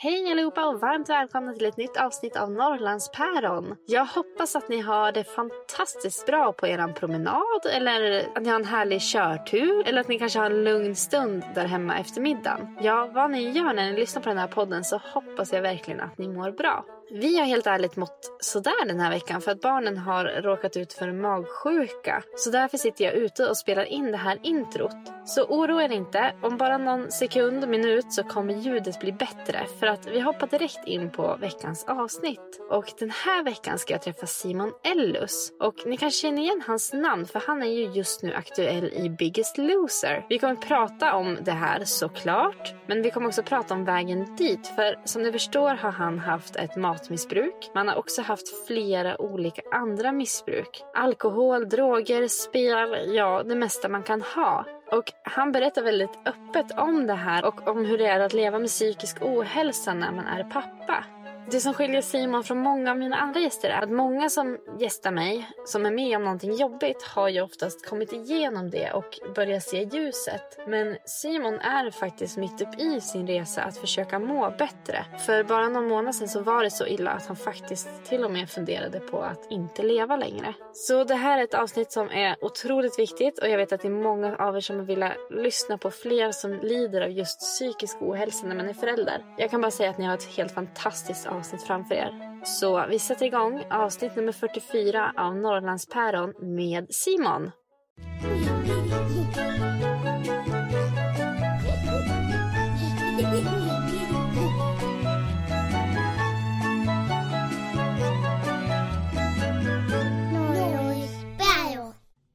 Hej 0.00 0.32
allihopa 0.32 0.66
och 0.66 0.80
varmt 0.80 1.08
välkomna 1.08 1.52
till 1.52 1.66
ett 1.66 1.76
nytt 1.76 1.96
avsnitt 1.96 2.36
av 2.36 2.50
Norrlandspäron. 2.50 3.76
Jag 3.86 4.04
hoppas 4.04 4.56
att 4.56 4.68
ni 4.68 4.80
har 4.80 5.12
det 5.12 5.24
fantastiskt 5.24 6.26
bra 6.26 6.52
på 6.52 6.66
er 6.66 6.92
promenad 6.92 7.66
eller 7.76 8.28
att 8.34 8.42
ni 8.42 8.48
har 8.48 8.56
en 8.56 8.64
härlig 8.64 9.02
körtur 9.02 9.88
eller 9.88 10.00
att 10.00 10.08
ni 10.08 10.18
kanske 10.18 10.38
har 10.38 10.46
en 10.46 10.64
lugn 10.64 10.96
stund 10.96 11.44
där 11.54 11.66
hemma 11.66 11.98
efter 11.98 12.20
middagen. 12.20 12.78
Ja, 12.80 13.10
vad 13.14 13.30
ni 13.30 13.50
gör 13.50 13.74
när 13.74 13.90
ni 13.90 14.00
lyssnar 14.00 14.22
på 14.22 14.28
den 14.28 14.38
här 14.38 14.48
podden 14.48 14.84
så 14.84 15.00
hoppas 15.04 15.52
jag 15.52 15.62
verkligen 15.62 16.00
att 16.00 16.18
ni 16.18 16.28
mår 16.28 16.50
bra. 16.50 16.84
Vi 17.10 17.38
har 17.38 17.46
helt 17.46 17.66
ärligt 17.66 17.96
mått 17.96 18.36
sådär 18.40 18.86
den 18.86 19.00
här 19.00 19.10
veckan 19.10 19.40
för 19.40 19.50
att 19.50 19.60
barnen 19.60 19.98
har 19.98 20.24
råkat 20.24 20.76
ut 20.76 20.92
för 20.92 21.12
magsjuka. 21.12 22.22
Så 22.36 22.50
därför 22.50 22.78
sitter 22.78 23.04
jag 23.04 23.14
ute 23.14 23.46
och 23.46 23.56
spelar 23.56 23.84
in 23.84 24.10
det 24.10 24.16
här 24.16 24.38
introt. 24.42 24.96
Så 25.24 25.44
oroa 25.44 25.84
er 25.84 25.92
inte, 25.92 26.34
om 26.42 26.56
bara 26.56 26.78
någon 26.78 27.10
sekund, 27.10 27.68
minut 27.68 28.12
så 28.12 28.22
kommer 28.22 28.54
ljudet 28.54 29.00
bli 29.00 29.12
bättre. 29.12 29.66
För 29.80 29.86
att 29.86 30.06
vi 30.06 30.20
hoppar 30.20 30.46
direkt 30.46 30.86
in 30.86 31.10
på 31.10 31.36
veckans 31.40 31.84
avsnitt. 31.88 32.60
Och 32.70 32.92
den 32.98 33.10
här 33.10 33.44
veckan 33.44 33.78
ska 33.78 33.94
jag 33.94 34.02
träffa 34.02 34.26
Simon 34.26 34.72
Ellus. 34.84 35.52
Och 35.60 35.74
ni 35.86 35.96
kanske 35.96 36.20
känner 36.20 36.42
igen 36.42 36.62
hans 36.66 36.92
namn 36.92 37.26
för 37.26 37.42
han 37.46 37.62
är 37.62 37.66
ju 37.66 37.84
just 37.84 38.22
nu 38.22 38.34
aktuell 38.34 38.84
i 38.84 39.10
Biggest 39.10 39.58
Loser. 39.58 40.26
Vi 40.28 40.38
kommer 40.38 40.56
prata 40.56 41.14
om 41.14 41.38
det 41.40 41.52
här 41.52 41.84
såklart. 41.84 42.74
Men 42.86 43.02
vi 43.02 43.10
kommer 43.10 43.26
också 43.26 43.42
prata 43.42 43.74
om 43.74 43.84
vägen 43.84 44.36
dit. 44.36 44.66
För 44.66 45.00
som 45.04 45.22
ni 45.22 45.32
förstår 45.32 45.74
har 45.74 45.92
han 45.92 46.18
haft 46.18 46.56
ett 46.56 46.76
matmissbruk. 46.98 47.70
Man 47.74 47.88
har 47.88 47.96
också 47.96 48.22
haft 48.22 48.66
flera 48.66 49.20
olika 49.20 49.62
andra 49.72 50.12
missbruk. 50.12 50.84
Alkohol, 50.94 51.68
droger, 51.68 52.28
spel, 52.28 53.14
ja 53.14 53.42
det 53.42 53.54
mesta 53.54 53.88
man 53.88 54.02
kan 54.02 54.22
ha. 54.22 54.64
Och 54.92 55.12
han 55.22 55.52
berättar 55.52 55.82
väldigt 55.82 56.18
öppet 56.26 56.78
om 56.78 57.06
det 57.06 57.14
här 57.14 57.44
och 57.44 57.68
om 57.68 57.84
hur 57.84 57.98
det 57.98 58.06
är 58.06 58.20
att 58.20 58.32
leva 58.32 58.58
med 58.58 58.68
psykisk 58.68 59.16
ohälsa 59.22 59.94
när 59.94 60.12
man 60.12 60.26
är 60.26 60.44
pappa. 60.44 61.04
Det 61.50 61.60
som 61.60 61.74
skiljer 61.74 62.02
Simon 62.02 62.44
från 62.44 62.58
många 62.58 62.90
av 62.90 62.98
mina 62.98 63.16
andra 63.16 63.40
gäster 63.40 63.68
är 63.68 63.82
att 63.82 63.90
många 63.90 64.30
som 64.30 64.58
gästar 64.78 65.10
mig, 65.10 65.48
som 65.64 65.86
är 65.86 65.90
med 65.90 66.16
om 66.16 66.24
någonting 66.24 66.54
jobbigt, 66.54 67.02
har 67.02 67.28
ju 67.28 67.40
oftast 67.40 67.86
kommit 67.88 68.12
igenom 68.12 68.70
det 68.70 68.92
och 68.92 69.18
börjar 69.34 69.60
se 69.60 69.82
ljuset. 69.82 70.58
Men 70.66 70.96
Simon 71.04 71.54
är 71.54 71.90
faktiskt 71.90 72.36
mitt 72.36 72.60
upp 72.62 72.80
i 72.80 73.00
sin 73.00 73.26
resa 73.26 73.62
att 73.62 73.78
försöka 73.78 74.18
må 74.18 74.50
bättre. 74.50 75.04
För 75.26 75.44
bara 75.44 75.68
någon 75.68 75.88
månad 75.88 76.14
sedan 76.14 76.28
så 76.28 76.40
var 76.40 76.64
det 76.64 76.70
så 76.70 76.86
illa 76.86 77.10
att 77.10 77.26
han 77.26 77.36
faktiskt 77.36 77.88
till 78.04 78.24
och 78.24 78.30
med 78.30 78.50
funderade 78.50 79.00
på 79.00 79.20
att 79.20 79.50
inte 79.50 79.82
leva 79.82 80.16
längre. 80.16 80.54
Så 80.72 81.04
det 81.04 81.14
här 81.14 81.38
är 81.38 81.44
ett 81.44 81.54
avsnitt 81.54 81.92
som 81.92 82.10
är 82.10 82.44
otroligt 82.44 82.98
viktigt 82.98 83.38
och 83.38 83.48
jag 83.48 83.58
vet 83.58 83.72
att 83.72 83.80
det 83.80 83.88
är 83.88 84.02
många 84.02 84.36
av 84.36 84.56
er 84.56 84.60
som 84.60 84.84
vill 84.84 85.08
lyssna 85.30 85.78
på 85.78 85.90
fler 85.90 86.32
som 86.32 86.52
lider 86.62 87.00
av 87.00 87.10
just 87.10 87.40
psykisk 87.40 87.96
ohälsa 88.00 88.46
när 88.46 88.56
man 88.56 88.68
är 88.68 88.74
förälder. 88.74 89.24
Jag 89.36 89.50
kan 89.50 89.60
bara 89.60 89.70
säga 89.70 89.90
att 89.90 89.98
ni 89.98 90.04
har 90.04 90.14
ett 90.14 90.36
helt 90.36 90.54
fantastiskt 90.54 91.26
avsnitt 91.26 91.37
framför 91.44 91.94
er. 91.94 92.44
Så 92.44 92.86
vi 92.86 92.98
sätter 92.98 93.26
igång 93.26 93.64
avsnitt 93.70 94.16
nummer 94.16 94.32
44 94.32 95.12
av 95.16 95.36
Norrlandspäron 95.36 96.34
med 96.56 96.86
Simon. 96.90 97.50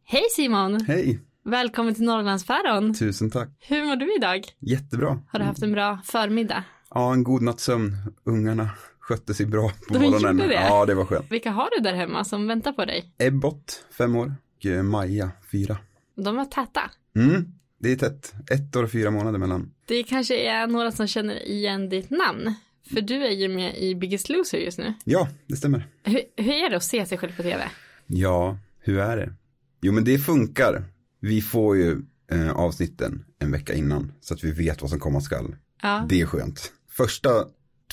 Hej 0.05 0.23
Simon! 0.35 0.81
Hej! 0.81 1.19
Välkommen 1.45 1.95
till 1.95 2.03
Norrlandspäron. 2.03 2.93
Tusen 2.93 3.31
tack. 3.31 3.49
Hur 3.59 3.85
mår 3.85 3.95
du 3.95 4.15
idag? 4.15 4.41
Jättebra. 4.59 5.19
Har 5.31 5.39
du 5.39 5.45
haft 5.45 5.63
en 5.63 5.71
bra 5.71 5.99
förmiddag? 6.03 6.63
Ja, 6.89 7.13
en 7.13 7.23
god 7.23 7.41
natts 7.41 7.63
sömn. 7.63 7.91
Ungarna 8.25 8.69
skötte 9.07 9.33
sig 9.33 9.45
bra 9.45 9.71
på 9.87 9.93
De 9.93 9.99
morgonen. 9.99 10.37
gjorde 10.37 10.47
det? 10.49 10.53
Ja, 10.53 10.85
det 10.85 10.93
var 10.93 11.05
skönt. 11.05 11.31
Vilka 11.31 11.51
har 11.51 11.69
du 11.77 11.83
där 11.83 11.93
hemma 11.93 12.23
som 12.23 12.47
väntar 12.47 12.71
på 12.73 12.85
dig? 12.85 13.13
Ebbot, 13.17 13.85
fem 13.97 14.15
år. 14.15 14.35
Och 14.57 14.65
eh, 14.65 14.83
Maja, 14.83 15.31
fyra. 15.51 15.77
De 16.15 16.35
var 16.35 16.45
täta. 16.45 16.91
Mm, 17.15 17.45
det 17.79 17.91
är 17.91 17.95
tätt. 17.95 18.33
Ett 18.51 18.75
år 18.75 18.83
och 18.83 18.91
fyra 18.91 19.11
månader 19.11 19.39
mellan. 19.39 19.71
Det 19.85 20.03
kanske 20.03 20.35
är 20.49 20.67
några 20.67 20.91
som 20.91 21.07
känner 21.07 21.47
igen 21.47 21.89
ditt 21.89 22.09
namn. 22.09 22.53
För 22.93 23.01
du 23.01 23.25
är 23.25 23.31
ju 23.31 23.47
med 23.47 23.77
i 23.77 23.95
Biggest 23.95 24.29
Loser 24.29 24.57
just 24.57 24.77
nu. 24.77 24.93
Ja, 25.03 25.27
det 25.47 25.55
stämmer. 25.55 25.87
Hur, 26.03 26.21
hur 26.37 26.53
är 26.65 26.69
det 26.69 26.75
att 26.77 26.83
se 26.83 27.05
sig 27.05 27.17
själv 27.17 27.35
på 27.35 27.43
tv? 27.43 27.63
Ja, 28.07 28.57
hur 28.79 28.99
är 28.99 29.17
det? 29.17 29.33
Jo, 29.81 29.93
men 29.93 30.03
det 30.03 30.17
funkar. 30.17 30.83
Vi 31.19 31.41
får 31.41 31.77
ju 31.77 32.01
eh, 32.31 32.51
avsnitten 32.51 33.25
en 33.39 33.51
vecka 33.51 33.73
innan 33.73 34.11
så 34.21 34.33
att 34.33 34.43
vi 34.43 34.51
vet 34.51 34.81
vad 34.81 34.89
som 34.89 34.99
komma 34.99 35.21
skall. 35.21 35.55
Ja. 35.81 36.05
Det 36.09 36.21
är 36.21 36.25
skönt. 36.25 36.71
Första 36.89 37.29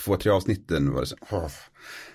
två, 0.05 0.17
tre 0.17 0.33
avsnitten 0.33 0.93
var 0.93 1.01
det 1.01 1.07
så, 1.07 1.17
åh, 1.31 1.49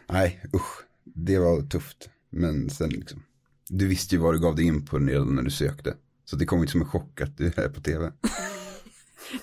nej, 0.10 0.42
usch, 0.56 0.82
det 1.04 1.40
var 1.40 1.62
tufft. 1.62 2.10
Men 2.30 2.70
sen 2.70 2.90
liksom, 2.90 3.24
du 3.70 3.88
visste 3.88 4.16
ju 4.16 4.22
vad 4.22 4.34
du 4.34 4.40
gav 4.40 4.56
dig 4.56 4.66
in 4.66 4.86
på 4.86 5.00
redan 5.00 5.36
när 5.36 5.44
du 5.44 5.52
sökte. 5.52 5.96
Så 6.26 6.36
det 6.36 6.46
kom 6.46 6.60
inte 6.60 6.72
som 6.72 6.82
en 6.82 6.88
chock 6.88 7.22
att 7.22 7.38
du 7.38 7.46
är 7.46 7.70
på 7.70 7.82
tv. 7.82 8.12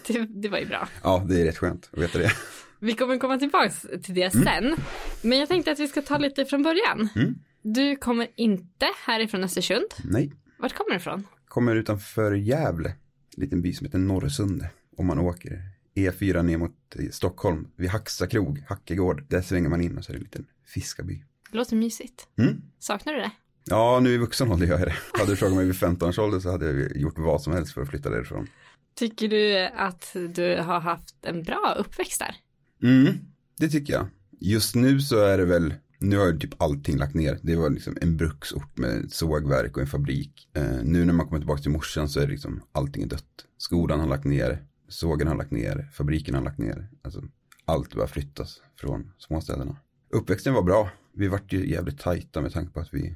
Det, 0.07 0.27
det 0.43 0.49
var 0.49 0.59
ju 0.59 0.67
bra. 0.67 0.89
Ja, 1.03 1.25
det 1.29 1.41
är 1.41 1.45
rätt 1.45 1.59
skönt 1.59 1.91
att 1.93 1.99
veta 2.03 2.19
det. 2.19 2.33
Vi 2.79 2.93
kommer 2.95 3.19
komma 3.19 3.39
tillbaka 3.39 3.71
till 4.03 4.15
det 4.15 4.31
sen. 4.31 4.77
Men 5.23 5.39
jag 5.39 5.49
tänkte 5.49 5.73
att 5.73 5.79
vi 5.81 5.89
ska 5.89 6.03
ta 6.03 6.19
lite 6.19 6.45
från 6.45 6.63
början. 6.63 7.09
Mm. 7.15 7.35
Du 7.63 7.97
kommer 7.97 8.29
inte 8.37 8.87
härifrån 9.07 9.45
Östersund. 9.45 9.87
Nej, 10.05 10.33
Vart 10.59 10.73
kommer 10.75 10.91
du 10.91 10.97
ifrån? 10.97 11.27
kommer 11.49 11.77
utanför 11.77 12.33
Gävle, 12.33 12.89
en 13.37 13.43
liten 13.43 13.63
by 13.63 13.73
som 13.73 13.85
heter 13.87 13.99
Norrsunde. 13.99 14.71
Om 14.97 15.07
man 15.07 15.19
åker 15.19 15.63
E4 15.95 16.43
ner 16.43 16.59
mot 16.59 16.77
eh, 16.99 17.11
Stockholm, 17.11 17.69
vid 17.77 17.91
Hacksa 17.91 18.27
krog, 18.27 18.65
Hackegård. 18.69 19.25
Där 19.29 19.43
svänger 19.43 19.69
man 19.69 19.81
in 19.81 19.99
och 19.99 20.05
så 20.05 20.13
är 20.13 20.15
det 20.15 20.19
en 20.19 20.23
liten 20.23 20.47
fiskarby. 20.67 21.25
Det 21.51 21.59
låter 21.59 21.77
mysigt. 21.77 22.29
Mm. 22.39 22.63
Saknar 22.79 23.13
du 23.13 23.19
det? 23.19 23.31
Ja, 23.65 24.01
nu 24.01 24.15
i 24.15 24.17
vuxen 24.17 24.51
ålder 24.51 24.67
gör 24.67 24.79
jag 24.79 24.89
det. 24.89 24.97
Hade 25.19 25.33
du 25.33 25.37
frågat 25.37 25.57
mig 25.57 25.67
vid 25.67 25.77
15 25.77 26.09
års 26.09 26.19
ålder 26.19 26.41
så 26.41 26.51
hade 26.51 26.73
jag 26.73 26.97
gjort 26.97 27.19
vad 27.19 27.43
som 27.43 27.53
helst 27.53 27.73
för 27.73 27.83
att 27.83 27.89
flytta 27.89 28.11
därifrån. 28.11 28.47
Tycker 28.95 29.29
du 29.29 29.69
att 29.77 30.17
du 30.35 30.57
har 30.57 30.81
haft 30.81 31.15
en 31.23 31.43
bra 31.43 31.77
uppväxt 31.79 32.19
där? 32.21 32.37
Mm, 32.89 33.15
det 33.59 33.69
tycker 33.69 33.93
jag. 33.93 34.07
Just 34.41 34.75
nu 34.75 35.01
så 35.01 35.19
är 35.19 35.39
det 35.39 35.45
väl, 35.45 35.75
nu 35.99 36.19
har 36.19 36.27
ju 36.27 36.39
typ 36.39 36.63
allting 36.63 36.97
lagt 36.97 37.15
ner. 37.15 37.39
Det 37.43 37.57
var 37.57 37.71
liksom 37.71 37.97
en 38.01 38.17
bruksort 38.17 38.79
med 38.79 39.05
ett 39.05 39.13
sågverk 39.13 39.77
och 39.77 39.83
en 39.83 39.89
fabrik. 39.89 40.49
Eh, 40.57 40.83
nu 40.83 41.05
när 41.05 41.13
man 41.13 41.27
kommer 41.27 41.39
tillbaka 41.39 41.63
till 41.63 41.71
morsan 41.71 42.09
så 42.09 42.21
är 42.21 42.27
det 42.27 42.33
liksom 42.33 42.63
allting 42.73 43.03
är 43.03 43.07
dött. 43.07 43.47
Skolan 43.59 44.01
har 44.01 44.07
lagt 44.07 44.25
ner, 44.25 44.65
sågen 44.93 45.29
har 45.29 45.35
lagt 45.35 45.51
ner, 45.51 45.89
fabriken 45.93 46.35
har 46.35 46.43
lagt 46.43 46.59
ner. 46.59 46.89
Alltså 47.03 47.23
allt 47.65 47.95
bara 47.95 48.07
flyttas 48.07 48.61
från 48.77 49.13
småstäderna. 49.19 49.77
Uppväxten 50.11 50.55
var 50.55 50.63
bra. 50.63 50.91
Vi 51.15 51.29
vart 51.29 51.53
ju 51.53 51.71
jävligt 51.71 51.99
tajta 52.01 52.41
med 52.41 52.53
tanke 52.53 52.73
på 52.73 52.81
att 52.81 52.95
vi 52.95 53.15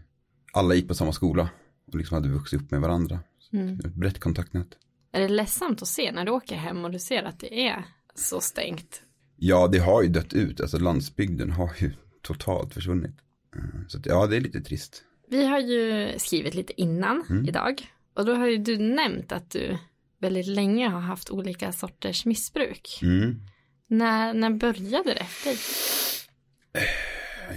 alla 0.52 0.74
gick 0.74 0.88
på 0.88 0.94
samma 0.94 1.12
skola 1.12 1.48
och 1.86 1.94
liksom 1.94 2.14
hade 2.14 2.28
vuxit 2.28 2.62
upp 2.62 2.70
med 2.70 2.80
varandra. 2.80 3.18
Mm. 3.52 3.78
Ett 3.80 3.94
brett 3.94 4.20
kontaktnät. 4.20 4.68
Är 5.12 5.20
det 5.20 5.28
ledsamt 5.28 5.82
att 5.82 5.88
se 5.88 6.12
när 6.12 6.24
du 6.24 6.30
åker 6.32 6.56
hem 6.56 6.84
och 6.84 6.90
du 6.90 6.98
ser 6.98 7.22
att 7.22 7.40
det 7.40 7.66
är 7.68 7.84
så 8.14 8.40
stängt? 8.40 9.02
Ja, 9.36 9.68
det 9.72 9.78
har 9.78 10.02
ju 10.02 10.08
dött 10.08 10.32
ut. 10.32 10.60
Alltså 10.60 10.78
landsbygden 10.78 11.50
har 11.50 11.70
ju 11.78 11.92
totalt 12.22 12.74
försvunnit. 12.74 13.16
Eh, 13.56 13.62
Så 13.88 13.98
att, 13.98 14.06
ja, 14.06 14.26
det 14.26 14.36
är 14.36 14.40
lite 14.40 14.60
trist. 14.60 15.02
Vi 15.28 15.46
har 15.46 15.58
ju 15.60 16.12
skrivit 16.18 16.54
lite 16.54 16.80
innan 16.80 17.24
Mm. 17.30 17.48
idag 17.48 17.86
och 18.14 18.26
då 18.26 18.34
har 18.34 18.46
ju 18.46 18.56
du 18.56 18.78
nämnt 18.78 19.32
att 19.32 19.50
du 19.50 19.78
väldigt 20.20 20.46
länge 20.46 20.88
har 20.88 21.00
haft 21.00 21.30
olika 21.30 21.72
sorters 21.72 22.24
missbruk. 22.26 22.98
Mm. 23.02 23.40
När, 23.88 24.34
när 24.34 24.50
började 24.50 25.14
det 25.14 25.24
för 25.24 25.50
dig? 25.50 25.58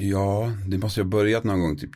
Ja, 0.09 0.53
det 0.67 0.77
måste 0.77 0.99
ju 0.99 1.03
ha 1.03 1.09
börjat 1.09 1.43
någon 1.43 1.59
gång, 1.59 1.77
typ 1.77 1.91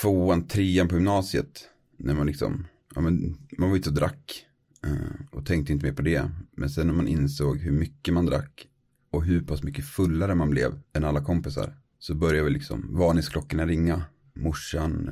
tvåan, 0.00 0.46
trean 0.48 0.88
på 0.88 0.94
gymnasiet. 0.94 1.68
När 1.96 2.14
man 2.14 2.26
liksom, 2.26 2.66
ja 2.94 3.00
men 3.00 3.38
man 3.58 3.70
var 3.70 3.76
ute 3.76 3.88
och 3.88 3.94
drack. 3.94 4.46
eh, 4.84 5.26
Och 5.32 5.46
tänkte 5.46 5.72
inte 5.72 5.86
mer 5.86 5.92
på 5.92 6.02
det. 6.02 6.30
Men 6.52 6.70
sen 6.70 6.86
när 6.86 6.94
man 6.94 7.08
insåg 7.08 7.58
hur 7.58 7.72
mycket 7.72 8.14
man 8.14 8.26
drack. 8.26 8.66
Och 9.10 9.24
hur 9.24 9.40
pass 9.40 9.62
mycket 9.62 9.86
fullare 9.86 10.34
man 10.34 10.50
blev 10.50 10.80
än 10.92 11.04
alla 11.04 11.24
kompisar. 11.24 11.76
Så 11.98 12.14
började 12.14 12.42
väl 12.44 12.52
liksom 12.52 12.94
varningsklockorna 12.98 13.66
ringa. 13.66 14.04
Morsan 14.34 15.10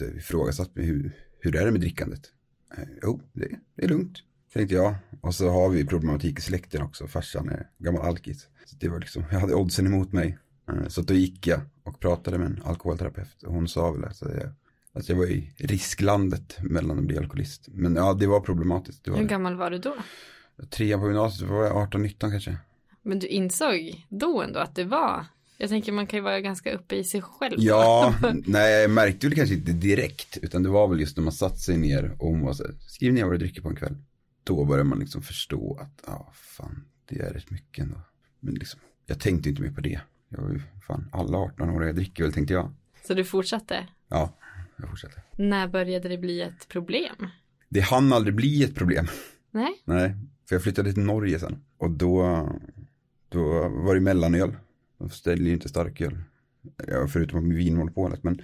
eh, 0.00 0.16
ifrågasatte 0.16 0.70
mig, 0.74 0.86
hur, 0.88 1.12
hur 1.40 1.56
är 1.56 1.64
det 1.64 1.72
med 1.72 1.80
drickandet? 1.80 2.20
Eh, 2.76 2.84
Jo, 3.02 3.20
det, 3.32 3.48
det 3.76 3.84
är 3.84 3.88
lugnt, 3.88 4.18
tänkte 4.52 4.74
jag. 4.74 4.94
Och 5.20 5.34
så 5.34 5.48
har 5.50 5.68
vi 5.68 5.84
problematik 5.86 6.38
i 6.38 6.42
släkten 6.42 6.82
också. 6.82 7.06
Farsan 7.06 7.48
är 7.48 7.68
gammal 7.78 8.02
alkis. 8.02 8.48
Så 8.66 8.76
det 8.80 8.88
var 8.88 9.00
liksom, 9.00 9.24
jag 9.30 9.40
hade 9.40 9.54
oddsen 9.54 9.86
emot 9.86 10.12
mig. 10.12 10.38
Eh, 10.68 10.88
Så 10.88 11.02
då 11.02 11.14
gick 11.14 11.46
jag 11.46 11.60
och 11.82 12.00
pratade 12.00 12.38
med 12.38 12.46
en 12.46 12.62
alkoholterapeut. 12.64 13.42
Och 13.42 13.52
hon 13.54 13.68
sa 13.68 13.90
väl 13.92 14.04
att 14.04 14.20
jag, 14.20 14.30
att 14.92 15.08
jag 15.08 15.16
var 15.16 15.26
i 15.26 15.52
risklandet 15.58 16.56
mellan 16.62 16.98
att 16.98 17.04
bli 17.04 17.18
alkoholist. 17.18 17.68
Men 17.72 17.96
ja, 17.96 18.14
det 18.14 18.26
var 18.26 18.40
problematiskt. 18.40 19.04
Det 19.04 19.10
var 19.10 19.18
Hur 19.18 19.24
det. 19.24 19.30
gammal 19.30 19.56
var 19.56 19.70
du 19.70 19.78
då? 19.78 19.96
Trean 20.70 21.00
på 21.00 21.06
gymnasiet 21.06 21.50
var 21.50 21.64
jag 21.64 21.90
18-19 21.90 22.14
kanske. 22.30 22.56
Men 23.02 23.18
du 23.18 23.26
insåg 23.26 24.06
då 24.08 24.42
ändå 24.42 24.60
att 24.60 24.74
det 24.74 24.84
var, 24.84 25.24
jag 25.56 25.68
tänker 25.68 25.92
man 25.92 26.06
kan 26.06 26.18
ju 26.18 26.22
vara 26.22 26.40
ganska 26.40 26.72
uppe 26.72 26.96
i 26.96 27.04
sig 27.04 27.22
själv. 27.22 27.54
Ja, 27.58 28.14
nej 28.46 28.80
jag 28.80 28.90
märkte 28.90 29.26
väl 29.26 29.36
kanske 29.36 29.54
inte 29.54 29.72
direkt. 29.72 30.38
Utan 30.42 30.62
det 30.62 30.68
var 30.68 30.88
väl 30.88 31.00
just 31.00 31.16
när 31.16 31.24
man 31.24 31.32
satt 31.32 31.58
sig 31.58 31.76
ner 31.76 32.16
och 32.18 32.28
hon 32.28 32.40
var 32.40 32.52
så 32.52 32.64
här, 32.64 32.74
skriv 32.80 33.12
ner 33.12 33.24
vad 33.24 33.32
du 33.32 33.38
dricker 33.38 33.62
på 33.62 33.68
en 33.68 33.76
kväll. 33.76 33.96
Då 34.44 34.64
började 34.64 34.88
man 34.88 34.98
liksom 34.98 35.22
förstå 35.22 35.78
att, 35.80 36.02
ja 36.06 36.32
fan, 36.34 36.84
det 37.08 37.20
är 37.20 37.32
rätt 37.32 37.50
mycket 37.50 37.84
ändå. 37.84 38.00
Men 38.40 38.54
liksom, 38.54 38.80
jag 39.06 39.20
tänkte 39.20 39.48
inte 39.48 39.62
mer 39.62 39.70
på 39.70 39.80
det. 39.80 40.00
Jag 40.28 40.42
var 40.42 40.50
ju, 40.50 40.60
fan, 40.86 41.08
alla 41.12 41.38
18 41.38 41.70
år 41.70 41.84
jag 41.84 41.96
dricker 41.96 42.22
väl 42.22 42.32
tänkte 42.32 42.54
jag. 42.54 42.74
Så 43.06 43.14
du 43.14 43.24
fortsatte? 43.24 43.86
Ja, 44.08 44.36
jag 44.76 44.90
fortsätter. 44.90 45.22
När 45.36 45.68
började 45.68 46.08
det 46.08 46.18
bli 46.18 46.40
ett 46.42 46.68
problem? 46.68 47.28
Det 47.68 47.80
hann 47.80 48.12
aldrig 48.12 48.34
bli 48.34 48.64
ett 48.64 48.74
problem. 48.74 49.06
Nej? 49.50 49.82
Nej, 49.84 50.14
för 50.48 50.54
jag 50.54 50.62
flyttade 50.62 50.92
till 50.92 51.02
Norge 51.02 51.38
sen. 51.38 51.64
Och 51.78 51.90
då, 51.90 52.48
då 53.28 53.68
var 53.68 53.94
det 53.94 54.00
mellanöl. 54.00 54.56
De 54.98 55.10
ställde 55.10 55.44
ju 55.44 55.52
inte 55.52 55.68
starköl. 55.68 56.18
Ja, 56.86 57.08
förutom 57.08 57.54
vinmonopolet. 57.54 58.22
Men 58.22 58.42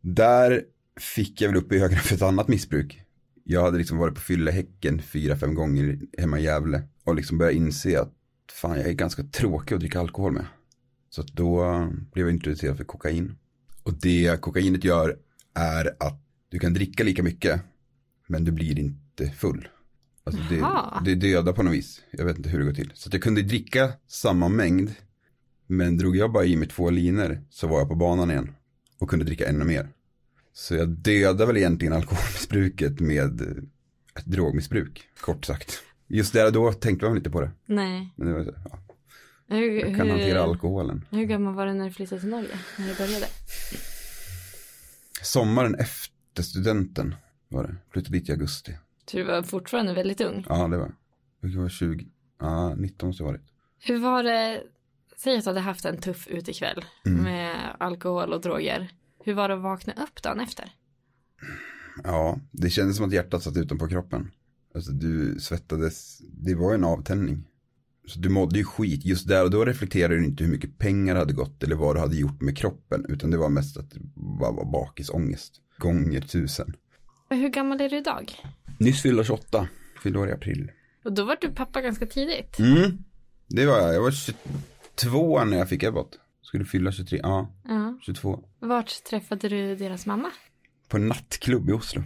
där 0.00 0.64
fick 1.00 1.40
jag 1.40 1.48
väl 1.48 1.56
upp 1.56 1.72
ögonen 1.72 1.98
för 2.02 2.14
ett 2.14 2.22
annat 2.22 2.48
missbruk. 2.48 3.02
Jag 3.44 3.62
hade 3.62 3.78
liksom 3.78 3.98
varit 3.98 4.14
på 4.14 4.20
fylla 4.20 4.50
häcken 4.50 5.02
fyra, 5.02 5.36
fem 5.36 5.54
gånger 5.54 5.98
hemma 6.18 6.38
i 6.40 6.42
Gävle. 6.42 6.82
Och 7.04 7.14
liksom 7.14 7.38
började 7.38 7.56
inse 7.56 8.00
att 8.00 8.12
fan 8.52 8.76
jag 8.76 8.88
är 8.88 8.92
ganska 8.92 9.22
tråkig 9.22 9.74
att 9.74 9.80
dricka 9.80 10.00
alkohol 10.00 10.32
med. 10.32 10.46
Så 11.10 11.20
att 11.20 11.28
då 11.28 11.86
blev 12.12 12.26
jag 12.26 12.34
introducerad 12.34 12.76
för 12.76 12.84
kokain. 12.84 13.38
Och 13.82 13.94
det 13.94 14.40
kokainet 14.40 14.84
gör 14.84 15.16
är 15.54 15.86
att 15.98 16.22
du 16.48 16.58
kan 16.58 16.74
dricka 16.74 17.04
lika 17.04 17.22
mycket. 17.22 17.60
Men 18.26 18.44
du 18.44 18.52
blir 18.52 18.78
inte 18.78 19.30
full. 19.30 19.68
Alltså 20.24 20.42
det, 20.50 20.56
Jaha. 20.56 21.02
det 21.04 21.14
dödar 21.14 21.52
på 21.52 21.62
något 21.62 21.74
vis. 21.74 22.00
Jag 22.10 22.24
vet 22.24 22.36
inte 22.36 22.48
hur 22.48 22.58
det 22.58 22.64
går 22.64 22.72
till. 22.72 22.92
Så 22.94 23.08
att 23.08 23.12
jag 23.12 23.22
kunde 23.22 23.42
dricka 23.42 23.92
samma 24.06 24.48
mängd. 24.48 24.94
Men 25.70 25.96
drog 25.96 26.16
jag 26.16 26.32
bara 26.32 26.44
i 26.44 26.56
mig 26.56 26.68
två 26.68 26.90
liner 26.90 27.40
så 27.50 27.66
var 27.66 27.78
jag 27.78 27.88
på 27.88 27.94
banan 27.94 28.30
igen. 28.30 28.54
Och 28.98 29.10
kunde 29.10 29.24
dricka 29.24 29.48
ännu 29.48 29.64
mer. 29.64 29.88
Så 30.52 30.74
jag 30.74 30.88
dödade 30.88 31.46
väl 31.46 31.56
egentligen 31.56 31.92
alkoholmissbruket 31.96 33.00
med 33.00 33.40
eh, 33.40 33.56
ett 34.14 34.26
drogmissbruk. 34.26 35.08
Kort 35.20 35.44
sagt. 35.44 35.82
Just 36.06 36.32
där 36.32 36.46
och 36.46 36.52
då 36.52 36.72
tänkte 36.72 37.06
man 37.06 37.16
inte 37.16 37.30
på 37.30 37.40
det. 37.40 37.50
Nej. 37.66 38.12
Men 38.16 38.26
det 38.28 38.34
var 38.34 38.44
så, 38.44 38.54
ja, 38.64 38.78
Hur, 39.56 39.72
jag 39.80 39.96
kan 39.96 40.10
hantera 40.10 40.42
alkoholen. 40.42 41.04
hur 41.10 41.24
gammal 41.24 41.54
var 41.54 41.66
du 41.66 41.72
när 41.72 41.84
du 41.84 41.92
flyttade 41.92 42.20
till 42.20 42.30
Norge? 42.30 42.58
När 42.78 42.88
det 42.88 42.98
började? 42.98 43.26
Sommaren 45.22 45.74
efter 45.74 46.42
studenten 46.42 47.14
var 47.48 47.62
det. 47.62 47.76
Flyttade 47.92 48.18
dit 48.18 48.28
i 48.28 48.32
augusti. 48.32 48.72
Så 49.10 49.16
du 49.16 49.22
var 49.22 49.42
fortfarande 49.42 49.94
väldigt 49.94 50.20
ung. 50.20 50.46
Ja, 50.48 50.68
det 50.68 50.78
var. 50.78 50.92
Jag 51.40 51.62
var 51.62 51.68
20. 51.68 52.06
Ja, 52.40 52.74
19 52.74 53.14
så 53.14 53.24
var 53.24 53.32
det. 53.32 53.40
Hur 53.80 53.98
var 53.98 54.22
det, 54.22 54.62
säg 55.18 55.36
att 55.38 55.44
du 55.44 55.50
hade 55.50 55.60
haft 55.60 55.84
en 55.84 55.98
tuff 56.00 56.28
utekväll 56.28 56.84
Mm. 57.06 57.22
med 57.22 57.76
alkohol 57.80 58.32
och 58.32 58.40
droger. 58.40 58.90
Hur 59.24 59.34
var 59.34 59.48
det 59.48 59.54
att 59.54 59.62
vakna 59.62 59.92
upp 59.92 60.22
dagen 60.22 60.40
efter? 60.40 60.72
Ja, 62.04 62.38
det 62.52 62.70
kändes 62.70 62.96
som 62.96 63.06
att 63.06 63.12
hjärtat 63.12 63.42
satt 63.42 63.56
utanpå 63.56 63.88
kroppen. 63.88 64.30
Alltså 64.74 64.92
du 64.92 65.40
svettades, 65.40 66.18
det 66.20 66.54
var 66.54 66.74
en 66.74 66.84
avtändning. 66.84 67.44
Så 68.06 68.18
du 68.18 68.28
mådde 68.28 68.58
ju 68.58 68.64
skit. 68.64 69.04
Just 69.04 69.28
där 69.28 69.44
och 69.44 69.50
då 69.50 69.64
reflekterade 69.64 70.16
du 70.18 70.24
inte 70.24 70.44
hur 70.44 70.50
mycket 70.50 70.78
pengar 70.78 71.16
hade 71.16 71.32
gått 71.32 71.62
eller 71.62 71.76
vad 71.76 71.96
du 71.96 72.00
hade 72.00 72.16
gjort 72.16 72.40
med 72.40 72.56
kroppen. 72.58 73.06
Utan 73.08 73.30
det 73.30 73.36
var 73.36 73.48
mest 73.48 73.76
att 73.76 73.90
det 73.90 74.00
bara 74.14 74.52
var 74.52 74.64
bakisångest. 74.72 75.52
Gånger 75.78 76.20
tusen. 76.20 76.76
Hur 77.30 77.48
gammal 77.48 77.80
är 77.80 77.88
du 77.88 77.96
idag? 77.96 78.32
Nyss 78.78 79.02
fyllde 79.02 79.24
28. 79.24 79.68
Fyllde 80.02 80.18
år 80.18 80.28
i 80.28 80.32
april. 80.32 80.70
Och 81.04 81.12
då 81.12 81.24
var 81.24 81.36
du 81.40 81.48
pappa 81.50 81.80
ganska 81.80 82.06
tidigt. 82.06 82.58
Mm. 82.58 82.98
Det 83.48 83.66
var 83.66 83.78
jag. 83.78 83.94
Jag 83.94 84.02
var 84.02 84.10
22 85.00 85.44
när 85.44 85.58
jag 85.58 85.68
fick 85.68 85.82
Ebbot. 85.82 86.18
Skulle 86.42 86.64
fylla 86.64 86.92
23. 86.92 87.20
Ja, 87.22 87.52
Ja. 87.64 87.98
22. 88.02 88.44
Vart 88.60 89.04
träffade 89.04 89.48
du 89.48 89.76
deras 89.76 90.06
mamma? 90.06 90.30
på 90.88 90.96
en 90.96 91.08
nattklubb 91.08 91.70
i 91.70 91.72
Oslo. 91.72 92.02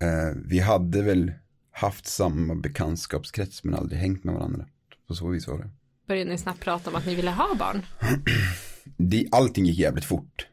Eh, 0.00 0.36
vi 0.44 0.58
hade 0.58 1.02
väl 1.02 1.32
haft 1.72 2.06
samma 2.06 2.54
bekantskapskrets 2.54 3.64
men 3.64 3.74
aldrig 3.74 4.00
hängt 4.00 4.24
med 4.24 4.34
varandra. 4.34 4.66
På 5.08 5.14
så 5.14 5.28
vis 5.28 5.46
var 5.48 5.58
det. 5.58 5.70
Började 6.08 6.30
ni 6.30 6.38
snabbt 6.38 6.60
prata 6.60 6.90
om 6.90 6.96
att 6.96 7.06
ni 7.06 7.14
ville 7.14 7.30
ha 7.30 7.54
barn? 7.54 7.82
det 8.96 9.26
allting 9.32 9.64
gick 9.66 9.78
jävligt 9.78 10.04
fort. 10.04 10.46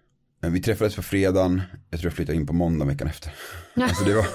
Eh, 0.43 0.49
vi 0.49 0.61
träffades 0.61 0.95
på 0.95 1.01
fredagen, 1.01 1.61
jag 1.89 1.99
tror 1.99 2.09
jag 2.09 2.15
flyttade 2.15 2.35
in 2.35 2.47
på 2.47 2.53
måndag 2.53 2.85
veckan 2.85 3.07
efter. 3.07 3.33
alltså 3.75 4.03
det 4.03 4.13
var, 4.13 4.25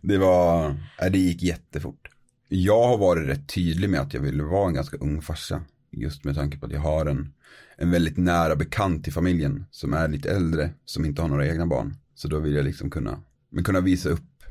det 0.00 0.18
var, 0.18 0.66
eh, 1.02 1.10
det 1.10 1.18
gick 1.18 1.42
jättefort. 1.42 2.08
Jag 2.48 2.86
har 2.88 2.98
varit 2.98 3.28
rätt 3.28 3.48
tydlig 3.48 3.90
med 3.90 4.00
att 4.00 4.14
jag 4.14 4.20
ville 4.20 4.42
vara 4.42 4.68
en 4.68 4.74
ganska 4.74 4.96
ung 4.96 5.22
farsa. 5.22 5.62
Just 5.96 6.24
med 6.24 6.34
tanke 6.34 6.58
på 6.58 6.66
att 6.66 6.72
jag 6.72 6.80
har 6.80 7.06
en, 7.06 7.32
en 7.76 7.90
väldigt 7.90 8.16
nära 8.16 8.56
bekant 8.56 9.08
i 9.08 9.10
familjen 9.10 9.64
som 9.70 9.92
är 9.94 10.08
lite 10.08 10.30
äldre, 10.30 10.70
som 10.84 11.04
inte 11.04 11.22
har 11.22 11.28
några 11.28 11.46
egna 11.46 11.66
barn. 11.66 11.96
Så 12.14 12.28
då 12.28 12.38
vill 12.38 12.54
jag 12.54 12.64
liksom 12.64 12.90
kunna, 12.90 13.20
men 13.50 13.64
kunna 13.64 13.80
visa 13.80 14.08
upp 14.08 14.44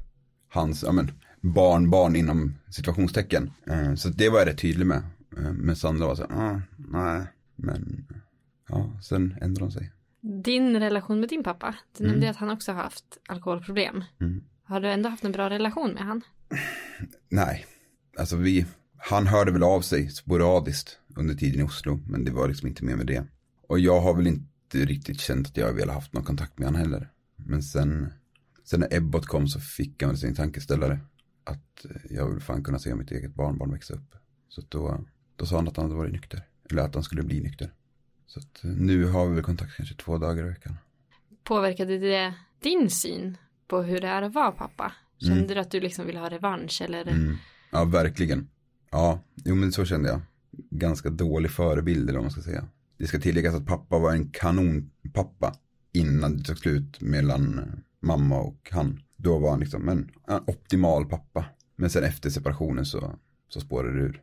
hans, 0.50 0.84
ja 0.84 0.92
men, 0.92 1.12
barnbarn 1.42 2.16
inom 2.16 2.56
situationstecken. 2.70 3.52
Eh, 3.68 3.96
Så 3.96 4.10
det 4.10 4.30
var 4.30 4.40
jag 4.40 4.48
rätt 4.48 4.58
tydlig 4.58 4.88
med. 4.88 5.02
Eh, 5.38 5.52
Men 5.54 5.76
Sandra 5.76 6.08
var 6.08 6.16
så 6.16 6.24
ah, 6.24 6.62
nej, 6.78 7.22
men 7.56 8.06
ja, 8.70 9.00
sen 9.02 9.36
ändrade 9.42 9.66
hon 9.66 9.72
sig. 9.72 9.92
Din 10.44 10.80
relation 10.80 11.20
med 11.20 11.30
din 11.30 11.44
pappa, 11.44 11.76
du 11.98 12.08
nämnde 12.08 12.30
att 12.30 12.36
han 12.38 12.50
också 12.50 12.72
har 12.72 12.84
haft 12.84 13.06
alkoholproblem. 13.30 14.04
Mm. 14.22 14.44
Har 14.64 14.80
du 14.80 14.88
ändå 14.90 15.10
haft 15.10 15.24
en 15.26 15.32
bra 15.32 15.50
relation 15.50 15.94
med 15.94 16.04
han? 16.04 16.22
Nej, 17.30 17.66
alltså 18.20 18.36
vi, 18.36 18.66
han 18.98 19.28
hörde 19.28 19.52
väl 19.52 19.64
av 19.64 19.82
sig 19.82 20.10
sporadiskt 20.10 21.00
under 21.16 21.36
tiden 21.36 21.60
i 21.60 21.64
Oslo, 21.64 22.00
men 22.08 22.26
det 22.26 22.32
var 22.32 22.48
liksom 22.48 22.68
inte 22.68 22.86
mer 22.86 22.96
med 22.96 23.08
det. 23.08 23.26
Och 23.68 23.80
jag 23.80 24.02
har 24.02 24.16
väl 24.16 24.28
inte 24.28 24.86
riktigt 24.86 25.20
känt 25.20 25.48
att 25.48 25.58
jag 25.58 25.74
velat 25.74 25.96
haft 25.96 26.14
någon 26.14 26.24
kontakt 26.24 26.60
med 26.60 26.68
han 26.68 26.76
heller. 26.76 27.12
Men 27.36 27.64
sen, 27.64 28.14
sen 28.64 28.80
när 28.80 28.94
Ebbot 28.94 29.26
kom 29.26 29.48
så 29.48 29.60
fick 29.60 30.02
han 30.02 30.10
väl 30.10 30.18
sin 30.18 30.36
tankeställare. 30.36 31.00
Att 31.44 31.86
eh, 31.86 31.92
jag 32.10 32.30
vill 32.30 32.42
fan 32.42 32.64
kunna 32.64 32.80
se 32.80 32.96
mitt 32.96 33.12
eget 33.12 33.36
barnbarn 33.36 33.72
växa 33.72 33.94
upp. 33.94 34.16
Så 34.50 34.62
då, 34.70 35.06
då 35.36 35.46
sa 35.46 35.56
han 35.56 35.68
att 35.68 35.78
han 35.78 35.86
hade 35.86 35.96
varit 35.96 36.12
nykter. 36.12 36.44
Eller 36.70 36.82
att 36.82 36.94
han 36.94 37.04
skulle 37.04 37.24
bli 37.24 37.42
nykter. 37.42 37.74
Så 38.26 38.40
att 38.40 38.64
eh, 38.64 38.70
nu 38.70 39.06
har 39.06 39.28
vi 39.28 39.36
väl 39.36 39.44
kontakt 39.44 39.78
kanske 39.78 39.96
två 39.96 40.18
dagar 40.18 40.46
i 40.46 40.50
veckan. 40.50 40.78
Påverkade 41.44 41.98
det 41.98 42.34
din 42.60 42.90
syn 42.90 43.38
på 43.68 43.82
hur 43.82 44.02
det 44.02 44.08
är 44.08 44.22
att 44.22 44.34
vara 44.34 44.52
pappa? 44.52 44.94
Kände 45.18 45.54
du 45.54 45.60
att 45.60 45.72
du 45.72 45.80
liksom 45.80 46.06
ville 46.06 46.20
ha 46.20 46.30
revansch 46.30 46.82
eller? 46.82 47.08
Mm. 47.08 47.38
Ja, 47.72 47.84
verkligen. 47.86 48.48
Ja, 48.92 49.20
jo 49.36 49.56
men 49.56 49.72
så 49.72 49.86
kände 49.86 50.10
jag. 50.10 50.22
Ganska 50.70 51.10
dålig 51.10 51.52
förebild 51.52 52.10
eller 52.10 52.20
vad 52.20 52.24
man 52.24 52.32
ska 52.32 52.42
säga. 52.42 52.68
Det 52.98 53.08
ska 53.08 53.20
tilläggas 53.20 53.56
att 53.56 53.66
pappa 53.66 54.00
var 54.00 54.12
en 54.12 54.30
kanonpappa 54.30 55.54
innan 55.94 56.38
det 56.38 56.44
tog 56.44 56.58
slut 56.58 57.02
mellan 57.02 57.62
mamma 58.00 58.40
och 58.40 58.70
han. 58.72 59.02
Då 59.18 59.40
var 59.40 59.52
han 59.52 59.60
liksom 59.60 59.90
en, 59.90 60.12
en 60.28 60.42
optimal 60.48 61.06
pappa. 61.06 61.46
Men 61.76 61.90
sen 61.90 62.04
efter 62.04 62.30
separationen 62.30 62.86
så, 62.86 63.16
så 63.50 63.60
spårade 63.60 63.98
det 63.98 64.04
ur. 64.04 64.22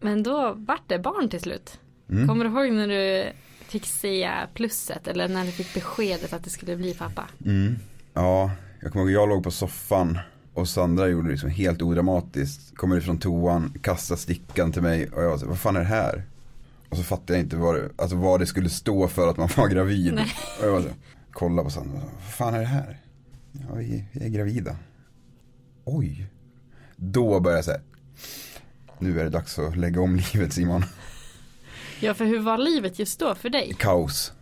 Men 0.00 0.22
då 0.22 0.54
vart 0.56 0.88
det 0.88 0.98
barn 0.98 1.28
till 1.28 1.40
slut. 1.40 1.80
Kommer 2.26 2.44
du 2.44 2.50
ihåg 2.50 2.72
när 2.72 2.88
du 2.88 3.32
fick 3.60 3.86
se 3.86 4.30
plusset 4.54 5.08
eller 5.08 5.28
när 5.28 5.44
du 5.44 5.52
fick 5.52 5.74
beskedet 5.74 6.32
att 6.32 6.44
det 6.44 6.50
skulle 6.50 6.76
bli 6.76 6.94
pappa? 6.94 7.28
Ja, 8.18 8.50
jag 8.80 8.92
kommer 8.92 9.04
ihåg 9.04 9.22
jag 9.22 9.28
låg 9.28 9.44
på 9.44 9.50
soffan 9.50 10.18
och 10.54 10.68
Sandra 10.68 11.08
gjorde 11.08 11.28
det 11.28 11.32
liksom 11.32 11.50
helt 11.50 11.82
odramatiskt. 11.82 12.76
Kommer 12.76 12.96
ifrån 12.96 13.18
toan, 13.18 13.78
kastar 13.82 14.16
stickan 14.16 14.72
till 14.72 14.82
mig 14.82 15.08
och 15.10 15.22
jag 15.22 15.40
så, 15.40 15.46
vad 15.46 15.58
fan 15.58 15.76
är 15.76 15.80
det 15.80 15.86
här? 15.86 16.24
Och 16.88 16.96
så 16.96 17.02
fattade 17.02 17.32
jag 17.32 17.40
inte 17.40 17.56
vad 17.56 17.74
det, 17.74 17.90
alltså 17.96 18.16
vad 18.16 18.40
det 18.40 18.46
skulle 18.46 18.70
stå 18.70 19.08
för 19.08 19.28
att 19.28 19.36
man 19.36 19.48
var 19.56 19.68
gravid. 19.68 20.14
Nej. 20.14 20.32
Och 20.60 20.66
jag 20.66 20.72
var 20.72 20.82
så, 20.82 20.88
kolla 21.32 21.64
på 21.64 21.70
Sandra, 21.70 22.00
vad 22.00 22.32
fan 22.32 22.54
är 22.54 22.58
det 22.58 22.66
här? 22.66 23.00
Ja, 23.52 23.74
vi, 23.74 24.04
vi 24.12 24.24
är 24.24 24.28
gravida. 24.28 24.76
Oj. 25.84 26.26
Då 26.96 27.40
började 27.40 27.58
jag 27.58 27.64
säga, 27.64 27.80
nu 28.98 29.20
är 29.20 29.24
det 29.24 29.30
dags 29.30 29.58
att 29.58 29.76
lägga 29.76 30.00
om 30.00 30.16
livet 30.16 30.52
Simon. 30.52 30.84
Ja, 32.00 32.14
för 32.14 32.24
hur 32.24 32.40
var 32.40 32.58
livet 32.58 32.98
just 32.98 33.20
då 33.20 33.34
för 33.34 33.50
dig? 33.50 33.76
Kaos. 33.78 34.32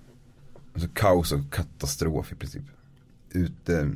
Alltså 0.74 0.88
kaos 0.94 1.32
och 1.32 1.52
katastrof 1.52 2.32
i 2.32 2.34
princip. 2.34 2.62
Ute 3.36 3.90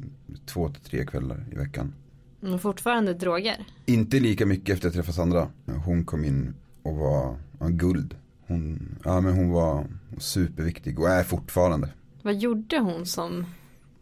två 0.47 0.69
till 0.69 0.83
tre 0.83 1.07
kvällar 1.07 1.45
i 1.53 1.55
veckan. 1.55 1.93
Men 2.41 2.59
fortfarande 2.59 3.15
droger? 3.15 3.67
Inte 3.87 4.21
lika 4.21 4.47
mycket 4.47 4.75
efter 4.75 4.87
jag 4.87 4.95
träffade 4.95 5.17
Sandra. 5.17 5.49
Hon 5.85 6.05
kom 6.05 6.25
in 6.25 6.55
och 6.83 6.97
var 6.97 7.37
ja, 7.61 7.67
guld. 7.69 8.17
Hon, 8.47 8.89
ja, 9.05 9.21
men 9.21 9.35
hon 9.35 9.51
var 9.51 9.87
superviktig 10.19 11.01
och 11.01 11.09
är 11.09 11.25
fortfarande. 11.25 11.89
Vad 12.23 12.35
gjorde 12.35 12.79
hon 12.79 13.07
som, 13.07 13.47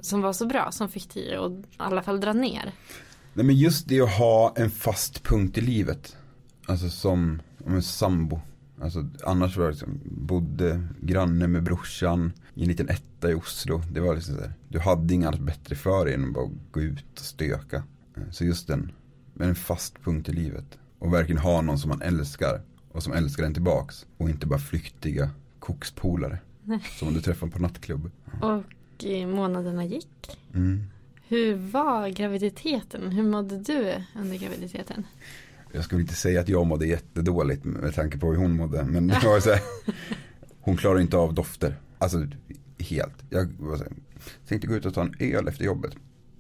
som 0.01 0.21
var 0.23 0.33
så 0.33 0.47
bra, 0.47 0.73
som 0.73 0.89
fick 0.89 1.15
dig 1.15 1.37
att 1.37 1.53
i 1.53 1.65
alla 1.77 2.03
fall 2.03 2.21
dra 2.21 2.33
ner? 2.33 2.73
Nej 3.35 3.47
men 3.47 3.57
just 3.57 3.89
det 3.89 4.01
att 4.01 4.19
ha 4.19 4.55
en 4.57 4.71
fast 4.71 5.23
punkt 5.23 5.59
i 5.59 5.61
livet. 5.61 6.17
Alltså 6.67 6.89
som 6.89 7.43
om 7.65 7.75
en 7.75 7.83
sambo. 7.83 8.41
Alltså 8.81 9.07
annars 9.25 9.57
var 9.57 9.65
jag 9.65 9.71
liksom, 9.71 10.01
bodde 10.05 10.83
granne 11.01 11.47
med 11.47 11.63
brorsan 11.63 12.33
i 12.55 12.63
en 12.63 12.69
liten 12.69 12.89
etta 12.89 13.31
i 13.31 13.35
Oslo. 13.35 13.83
Det 13.93 14.01
var 14.01 14.15
liksom 14.15 14.35
så 14.35 14.41
här, 14.41 14.53
du 14.69 14.79
hade 14.79 15.15
inget 15.15 15.29
annat 15.29 15.41
bättre 15.41 15.77
för 15.77 16.05
dig 16.05 16.15
än 16.15 16.25
att 16.25 16.35
bara 16.35 16.51
gå 16.71 16.81
ut 16.81 17.05
och 17.13 17.25
stöka. 17.25 17.83
Så 18.31 18.45
just 18.45 18.67
den, 18.67 18.93
en 19.41 19.55
fast 19.55 20.03
punkt 20.05 20.29
i 20.29 20.33
livet. 20.33 20.79
Och 20.99 21.15
verkligen 21.15 21.43
ha 21.43 21.63
någon 21.63 21.79
som 21.79 21.89
man 21.89 22.03
älskar. 22.03 22.63
Och 22.93 23.03
som 23.03 23.13
älskar 23.13 23.45
en 23.45 23.55
tillbaks. 23.55 24.07
Och 24.17 24.31
inte 24.31 24.47
bara 24.47 24.59
flyktiga 24.59 25.31
kokspolare. 25.59 26.39
Som 26.99 27.15
du 27.15 27.21
träffar 27.21 27.47
på 27.47 27.59
nattklubb. 27.59 28.11
Och 28.41 29.05
eh, 29.05 29.29
månaderna 29.29 29.85
gick. 29.85 30.39
Mm. 30.55 30.85
Hur 31.29 31.55
var 31.55 32.09
graviditeten? 32.09 33.13
Hur 33.13 33.23
mådde 33.23 33.59
du 33.59 33.95
under 34.17 34.37
graviditeten? 34.39 35.07
Jag 35.73 35.85
skulle 35.85 36.01
inte 36.01 36.15
säga 36.15 36.41
att 36.41 36.49
jag 36.49 36.67
mådde 36.67 36.87
jättedåligt 36.87 37.65
med 37.65 37.95
tanke 37.95 38.19
på 38.19 38.31
hur 38.31 38.37
hon 38.37 38.57
mådde. 38.57 38.85
Men 38.85 39.07
det 39.07 39.21
var 39.25 39.41
så 39.41 39.51
här, 39.51 39.61
hon 40.61 40.77
klarar 40.77 41.01
inte 41.01 41.17
av 41.17 41.35
dofter. 41.35 41.77
Alltså 41.99 42.27
helt. 42.79 43.15
Jag 43.31 43.53
var 43.59 43.77
så 43.77 43.83
här, 43.83 43.93
tänkte 44.49 44.67
gå 44.67 44.75
ut 44.75 44.87
och 44.87 44.95
ta 44.95 45.01
en 45.03 45.15
öl 45.21 45.49
efter 45.49 45.65
jobbet. 45.65 45.93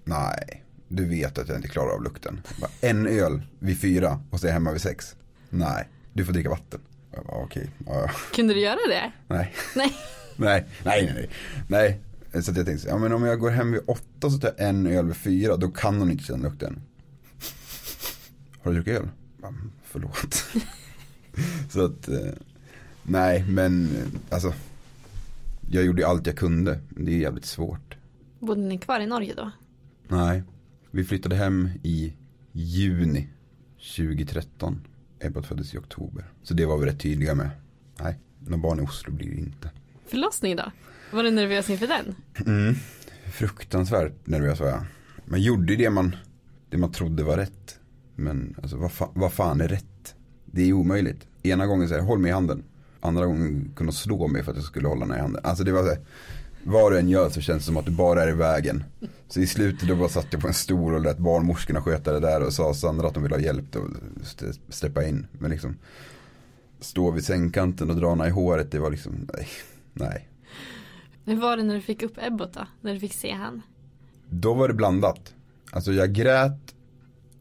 Nej, 0.04 0.64
du 0.88 1.04
vet 1.04 1.38
att 1.38 1.48
jag 1.48 1.58
inte 1.58 1.68
klarar 1.68 1.90
av 1.94 2.02
lukten. 2.02 2.40
Bara, 2.60 2.70
en 2.80 3.06
öl 3.06 3.42
vid 3.58 3.80
fyra 3.80 4.20
och 4.30 4.40
så 4.40 4.46
är 4.46 4.48
jag 4.48 4.54
hemma 4.54 4.72
vid 4.72 4.80
sex. 4.80 5.16
Nej, 5.50 5.88
du 6.12 6.24
får 6.24 6.32
dricka 6.32 6.50
vatten. 6.50 6.80
Jag 7.14 7.24
bara, 7.24 7.42
okej, 7.42 7.70
ja. 7.86 8.10
Kunde 8.34 8.54
du 8.54 8.60
göra 8.60 8.78
det? 8.88 9.12
nej, 9.28 9.54
Nej. 9.76 9.94
nej, 10.36 10.66
nej, 10.84 11.12
nej, 11.14 11.30
nej. 11.68 12.00
Så 12.42 12.52
jag 12.56 12.66
tänkte, 12.66 12.88
ja 12.88 12.98
men 12.98 13.12
om 13.12 13.24
jag 13.24 13.40
går 13.40 13.50
hem 13.50 13.72
vid 13.72 13.80
åtta 13.86 14.30
så 14.30 14.38
tar 14.38 14.54
jag 14.56 14.68
en 14.68 14.86
öl 14.86 15.06
vid 15.06 15.16
fyra, 15.16 15.56
då 15.56 15.68
kan 15.68 15.98
hon 15.98 16.10
inte 16.10 16.24
känna 16.24 16.48
lukten. 16.48 16.82
Har 18.62 18.70
du 18.70 18.76
druckit 18.76 18.98
öl? 19.00 19.08
Förlåt. 19.82 20.44
så 21.70 21.84
att, 21.84 22.08
eh, 22.08 22.32
nej 23.02 23.44
men 23.48 23.96
eh, 23.96 24.34
alltså. 24.34 24.54
Jag 25.70 25.84
gjorde 25.84 26.06
allt 26.06 26.26
jag 26.26 26.36
kunde, 26.36 26.80
det 26.88 27.12
är 27.12 27.18
jävligt 27.18 27.44
svårt. 27.44 27.96
Bodde 28.40 28.60
ni 28.60 28.78
kvar 28.78 29.00
i 29.00 29.06
Norge 29.06 29.34
då? 29.34 29.50
Nej, 30.08 30.42
vi 30.90 31.04
flyttade 31.04 31.36
hem 31.36 31.70
i 31.82 32.14
juni 32.52 33.28
2013. 33.96 34.80
Ebbot 35.20 35.46
föddes 35.46 35.74
i 35.74 35.78
oktober. 35.78 36.24
Så 36.42 36.54
det 36.54 36.66
var 36.66 36.78
vi 36.78 36.86
rätt 36.86 37.00
tydliga 37.00 37.34
med. 37.34 37.50
Nej, 38.00 38.18
några 38.38 38.62
barn 38.62 38.78
i 38.78 38.82
Oslo 38.82 39.12
blir 39.12 39.30
det 39.30 39.36
inte. 39.36 39.70
Förlossning 40.06 40.56
då? 40.56 40.72
Var 41.12 41.22
du 41.22 41.30
nervös 41.30 41.70
inför 41.70 41.86
den? 41.86 42.14
Mm. 42.46 42.74
Fruktansvärt 43.32 44.26
nervös 44.26 44.60
var 44.60 44.66
jag. 44.66 44.84
Man 45.24 45.42
gjorde 45.42 45.76
det 45.76 45.90
man, 45.90 46.16
det 46.70 46.78
man 46.78 46.92
trodde 46.92 47.22
var 47.22 47.36
rätt. 47.36 47.78
Men 48.18 48.54
alltså, 48.62 48.76
vad, 48.76 48.92
fa 48.92 49.08
vad 49.14 49.32
fan 49.32 49.60
är 49.60 49.68
rätt? 49.68 50.14
Det 50.44 50.62
är 50.62 50.72
omöjligt. 50.72 51.26
Ena 51.42 51.66
gången 51.66 51.88
säger 51.88 52.02
håll 52.02 52.18
mig 52.18 52.28
i 52.30 52.34
handen. 52.34 52.62
Andra 53.00 53.26
gången 53.26 53.72
kunde 53.76 53.92
de 53.92 53.96
slå 53.96 54.28
mig 54.28 54.42
för 54.42 54.50
att 54.50 54.56
jag 54.56 54.66
skulle 54.66 54.88
hålla 54.88 55.06
den 55.06 55.16
i 55.16 55.20
handen. 55.20 55.44
Alltså 55.44 55.64
det 55.64 55.72
var 55.72 55.82
så 55.82 55.88
här, 55.88 55.98
vad 56.64 56.92
du 56.92 56.98
än 56.98 57.08
gör 57.08 57.30
så 57.30 57.40
känns 57.40 57.62
det 57.62 57.66
som 57.66 57.76
att 57.76 57.84
du 57.84 57.90
bara 57.90 58.22
är 58.22 58.28
i 58.28 58.32
vägen. 58.32 58.84
Så 59.28 59.40
i 59.40 59.46
slutet 59.46 59.88
då 59.88 59.96
bara 59.96 60.08
satt 60.08 60.26
jag 60.30 60.40
på 60.42 60.48
en 60.48 60.54
stol 60.54 60.94
och 60.94 61.00
lät 61.00 61.18
barnmorskorna 61.18 61.82
sköta 61.82 62.12
det 62.12 62.20
där 62.20 62.42
och 62.42 62.52
sa 62.52 62.74
Sandra 62.74 63.08
att 63.08 63.14
de 63.14 63.22
ville 63.22 63.34
ha 63.34 63.42
hjälp 63.42 63.76
att 63.76 64.74
släppa 64.74 65.04
in. 65.04 65.26
Men 65.32 65.50
liksom 65.50 65.76
stå 66.80 67.10
vid 67.10 67.24
sängkanten 67.24 67.90
och 67.90 67.96
dra 67.96 68.26
i 68.26 68.30
håret, 68.30 68.70
det 68.70 68.78
var 68.78 68.90
liksom, 68.90 69.28
nej, 69.34 69.48
nej. 69.92 70.28
Hur 71.24 71.36
var 71.36 71.56
det 71.56 71.62
när 71.62 71.74
du 71.74 71.80
fick 71.80 72.02
upp 72.02 72.18
Ebbot 72.18 72.52
då? 72.52 72.66
När 72.80 72.94
du 72.94 73.00
fick 73.00 73.14
se 73.14 73.32
han? 73.32 73.62
Då 74.30 74.54
var 74.54 74.68
det 74.68 74.74
blandat. 74.74 75.34
Alltså 75.72 75.92
jag 75.92 76.12
grät 76.12 76.74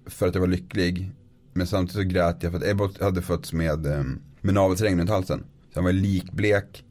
för 0.08 0.28
att 0.28 0.36
jag 0.36 0.42
var 0.42 0.48
lycklig. 0.48 1.12
Men 1.54 1.68
samtidigt 1.68 2.08
så 2.08 2.14
grät 2.14 2.44
jag 2.44 2.52
för 2.52 2.60
att 2.60 2.66
Ebbot 2.66 3.02
hade 3.02 3.22
fötts 3.22 3.54
med, 3.54 3.86
ehm, 3.86 4.20
med 4.42 4.54
navelsträng 4.54 5.00
runt 5.00 5.10
halsen. 5.10 5.44
Så 5.74 5.80
han 5.80 5.84
var 5.84 5.92
likblek 5.92 6.84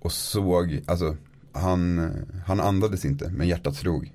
och 0.00 0.12
såg, 0.12 0.82
alltså 0.86 1.16
han, 1.52 2.10
han 2.46 2.60
andades 2.60 3.04
inte 3.04 3.30
men 3.30 3.48
hjärtat 3.48 3.76
slog. 3.76 4.12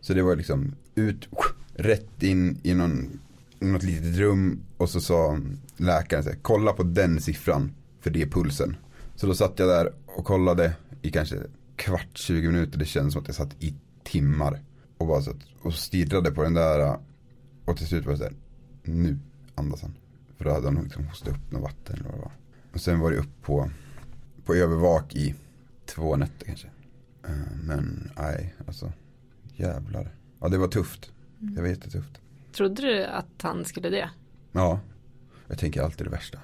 Så 0.00 0.14
det 0.14 0.22
var 0.22 0.36
liksom 0.36 0.74
ut, 0.94 1.28
rätt 1.74 2.22
in 2.22 2.60
i 2.62 2.74
någon, 2.74 3.20
i 3.60 3.64
något 3.64 3.82
litet 3.82 4.16
rum 4.16 4.60
och 4.76 4.90
så 4.90 5.00
sa 5.00 5.38
läkaren 5.76 6.24
så 6.24 6.30
här, 6.30 6.38
kolla 6.42 6.72
på 6.72 6.82
den 6.82 7.20
siffran 7.20 7.72
för 8.00 8.10
det 8.10 8.22
är 8.22 8.26
pulsen. 8.26 8.76
Så 9.16 9.26
då 9.26 9.34
satt 9.34 9.58
jag 9.58 9.68
där 9.68 9.92
och 10.06 10.24
kollade 10.24 10.72
i 11.02 11.10
kanske 11.10 11.36
kvart, 11.76 12.08
20 12.14 12.46
minuter. 12.46 12.78
Det 12.78 12.84
kändes 12.84 13.12
som 13.12 13.22
att 13.22 13.28
jag 13.28 13.36
satt 13.36 13.62
i 13.62 13.74
timmar. 14.04 14.60
Och 14.98 15.06
bara 15.06 15.22
satt 15.22 15.36
och 15.62 15.74
stirrade 15.74 16.30
på 16.30 16.42
den 16.42 16.54
där. 16.54 16.98
Och 17.64 17.76
till 17.76 17.86
slut 17.86 18.04
var 18.04 18.12
det 18.12 18.18
så 18.18 18.24
här, 18.24 18.34
nu 18.82 19.18
andas 19.54 19.82
han. 19.82 19.94
För 20.36 20.44
då 20.44 20.52
hade 20.52 20.66
han 20.66 20.84
liksom 20.84 21.06
hostat 21.06 21.28
upp 21.28 21.50
något 21.52 21.62
vatten 21.62 21.94
eller 21.96 22.04
vad 22.04 22.14
det 22.18 22.22
var. 22.22 22.32
Och 22.72 22.80
sen 22.80 23.00
var 23.00 23.10
det 23.10 23.16
upp 23.16 23.42
på, 23.42 23.70
på 24.44 24.54
övervak 24.54 25.14
i 25.16 25.34
två 25.86 26.16
nätter 26.16 26.46
kanske. 26.46 26.68
Eh, 27.28 27.30
Men 27.64 28.10
nej, 28.18 28.54
alltså 28.66 28.92
jävlar. 29.56 30.14
Ja 30.40 30.48
det 30.48 30.58
var 30.58 30.68
tufft. 30.68 31.12
Det 31.38 31.60
var 31.60 31.68
jättetufft. 31.68 32.20
Trodde 32.52 32.82
du 32.82 33.04
att 33.04 33.42
han 33.42 33.64
skulle 33.64 33.90
dö? 33.90 34.08
Ja, 34.52 34.80
jag 35.48 35.58
tänker 35.58 35.82
alltid 35.82 36.06
det 36.06 36.10
värsta. 36.10 36.38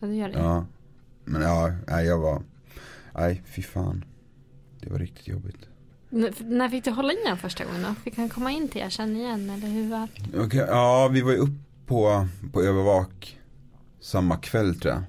Ja, 0.00 0.06
du 0.06 0.14
gör 0.14 0.28
det. 0.28 0.38
Ja, 0.38 0.66
men 1.24 1.42
ja, 1.42 1.72
nej 1.86 2.06
jag 2.06 2.18
var, 2.18 2.42
nej 3.14 3.42
fy 3.46 3.62
fan. 3.62 4.04
Det 4.80 4.90
var 4.90 4.98
riktigt 4.98 5.28
jobbigt. 5.28 5.68
N- 6.12 6.32
när 6.40 6.68
fick 6.68 6.84
du 6.84 6.90
hålla 6.90 7.12
in 7.12 7.18
den 7.26 7.36
första 7.38 7.64
gången 7.64 7.82
då? 7.82 7.94
Fick 8.04 8.16
han 8.16 8.28
komma 8.28 8.50
in 8.50 8.68
till 8.68 8.80
er 8.80 8.88
sen 8.90 9.16
igen 9.16 9.50
eller 9.50 9.68
hur 9.68 9.90
var 9.90 10.08
Okej, 10.36 10.64
ja 10.68 11.08
vi 11.12 11.20
var 11.20 11.30
ju 11.32 11.36
upp 11.38 11.50
på, 11.86 12.28
på 12.52 12.62
övervak 12.62 13.38
samma 14.00 14.36
kväll 14.36 14.74
tror 14.80 14.94
jag. 14.94 15.02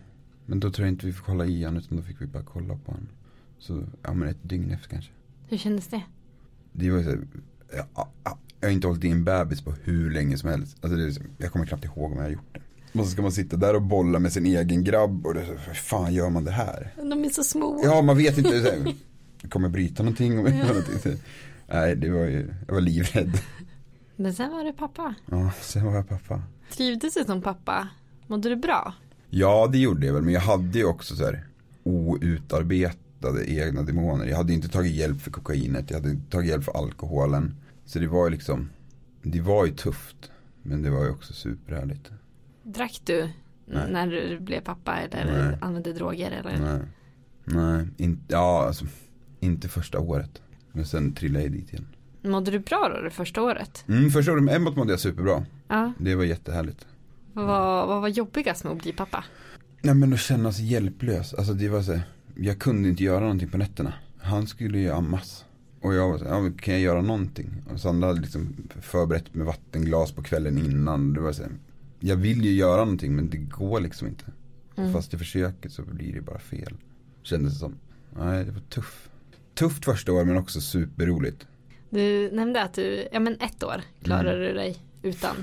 Men 0.45 0.59
då 0.59 0.71
tror 0.71 0.87
jag 0.87 0.93
inte 0.93 1.05
vi 1.05 1.13
fick 1.13 1.25
hålla 1.25 1.45
i 1.45 1.63
han 1.63 1.77
utan 1.77 1.97
då 1.97 2.03
fick 2.03 2.21
vi 2.21 2.25
bara 2.27 2.43
kolla 2.43 2.75
på 2.85 2.91
han. 2.91 3.09
Så, 3.59 3.83
ja 4.03 4.13
men 4.13 4.27
ett 4.27 4.37
dygn 4.41 4.71
efter 4.71 4.89
kanske. 4.89 5.11
Hur 5.47 5.57
kändes 5.57 5.87
det? 5.87 6.01
Det 6.71 6.89
var 6.91 6.97
ju 6.97 7.03
så 7.03 7.09
här, 7.09 7.19
ja, 7.95 8.09
ja, 8.23 8.37
jag 8.59 8.67
har 8.67 8.73
inte 8.73 8.87
hållit 8.87 9.03
i 9.03 9.09
en 9.09 9.23
bebis 9.23 9.61
på 9.61 9.71
hur 9.83 10.11
länge 10.11 10.37
som 10.37 10.49
helst. 10.49 10.77
Alltså 10.81 10.97
det 10.97 11.05
är, 11.05 11.11
så- 11.11 11.21
jag 11.37 11.51
kommer 11.51 11.65
knappt 11.65 11.85
ihåg 11.85 12.11
om 12.11 12.17
jag 12.17 12.23
har 12.23 12.29
gjort 12.31 12.53
det. 12.91 12.99
Och 12.99 13.05
så 13.05 13.11
ska 13.11 13.21
man 13.21 13.31
sitta 13.31 13.57
där 13.57 13.75
och 13.75 13.81
bolla 13.81 14.19
med 14.19 14.33
sin 14.33 14.45
egen 14.45 14.83
grabb 14.83 15.25
och 15.25 15.33
det 15.33 15.41
är 15.41 15.45
hur 15.45 15.73
fan 15.73 16.13
gör 16.13 16.29
man 16.29 16.43
det 16.45 16.51
här? 16.51 16.93
De 16.97 17.25
är 17.25 17.29
så 17.29 17.43
små. 17.43 17.81
Ja, 17.83 18.01
man 18.01 18.17
vet 18.17 18.37
inte. 18.37 18.93
Kommer 19.49 19.69
bryta 19.69 20.03
någonting? 20.03 20.39
Om 20.39 20.43
någonting? 20.45 20.99
Så, 21.03 21.09
nej, 21.67 21.95
det 21.95 22.09
var 22.09 22.19
ju, 22.25 22.53
jag 22.67 22.73
var 22.73 22.81
livrädd. 22.81 23.39
Men 24.15 24.33
sen 24.33 24.51
var 24.51 24.63
det 24.63 24.73
pappa. 24.73 25.15
Ja, 25.31 25.51
sen 25.61 25.85
var 25.85 25.95
jag 25.95 26.09
pappa. 26.09 26.43
Trivdes 26.71 27.13
du 27.13 27.23
som 27.23 27.41
pappa? 27.41 27.87
Mådde 28.27 28.49
du 28.49 28.55
bra? 28.55 28.93
Ja, 29.29 29.67
det 29.71 29.77
gjorde 29.77 30.05
jag 30.05 30.13
väl. 30.13 30.23
Men 30.23 30.33
jag 30.33 30.41
hade 30.41 30.79
ju 30.79 30.85
också 30.85 31.15
så 31.15 31.23
här 31.25 31.45
outarbetade 31.83 33.51
egna 33.51 33.81
demoner. 33.81 34.25
Jag 34.25 34.37
hade 34.37 34.53
inte 34.53 34.69
tagit 34.69 34.91
hjälp 34.95 35.21
för 35.21 35.31
kokainet. 35.31 35.89
Jag 35.89 35.97
hade 35.97 36.09
inte 36.09 36.31
tagit 36.31 36.49
hjälp 36.49 36.63
för 36.63 36.77
alkoholen. 36.77 37.55
Så 37.85 37.99
det 37.99 38.07
var 38.07 38.25
ju 38.25 38.31
liksom, 38.31 38.69
det 39.21 39.41
var 39.41 39.65
ju 39.65 39.71
tufft. 39.71 40.31
Men 40.61 40.81
det 40.81 40.89
var 40.89 41.03
ju 41.03 41.09
också 41.09 41.33
superhärligt. 41.33 42.11
Drack 42.63 43.01
du 43.05 43.29
Nej. 43.65 43.91
när 43.91 44.07
du 44.07 44.39
blev 44.39 44.61
pappa 44.61 44.95
eller 44.97 45.47
Nej. 45.47 45.57
använde 45.61 45.93
droger 45.93 46.31
eller? 46.31 46.57
Nej, 46.57 46.81
nej, 47.45 47.87
inte, 47.97 48.23
ja 48.27 48.65
alltså, 48.67 48.85
inte 49.43 49.67
första 49.69 49.99
året. 49.99 50.41
Men 50.71 50.85
sen 50.85 51.13
trillade 51.13 51.45
jag 51.45 51.51
dit 51.53 51.73
igen. 51.73 51.87
Mådde 52.21 52.51
du 52.51 52.59
bra 52.59 52.91
då 52.95 53.01
det 53.01 53.09
första 53.09 53.41
året? 53.41 53.83
Mm, 53.87 54.09
första 54.11 54.31
året 54.33 54.43
med 54.43 54.55
Emmett 54.55 54.75
mådde 54.75 54.91
jag 54.93 54.99
superbra. 54.99 55.45
Ja. 55.67 55.93
Det 55.99 56.15
var 56.15 56.23
jättehärligt. 56.23 56.87
Vad, 57.33 57.45
var- 57.47 57.87
vad 57.87 58.01
var 58.01 58.07
jobbigast 58.07 58.63
med 58.63 58.73
att 58.73 58.81
bli 58.83 58.91
pappa? 58.93 59.23
Nej 59.81 59.95
men 59.95 60.13
att 60.13 60.19
känna 60.19 60.51
sig 60.53 60.65
hjälplös. 60.65 61.33
Alltså 61.33 61.53
det 61.53 61.69
var 61.69 61.81
så 61.81 61.91
här, 61.93 62.01
jag 62.35 62.59
kunde 62.59 62.89
inte 62.89 63.03
göra 63.03 63.19
någonting 63.19 63.49
på 63.49 63.57
nätterna. 63.57 63.93
Han 64.21 64.47
skulle 64.47 64.79
ju 64.79 64.89
ammas. 64.91 65.45
Och 65.81 65.93
jag 65.93 66.09
var 66.11 66.17
så 66.17 66.25
här, 66.25 66.31
ja, 66.43 66.51
kan 66.61 66.73
jag 66.73 66.81
göra 66.83 67.01
någonting? 67.01 67.47
Och 67.73 67.79
Sandra 67.79 68.07
hade 68.07 68.21
liksom 68.21 68.55
förberett 68.81 69.33
med 69.35 69.45
vattenglas 69.45 70.11
på 70.11 70.23
kvällen 70.23 70.57
innan. 70.57 71.13
Det 71.13 71.19
var 71.21 71.31
så 71.31 71.43
här, 71.43 71.51
jag 71.99 72.15
vill 72.15 72.45
ju 72.45 72.51
göra 72.51 72.77
någonting 72.85 73.15
men 73.15 73.29
det 73.29 73.37
går 73.37 73.79
liksom 73.79 74.07
inte. 74.07 74.25
Fast 74.93 75.13
i 75.13 75.17
försöket 75.17 75.71
så 75.71 75.81
blir 75.81 76.13
det 76.13 76.21
bara 76.21 76.39
fel. 76.39 76.73
Kändes 77.23 77.53
det 77.53 77.59
som. 77.59 77.75
Nej, 78.17 78.45
det 78.45 78.51
var 78.51 78.59
tuff. 78.59 79.09
Tufft 79.55 79.85
första 79.85 80.13
år 80.13 80.25
men 80.25 80.37
också 80.37 80.61
superroligt. 80.61 81.47
Du 81.89 82.31
nämnde 82.31 82.61
att 82.63 82.73
du, 82.73 83.07
ja 83.11 83.19
men 83.19 83.33
ett 83.39 83.63
år 83.63 83.81
klarade 84.03 84.47
du 84.47 84.53
dig 84.53 84.77
utan 85.01 85.35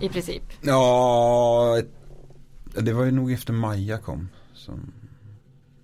i 0.00 0.08
princip. 0.08 0.42
Ja, 0.60 1.82
det 2.80 2.92
var 2.92 3.04
ju 3.04 3.10
nog 3.10 3.32
efter 3.32 3.52
Maja 3.52 3.98
kom. 3.98 4.28
Som, 4.54 4.92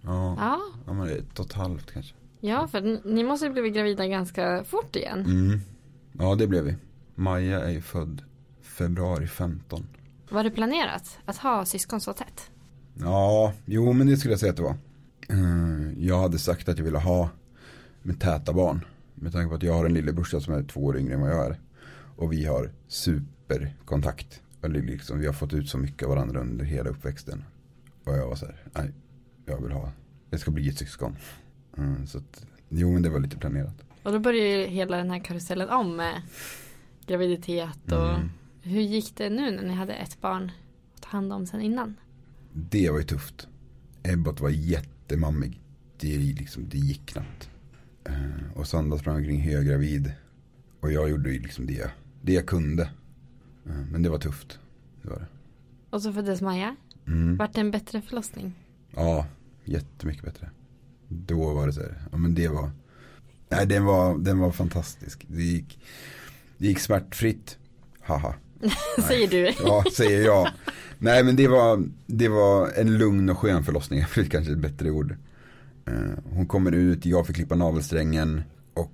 ja, 0.03 0.37
Ja, 0.39 0.61
ja 0.87 0.93
men 0.93 1.09
ett 1.09 1.39
och 1.39 1.47
ett 1.47 1.53
halvt 1.53 1.93
kanske. 1.93 2.15
ja 2.41 2.69
för 2.69 3.01
ni 3.09 3.25
måste 3.25 3.47
ju 3.47 3.53
blivit 3.53 3.75
gravida 3.75 4.07
ganska 4.07 4.65
fort 4.65 4.97
igen. 4.97 5.21
Mm. 5.21 5.61
Ja, 6.13 6.35
det 6.35 6.47
blev 6.47 6.65
vi. 6.65 6.75
Maja 7.15 7.61
är 7.61 7.71
ju 7.71 7.81
född 7.83 8.23
februari 8.63 9.27
15. 9.27 9.87
Var 10.31 10.45
det 10.45 10.51
planerat 10.51 11.19
att 11.25 11.37
ha 11.37 11.65
syskon 11.65 12.01
så 12.01 12.13
tätt? 12.13 12.51
Ja, 12.95 13.53
jo 13.65 13.93
men 13.93 14.07
det 14.07 14.17
skulle 14.17 14.33
jag 14.33 14.41
säga 14.41 14.51
att 14.51 14.57
det 14.57 14.63
var. 14.63 14.77
Eh, 15.29 16.05
Jag 16.07 16.19
hade 16.19 16.39
sagt 16.39 16.69
att 16.69 16.79
jag 16.79 16.85
ville 16.85 16.99
ha 16.99 17.29
med 18.07 18.21
täta 18.21 18.53
barn. 18.53 18.85
Med 19.15 19.33
tanke 19.33 19.49
på 19.49 19.55
att 19.55 19.63
jag 19.63 19.75
har 19.75 19.85
en 19.85 19.95
lillebrorsa 19.95 20.41
som 20.41 20.55
är 20.55 20.63
två 20.63 20.85
år 20.85 20.99
yngre 20.99 21.15
än 21.15 21.21
vad 21.21 21.31
jag 21.31 21.47
är. 21.47 21.61
Och 22.17 22.33
vi 22.33 22.45
har 22.45 22.71
superkontakt. 22.89 24.43
Eller 24.63 24.83
liksom, 24.83 25.19
vi 25.19 25.27
har 25.27 25.33
fått 25.33 25.53
ut 25.53 25.69
så 25.69 25.79
mycket 25.79 26.03
av 26.03 26.09
varandra 26.09 26.41
under 26.41 26.65
hela 26.65 26.91
uppväxten. 26.91 27.45
Och 28.05 28.13
jag 28.13 28.29
var 28.29 28.37
så 28.37 28.47
här, 28.47 28.57
nej, 28.73 28.91
jag 29.47 29.61
vill 29.63 29.73
ha, 29.73 29.93
det 30.31 30.39
ska 30.39 30.51
bli 30.51 30.69
ett 30.69 30.79
syskon. 30.79 31.17
Mm, 31.79 32.07
så 32.07 32.19
att, 32.19 32.47
jo 32.69 32.93
men 32.93 33.03
det 33.03 33.09
var 33.11 33.21
lite 33.21 33.37
planerat. 33.37 33.75
Och 34.03 34.13
då 34.13 34.19
började 34.19 34.49
ju 34.49 34.67
hela 34.67 34.97
den 34.97 35.11
här 35.11 35.19
karusellen 35.19 35.69
om 35.69 35.97
med 35.97 36.23
graviditet 37.07 37.93
och 37.93 38.15
Mm. 38.15 38.31
hur 38.63 38.81
gick 38.81 39.17
det 39.17 39.31
nu 39.31 39.51
när 39.51 39.63
ni 39.63 39.75
hade 39.75 39.95
ett 39.95 40.21
barn 40.21 40.51
att 40.95 41.03
ta 41.03 41.09
hand 41.09 41.33
om 41.33 41.47
sen 41.47 41.61
innan? 41.61 41.95
Det 42.53 42.91
var 42.91 42.99
ju 42.99 43.05
tufft. 43.05 43.49
Ebbot 44.03 44.41
var 44.41 44.51
jättemammig. 44.51 45.61
Det, 46.01 46.19
liksom, 46.19 46.69
det 46.69 46.79
gick 46.79 47.07
knappt. 47.07 47.51
Eh, 48.07 48.59
och 48.59 48.67
Sandra 48.67 48.99
sprang 48.99 49.17
omkring 49.17 49.41
höggravid. 49.41 50.13
Och 50.81 50.93
jag 50.93 51.11
gjorde 51.11 51.33
ju 51.33 51.43
liksom 51.43 51.67
det, 51.67 51.91
det 52.23 52.33
jag 52.33 52.47
kunde. 52.47 52.83
Eh, 53.67 53.77
men 53.91 54.03
det 54.03 54.09
var 54.09 54.19
tufft. 54.19 54.59
Det 55.03 55.09
var 55.11 55.17
det. 55.17 55.27
Och 55.91 56.03
så 56.03 56.13
föddes 56.13 56.43
Maja. 56.43 56.77
Mm. 57.07 57.37
Vart 57.37 57.55
det 57.55 57.61
en 57.61 57.71
bättre 57.71 58.03
förlossning? 58.03 58.53
Ja, 58.95 59.27
jättemycket 59.65 60.25
bättre. 60.25 60.51
Då 61.09 61.55
var 61.55 61.67
det 61.67 61.73
så 61.73 61.81
här, 61.81 61.95
ja 62.13 62.19
men 62.19 62.35
det 62.35 62.49
var, 62.49 62.71
nej 63.49 63.67
den 63.67 63.85
var, 63.85 64.19
den 64.19 64.39
var 64.39 64.51
fantastisk. 64.51 65.25
Det 65.29 65.43
gick, 65.43 65.79
det 66.59 66.67
gick 66.67 66.79
smärtfritt. 66.79 67.59
Haha. 68.01 68.35
Säger 69.09 69.29
du. 69.29 69.53
Ja, 69.65 69.85
säger 69.97 70.25
jag. 70.25 70.49
Nej 70.99 71.25
men 71.25 71.37
det 71.37 71.49
var, 71.49 71.85
det 72.07 72.29
var 72.29 72.71
en 72.77 72.99
lugn 72.99 73.29
och 73.29 73.39
skön 73.39 73.65
förlossning, 73.65 74.05
det 74.15 74.21
är 74.21 74.25
kanske 74.25 74.53
ett 74.53 74.59
bättre 74.59 74.91
ord. 74.91 75.17
Eh, 75.87 76.19
hon 76.25 76.47
kommer 76.47 76.73
ut, 76.73 77.07
jag 77.07 77.27
får 77.27 77.35
klippa 77.35 77.55
navelsträngen 77.55 78.43
och 78.75 78.93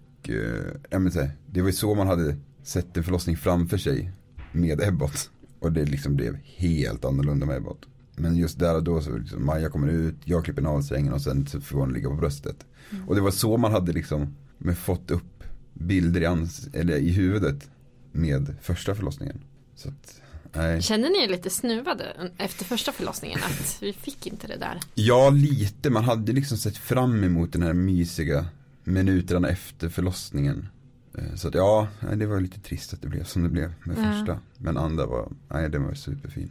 men 0.91 1.13
här, 1.13 1.31
det 1.47 1.61
var 1.61 1.69
ju 1.69 1.73
så 1.73 1.95
man 1.95 2.07
hade 2.07 2.37
sett 2.63 2.97
en 2.97 3.05
förlossning 3.05 3.37
framför 3.37 3.77
sig 3.77 4.13
med 4.53 4.81
Ebbot. 4.81 5.31
Och 5.59 5.73
det 5.73 5.85
liksom 5.85 6.17
blev 6.17 6.37
helt 6.45 7.05
annorlunda 7.05 7.47
med 7.47 7.57
Ebbot. 7.57 7.87
Men 8.17 8.37
just 8.37 8.59
där 8.59 8.75
och 8.77 8.85
då 8.85 9.01
så 9.01 9.17
liksom, 9.17 9.47
Maja 9.47 9.69
kommer 9.71 9.89
ut, 9.89 10.15
jag 10.25 10.45
klipper 10.45 10.63
navelsträngen 10.63 11.13
och 11.13 11.23
sen 11.23 11.47
så 11.47 11.61
får 11.61 11.79
hon 11.79 11.93
ligga 11.93 12.09
på 12.09 12.15
bröstet. 12.15 12.67
Och 13.07 13.15
det 13.15 13.21
var 13.21 13.31
så 13.31 13.57
man 13.57 13.73
hade 13.73 13.93
liksom 13.93 14.37
fått 14.77 15.11
upp 15.11 15.45
bilder 15.75 16.21
i, 16.21 16.27
ans- 16.27 16.69
eller 16.73 16.97
i 16.97 17.11
huvudet 17.11 17.71
med 18.13 18.55
första 18.61 18.95
förlossningen. 18.95 19.41
Så 19.75 19.89
att, 19.89 20.22
nej. 20.55 20.83
Kände 20.83 21.09
ni 21.09 21.25
er 21.25 21.29
lite 21.29 21.51
snuvade 21.51 22.31
efter 22.39 22.65
första 22.65 22.93
förlossningen 22.93 23.39
att 23.45 23.79
vi 23.81 23.93
fick 23.93 24.27
inte 24.27 24.47
det 24.47 24.57
där? 24.57 24.81
Ja, 24.95 25.31
lite. 25.31 25.91
Man 25.91 26.05
hade 26.05 26.33
liksom 26.33 26.59
sett 26.59 26.77
fram 26.77 27.25
emot 27.25 27.53
den 27.53 27.63
här 27.63 27.73
mysiga 27.73 28.47
minuterna 28.85 29.49
efter 29.49 29.89
förlossningen. 29.89 30.69
Eh, 31.19 31.35
Så 31.35 31.49
att 31.49 31.55
ja, 31.55 31.89
det 32.17 32.27
var 32.27 32.41
lite 32.41 32.61
trist 32.61 32.93
att 32.93 33.03
det 33.03 33.09
blev 33.09 33.25
som 33.25 33.43
det 33.43 33.49
blev 33.49 33.73
med 33.85 33.97
Ja. 33.99 34.13
första. 34.13 34.39
Men 34.59 34.77
andra 34.77 35.07
var, 35.07 35.33
nej 35.49 35.71
den 35.71 35.83
var 35.85 35.95
superfin. 35.95 36.51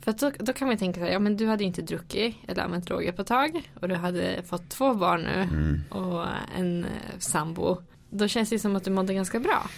För 0.00 0.12
då, 0.12 0.32
då 0.38 0.52
kan 0.52 0.68
man 0.68 0.76
tänka 0.76 1.00
sig, 1.00 1.12
ja 1.12 1.18
men 1.18 1.36
du 1.36 1.46
hade 1.46 1.64
inte 1.64 1.82
druckit 1.82 2.36
eller 2.48 2.62
använt 2.62 2.86
droger 2.86 3.12
på 3.12 3.22
ett 3.22 3.28
tag 3.28 3.70
och 3.80 3.88
du 3.88 3.94
hade 3.94 4.42
fått 4.46 4.68
två 4.68 4.94
barn 4.94 5.20
nu 5.22 5.30
Mm. 5.42 5.80
och 5.90 6.24
en 6.58 6.84
eh, 6.84 6.90
sambo. 7.18 7.76
Då 8.10 8.28
känns 8.28 8.50
det 8.50 8.58
som 8.58 8.76
att 8.76 8.84
du 8.84 8.90
mådde 8.90 9.14
ganska 9.14 9.40
bra. 9.40 9.70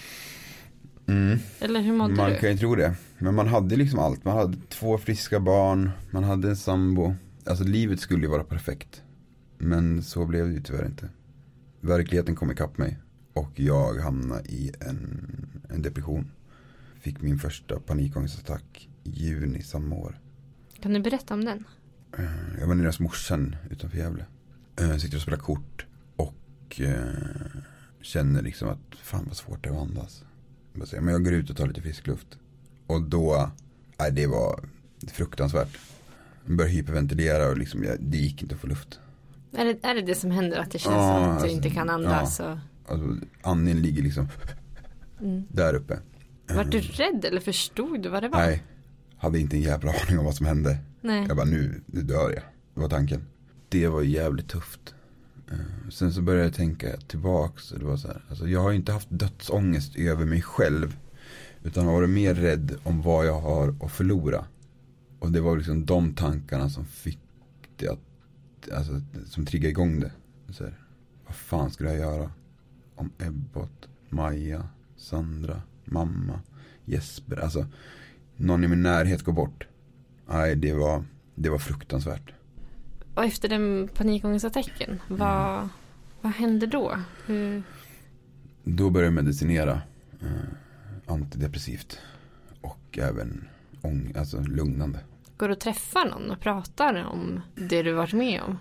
Eller 1.60 1.80
hur 1.80 1.92
mådde 1.92 2.14
Man 2.14 2.30
du? 2.30 2.36
kan 2.36 2.50
ju 2.50 2.56
tro 2.58 2.74
det. 2.74 2.94
Men 3.18 3.34
man 3.34 3.48
hade 3.48 3.76
liksom 3.76 3.98
allt. 3.98 4.24
Man 4.24 4.36
hade 4.36 4.56
två 4.68 4.98
friska 4.98 5.40
barn, 5.40 5.90
man 6.10 6.24
hade 6.24 6.48
en 6.48 6.56
sambo. 6.56 7.14
Alltså 7.46 7.64
livet 7.64 8.00
skulle 8.00 8.22
ju 8.22 8.28
vara 8.28 8.44
perfekt. 8.44 9.02
Men 9.58 10.02
så 10.02 10.24
blev 10.24 10.46
det 10.48 10.52
ju 10.54 10.60
tyvärr 10.62 10.86
inte. 10.86 11.08
Verkligheten 11.80 12.36
kom 12.36 12.50
ikapp 12.50 12.78
mig. 12.78 12.98
Och 13.32 13.60
jag 13.60 13.94
hamnade 13.94 14.48
i 14.48 14.72
en, 14.80 15.60
en 15.70 15.82
depression. 15.82 16.30
Fick 17.00 17.22
min 17.22 17.38
första 17.38 17.80
panikångestattack 17.80 18.88
i 19.04 19.10
juni 19.10 19.62
samma 19.62 19.96
år. 19.96 20.18
Kan 20.82 20.92
du 20.92 21.00
berätta 21.00 21.34
om 21.34 21.44
den? 21.44 21.64
Eh, 22.18 22.24
Jag 22.60 22.66
var 22.66 22.74
nere 22.74 22.86
hos 22.86 23.00
morsan 23.00 23.56
utanför 23.70 23.98
Gävle. 23.98 24.24
Eh, 24.80 24.96
Sitter 24.96 25.16
och 25.16 25.22
spelar 25.22 25.38
kort. 25.38 25.86
Och 26.16 26.80
eh, 26.80 27.62
känner 28.02 28.42
liksom 28.42 28.68
att 28.68 28.94
fan 29.02 29.24
vad 29.26 29.36
svårt 29.36 29.62
det 29.64 29.68
är 29.68 29.72
att 29.72 29.80
andas. 29.82 30.24
Jag 30.92 31.02
Men 31.02 31.12
jag 31.12 31.24
går 31.24 31.32
ut 31.34 31.50
och 31.50 31.56
tar 31.56 31.66
lite 31.66 31.82
frisk 31.82 32.06
luft. 32.06 32.38
Och 32.86 33.02
då, 33.02 33.50
nej 33.98 34.12
det 34.12 34.26
var 34.26 34.68
fruktansvärt. 35.06 35.78
Jag 36.46 36.56
började 36.56 36.74
hyperventilera 36.74 37.48
och 37.48 37.58
liksom, 37.58 37.84
jag, 37.84 37.96
det 38.00 38.16
gick 38.18 38.42
inte 38.42 38.54
att 38.54 38.60
få 38.60 38.66
luft. 38.66 39.00
Är 39.52 39.64
det, 39.64 39.84
är 39.84 39.94
det 39.94 40.02
det 40.02 40.14
som 40.14 40.30
händer 40.30 40.58
att 40.58 40.70
det 40.70 40.78
känns 40.78 40.94
Ja, 40.94 41.14
som 41.14 41.22
att 41.22 41.28
du 41.28 41.32
alltså, 41.32 41.48
inte 41.48 41.70
kan 41.70 41.90
andas? 41.90 42.40
Och... 42.40 42.56
Alltså 42.86 43.16
andningen 43.42 43.82
ligger 43.82 44.02
liksom 44.02 44.28
där 45.48 45.74
uppe. 45.74 45.98
Var 46.48 46.64
du 46.64 46.80
rädd 46.80 47.24
eller 47.24 47.40
förstod 47.40 48.02
du 48.02 48.08
vad 48.08 48.22
det 48.22 48.28
var? 48.28 48.38
Nej, 48.38 48.62
hade 49.16 49.38
inte 49.38 49.56
en 49.56 49.60
jävla 49.62 49.92
aning 49.92 50.18
om 50.18 50.24
vad 50.24 50.34
som 50.34 50.46
hände. 50.46 50.78
Nej. 51.00 51.24
Jag 51.28 51.36
bara 51.36 51.46
nu, 51.46 51.80
nu 51.86 52.02
dör 52.02 52.30
jag. 52.30 52.42
Det 52.74 52.80
var 52.80 52.88
tanken. 52.88 53.22
Det 53.68 53.88
var 53.88 54.02
jävligt 54.02 54.48
tufft. 54.48 54.94
Eh, 55.50 55.90
Sen 55.90 56.12
så 56.12 56.22
började 56.22 56.44
jag 56.44 56.54
tänka 56.54 56.96
tillbaks. 56.96 57.72
och 57.72 57.78
Det 57.78 57.84
var 57.84 57.96
så 57.96 58.08
här, 58.08 58.24
alltså 58.28 58.48
jag 58.48 58.60
har 58.60 58.72
inte 58.72 58.92
haft 58.92 59.08
dödsångest 59.10 59.96
över 59.96 60.24
mig 60.24 60.42
själv. 60.42 60.96
Utan 61.62 61.86
har 61.86 61.92
varit 61.92 62.10
mer 62.10 62.34
rädd 62.34 62.74
om 62.82 63.02
vad 63.02 63.26
jag 63.26 63.40
har 63.40 63.74
att 63.82 63.92
förlora. 63.92 64.44
Och 65.18 65.32
det 65.32 65.40
var 65.40 65.56
liksom 65.56 65.86
de 65.86 66.14
tankarna 66.14 66.70
som 66.70 66.84
fick 66.84 67.18
det 67.76 67.88
att, 67.88 67.98
alltså 68.72 69.00
som 69.26 69.46
triggade 69.46 69.70
igång 69.70 70.00
det. 70.00 70.12
Så 70.50 70.64
här, 70.64 70.78
vad 71.26 71.34
fan 71.34 71.70
skulle 71.70 71.90
jag 71.90 71.98
göra? 71.98 72.30
Om 72.94 73.10
Ebbot, 73.18 73.88
Maja, 74.08 74.68
Sandra, 74.96 75.62
mamma, 75.84 76.40
Jesper. 76.84 77.36
Alltså 77.36 77.66
någon 78.36 78.64
i 78.64 78.68
min 78.68 78.82
närhet 78.82 79.22
går 79.22 79.32
bort. 79.32 79.66
Nej, 80.26 80.56
det 80.56 80.72
var, 80.74 81.04
det 81.34 81.50
var 81.50 81.58
fruktansvärt. 81.58 82.32
Och 83.14 83.24
efter 83.24 83.48
den 83.48 83.88
panikångestattacken, 83.94 85.00
vad, 85.08 85.68
vad 86.20 86.32
hände 86.32 86.66
då? 86.66 86.98
Hur, 87.26 87.62
Då 88.64 88.90
började 88.90 89.06
jag 89.06 89.24
medicinera. 89.24 89.82
Eh, 90.20 90.28
antidepressivt. 91.06 91.98
Och 92.60 92.98
även 92.98 93.48
ång, 93.82 94.12
alltså 94.16 94.40
lugnande. 94.40 94.98
Går 95.38 95.48
du 95.48 95.52
att 95.52 95.60
träffa 95.60 96.04
någon 96.04 96.30
och 96.30 96.40
pratar 96.40 97.04
om 97.04 97.40
det 97.54 97.82
du 97.82 97.92
varit 97.92 98.12
med 98.12 98.42
om? 98.42 98.58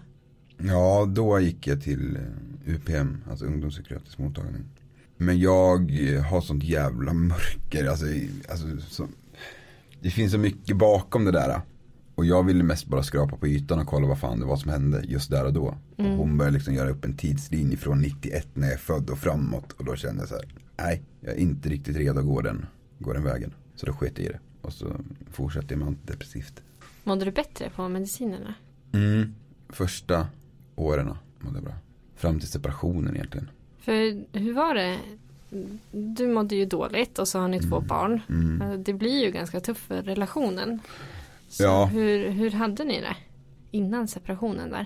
Ja, 0.58 1.06
då 1.06 1.40
gick 1.40 1.68
jag 1.68 1.82
till 1.82 2.16
eh, 2.16 2.74
UPM, 2.76 3.24
alltså 3.30 3.46
ungdomspsykiatrisk 3.46 4.18
mottagning. 4.18 4.64
Men 5.18 5.40
jag 5.40 6.10
eh, 6.14 6.24
har 6.24 6.42
sånt 6.42 6.64
jävla 6.64 7.14
mörker. 7.14 7.88
Alltså, 7.88 8.06
alltså, 8.50 8.68
så, 8.90 9.08
det 10.02 10.10
finns 10.10 10.32
så 10.32 10.38
mycket 10.38 10.78
bakom 10.78 11.26
det 11.26 11.32
där. 11.32 11.62
Och 12.16 12.26
jag 12.26 12.44
ville 12.44 12.64
mest 12.64 12.86
bara 12.86 13.04
skrapa 13.04 13.38
på 13.38 13.48
ytan 13.48 13.80
och 13.80 13.88
kolla 13.88 14.08
vad 14.08 14.20
fan 14.20 14.40
det 14.40 14.46
var 14.46 14.58
som 14.58 14.72
hände 14.72 15.02
just 15.04 15.32
där 15.32 15.46
och 15.46 15.54
då. 15.54 15.78
Och 15.98 16.06
hon 16.06 16.38
började 16.38 16.58
liksom 16.58 16.74
göra 16.74 16.90
upp 16.90 17.06
en 17.06 17.18
tidslinje 17.18 17.78
från 17.78 18.02
91 18.02 18.48
när 18.54 18.68
jag 18.68 18.74
är 18.74 18.78
född 18.78 19.10
och 19.10 19.18
framåt. 19.18 19.72
Och 19.72 19.86
då 19.86 19.96
kände 19.96 20.22
jag 20.22 20.30
så 20.30 20.36
här, 20.36 20.46
nej, 20.78 21.04
jag 21.22 21.34
är 21.34 21.38
inte 21.38 21.70
riktigt 21.70 21.98
redo 21.98 22.20
att 22.20 22.26
gå 22.26 22.42
den, 22.42 22.66
gå 23.00 23.14
den 23.14 23.24
vägen. 23.24 23.54
Så 23.76 23.86
då 23.86 23.94
sket 23.94 24.18
jag 24.18 24.26
i 24.26 24.30
det. 24.30 24.40
Och 24.62 24.74
så 24.74 24.96
fortsatte 25.32 25.68
jag 25.70 25.80
med 25.80 25.88
antidepressivt. 25.88 26.62
Mådde 27.04 27.26
du 27.26 27.32
bättre 27.32 27.70
på 27.70 27.90
medicinerna? 27.90 28.54
Mm. 28.92 29.36
Första 29.70 30.28
åren 30.76 31.14
mådde 31.40 31.58
jag 31.58 31.64
bra. 31.64 31.74
Fram 32.16 32.40
till 32.40 32.50
separationen 32.50 33.16
egentligen. 33.16 33.50
För 33.80 34.24
hur 34.40 34.54
var 34.54 34.76
det? 34.76 34.98
Du 35.92 36.28
mådde 36.28 36.56
ju 36.56 36.66
dåligt 36.66 37.20
och 37.20 37.28
så 37.28 37.40
har 37.40 37.48
ni 37.48 37.60
två 37.60 37.80
barn. 37.82 38.20
Mm. 38.30 38.84
Det 38.84 38.94
blir 38.94 39.26
ju 39.26 39.32
ganska 39.32 39.60
tufft 39.60 39.82
för 39.82 40.02
relationen. 40.04 40.80
Så 41.50 41.64
Ja. 41.64 41.86
hur, 41.86 42.30
hur 42.30 42.52
hade 42.52 42.84
ni 42.84 43.02
det? 43.02 43.16
Innan 43.72 44.08
separationen 44.08 44.70
där? 44.70 44.86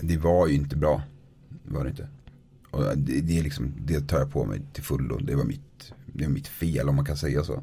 Det 0.00 0.16
var 0.16 0.46
ju 0.48 0.54
inte 0.54 0.76
bra. 0.76 1.02
Det 1.64 1.74
var 1.74 1.84
det 1.84 1.90
inte. 1.90 2.08
Och 2.70 2.82
det, 2.98 3.20
det, 3.20 3.42
liksom, 3.42 3.72
det 3.78 4.00
tar 4.00 4.18
jag 4.18 4.32
på 4.32 4.44
mig 4.44 4.60
till 4.72 4.82
fullo. 4.84 5.18
Det 5.18 5.34
var 5.34 5.44
mitt, 5.44 5.92
det 6.06 6.24
var 6.24 6.32
mitt 6.32 6.48
fel 6.48 6.88
om 6.88 6.96
man 6.96 7.04
kan 7.04 7.16
säga 7.16 7.44
så. 7.44 7.62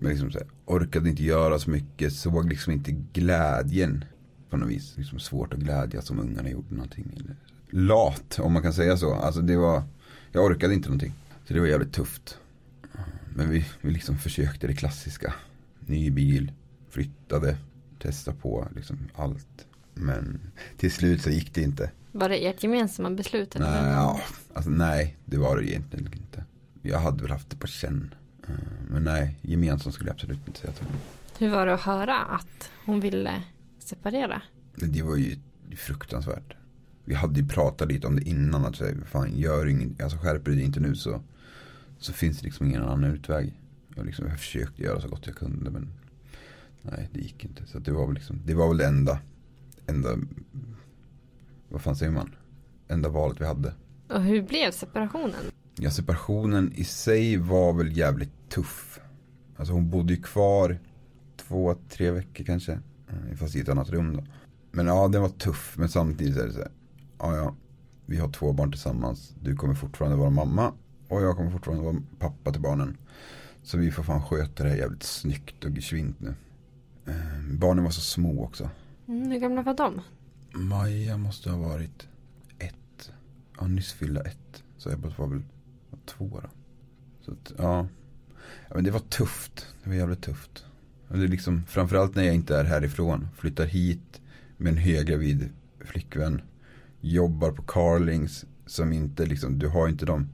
Liksom 0.00 0.32
så 0.32 0.38
här, 0.38 0.48
orkade 0.64 1.08
inte 1.08 1.22
göra 1.22 1.58
så 1.58 1.70
mycket. 1.70 2.12
Såg 2.12 2.48
liksom 2.48 2.72
inte 2.72 2.92
glädjen 3.12 4.04
på 4.50 4.56
något 4.56 4.68
vis. 4.68 4.96
Liksom 4.96 5.18
svårt 5.18 5.52
att 5.52 5.60
glädjas 5.60 6.06
som 6.06 6.18
ungarna 6.20 6.50
gjorde 6.50 6.74
någonting. 6.74 7.12
Eller 7.16 7.36
lat 7.70 8.38
om 8.38 8.52
man 8.52 8.62
kan 8.62 8.72
säga 8.72 8.96
så. 8.96 9.14
Alltså 9.14 9.40
det 9.40 9.56
var, 9.56 9.82
jag 10.32 10.44
orkade 10.44 10.74
inte 10.74 10.88
någonting. 10.88 11.12
Så 11.48 11.54
det 11.54 11.60
var 11.60 11.66
jävligt 11.66 11.92
tufft. 11.92 12.38
Men 13.34 13.50
vi, 13.50 13.66
vi 13.80 13.90
liksom 13.90 14.18
försökte 14.18 14.66
det 14.66 14.74
klassiska. 14.74 15.34
Ny 15.80 16.10
bil, 16.10 16.52
flyttade, 16.90 17.56
testa 17.98 18.32
på 18.32 18.68
liksom 18.76 18.98
allt. 19.14 19.66
Men 19.94 20.40
till 20.76 20.92
slut 20.92 21.22
så 21.22 21.30
gick 21.30 21.54
det 21.54 21.62
inte. 21.62 21.90
Var 22.12 22.28
det 22.28 22.46
ert 22.46 22.62
gemensamma 22.62 23.10
beslut? 23.10 23.56
Eller? 23.56 23.82
Nej, 23.82 23.92
ja, 23.92 24.20
alltså, 24.54 24.70
nej, 24.70 25.16
det 25.24 25.38
var 25.38 25.56
det 25.56 25.70
egentligen 25.70 26.12
inte. 26.12 26.44
Jag 26.82 26.98
hade 26.98 27.22
väl 27.22 27.32
haft 27.32 27.50
det 27.50 27.56
på 27.56 27.66
känn. 27.66 28.14
Eh, 28.50 28.56
Men 28.90 29.04
nej, 29.04 29.36
gemensamt 29.42 29.94
skulle 29.94 30.08
jag 30.10 30.14
absolut 30.14 30.46
inte 30.48 30.60
säga 30.60 30.72
till. 30.72 30.86
Hur 31.38 31.48
var 31.50 31.66
det 31.66 31.74
att 31.74 31.80
höra 31.80 32.16
att 32.16 32.70
hon 32.86 33.00
ville 33.00 33.42
separera? 33.78 34.42
Det 34.74 35.02
var 35.02 35.16
ju 35.16 35.36
fruktansvärt. 35.76 36.54
Vi 37.04 37.14
hade 37.14 37.40
ju 37.40 37.48
pratat 37.48 37.88
lite 37.88 38.06
om 38.06 38.16
det 38.16 38.22
innan. 38.28 38.64
Att 38.64 38.76
säga, 38.76 38.96
fan, 39.06 39.36
gör 39.38 39.66
ingen, 39.66 39.96
alltså 40.02 40.18
skärper 40.18 40.50
du 40.50 40.56
dig 40.56 40.64
inte 40.64 40.80
nu 40.80 40.94
så, 40.94 41.20
så 41.98 42.12
finns 42.12 42.38
det 42.38 42.44
liksom 42.44 42.66
ingen 42.66 42.82
annan 42.82 43.04
utväg. 43.04 43.54
Jag, 43.96 44.06
liksom, 44.06 44.26
jag 44.28 44.38
försökte 44.38 44.82
göra 44.82 45.00
så 45.00 45.08
gott 45.08 45.26
jag 45.26 45.36
kunde 45.36 45.70
men 45.70 45.88
nej, 46.82 47.08
det 47.12 47.20
gick 47.20 47.44
inte. 47.44 47.66
Så 47.66 47.78
det 47.78 47.92
var 47.92 48.06
väl 48.06 48.14
liksom, 48.14 48.40
det 48.44 48.54
var 48.54 48.68
väl 48.68 48.76
det 48.76 48.86
enda, 48.86 49.18
enda, 49.86 50.08
vad 51.68 51.82
fan 51.82 51.96
säger 51.96 52.12
man? 52.12 52.34
Enda 52.88 53.08
valet 53.08 53.40
vi 53.40 53.46
hade. 53.46 53.72
Och 54.08 54.22
hur 54.22 54.42
blev 54.42 54.70
separationen? 54.70 55.40
Ja, 55.76 55.90
separationen 55.90 56.72
i 56.72 56.84
sig 56.84 57.36
var 57.36 57.72
väl 57.72 57.96
jävligt 57.96 58.32
tuff. 58.50 59.00
Alltså 59.56 59.72
hon 59.74 59.90
bodde 59.90 60.14
ju 60.14 60.22
kvar 60.22 60.78
två, 61.36 61.74
tre 61.88 62.10
veckor 62.10 62.44
kanske. 62.44 62.72
eh, 63.08 63.36
Fast 63.36 63.56
i 63.56 63.60
ett 63.60 63.68
annat 63.68 63.90
rum 63.90 64.16
då. 64.16 64.24
Men 64.72 64.86
ja, 64.86 65.08
den 65.08 65.22
var 65.22 65.28
tuff. 65.28 65.74
Men 65.78 65.88
samtidigt 65.88 66.36
är 66.36 66.46
det 66.46 66.52
så 66.52 66.58
här. 66.58 66.70
Ja, 67.18 67.36
ja. 67.36 67.54
Vi 68.06 68.16
har 68.16 68.28
två 68.28 68.52
barn 68.52 68.70
tillsammans. 68.70 69.34
Du 69.42 69.56
kommer 69.56 69.74
fortfarande 69.74 70.16
vara 70.16 70.30
mamma. 70.30 70.72
Och 71.08 71.22
jag 71.22 71.36
kommer 71.36 71.50
fortfarande 71.50 71.84
vara 71.84 71.96
pappa 72.18 72.52
till 72.52 72.60
barnen. 72.62 72.96
Så 73.62 73.78
vi 73.78 73.90
får 73.90 74.02
fan 74.02 74.22
sköta 74.22 74.62
det 74.64 74.68
här 74.70 74.76
jävligt 74.76 75.02
snyggt 75.02 75.64
och 75.64 75.82
svint 75.82 76.20
nu. 76.20 76.34
Eh, 77.06 77.14
barnen 77.58 77.84
var 77.84 77.90
så 77.90 78.00
små 78.00 78.44
också. 78.44 78.70
Mm, 79.08 79.30
hur 79.30 79.38
gamla 79.38 79.62
var 79.62 79.74
de? 79.74 80.00
Maja 80.54 81.16
måste 81.16 81.50
ha 81.50 81.58
varit 81.68 82.08
ett. 82.58 83.10
Ja, 83.60 83.66
nyss 83.66 83.92
fyllda 83.92 84.20
ett. 84.22 84.62
Så 84.76 84.90
Ebbot 84.90 85.18
var 85.18 85.26
väl 85.26 85.42
två 86.06 86.40
då. 86.42 86.48
Så 87.20 87.32
att, 87.32 87.52
ja. 87.58 87.86
Ja. 88.68 88.74
Men 88.74 88.84
det 88.84 88.90
var 88.90 89.00
tufft. 89.00 89.66
Det 89.82 89.90
var 89.90 89.96
jävligt 89.96 90.22
tufft. 90.22 90.64
Och 91.08 91.18
det 91.18 91.24
är 91.24 91.28
liksom, 91.28 91.62
framförallt 91.68 92.14
när 92.14 92.22
jag 92.22 92.34
inte 92.34 92.56
är 92.56 92.64
härifrån. 92.64 93.28
Flyttar 93.36 93.66
hit 93.66 94.20
med 94.56 94.72
en 94.72 94.78
höggravid 94.78 95.48
flickvän. 95.80 96.42
Jobbar 97.00 97.50
på 97.50 97.62
Carlings. 97.62 98.44
Som 98.66 98.92
inte 98.92 99.26
liksom, 99.26 99.58
du 99.58 99.68
har 99.68 99.88
inte 99.88 100.06
de 100.06 100.28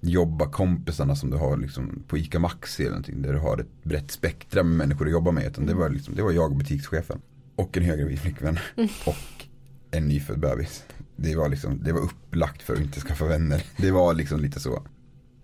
jobbarkompisarna 0.00 1.16
som 1.16 1.30
du 1.30 1.36
har 1.36 1.56
liksom 1.56 2.02
på 2.08 2.18
ICA 2.18 2.38
Maxi 2.38 2.82
eller 2.82 2.90
någonting. 2.90 3.22
Där 3.22 3.32
du 3.32 3.38
har 3.38 3.58
ett 3.58 3.84
brett 3.84 4.10
spektra 4.10 4.62
med 4.62 4.76
människor 4.76 5.06
att 5.06 5.12
jobba 5.12 5.30
med. 5.30 5.46
Utan 5.46 5.66
det 5.66 5.74
var 5.74 5.88
liksom, 5.88 6.14
det 6.14 6.22
var 6.22 6.32
jag 6.32 6.50
och 6.50 6.56
butikschefen. 6.56 7.20
Och 7.56 7.76
en 7.76 7.82
höggravid 7.82 8.18
flickvän. 8.18 8.58
Och 9.06 9.46
en 9.90 10.08
nyfödd 10.08 10.38
bebis. 10.38 10.84
Det 11.16 11.36
var 11.36 11.48
liksom, 11.48 11.80
det 11.84 11.92
var 11.92 12.00
upplagt 12.00 12.62
för 12.62 12.74
att 12.74 12.80
inte 12.80 13.00
skaffa 13.00 13.24
vänner. 13.24 13.64
Det 13.76 13.90
var 13.90 14.14
liksom 14.14 14.40
lite 14.40 14.60
så. 14.60 14.82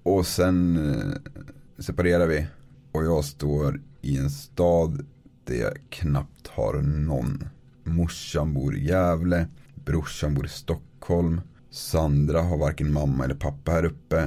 Och 0.02 0.26
sen 0.26 0.76
eh, 0.76 1.32
separerar 1.78 2.26
vi. 2.26 2.46
Och 2.92 3.04
jag 3.04 3.24
står 3.24 3.80
i 4.00 4.18
en 4.18 4.30
stad 4.30 5.06
där 5.44 5.54
jag 5.54 5.72
knappt 5.90 6.48
har 6.48 6.74
någon. 6.82 7.44
Morsan 7.84 8.54
bor 8.54 8.76
i 8.76 8.84
Gävle. 8.84 9.46
Brorsan 9.74 10.34
bor 10.34 10.46
i 10.46 10.48
Stockholm. 10.48 11.40
Sandra 11.70 12.42
har 12.42 12.58
varken 12.58 12.92
mamma 12.92 13.24
eller 13.24 13.34
pappa 13.34 13.72
här 13.72 13.84
uppe. 13.84 14.18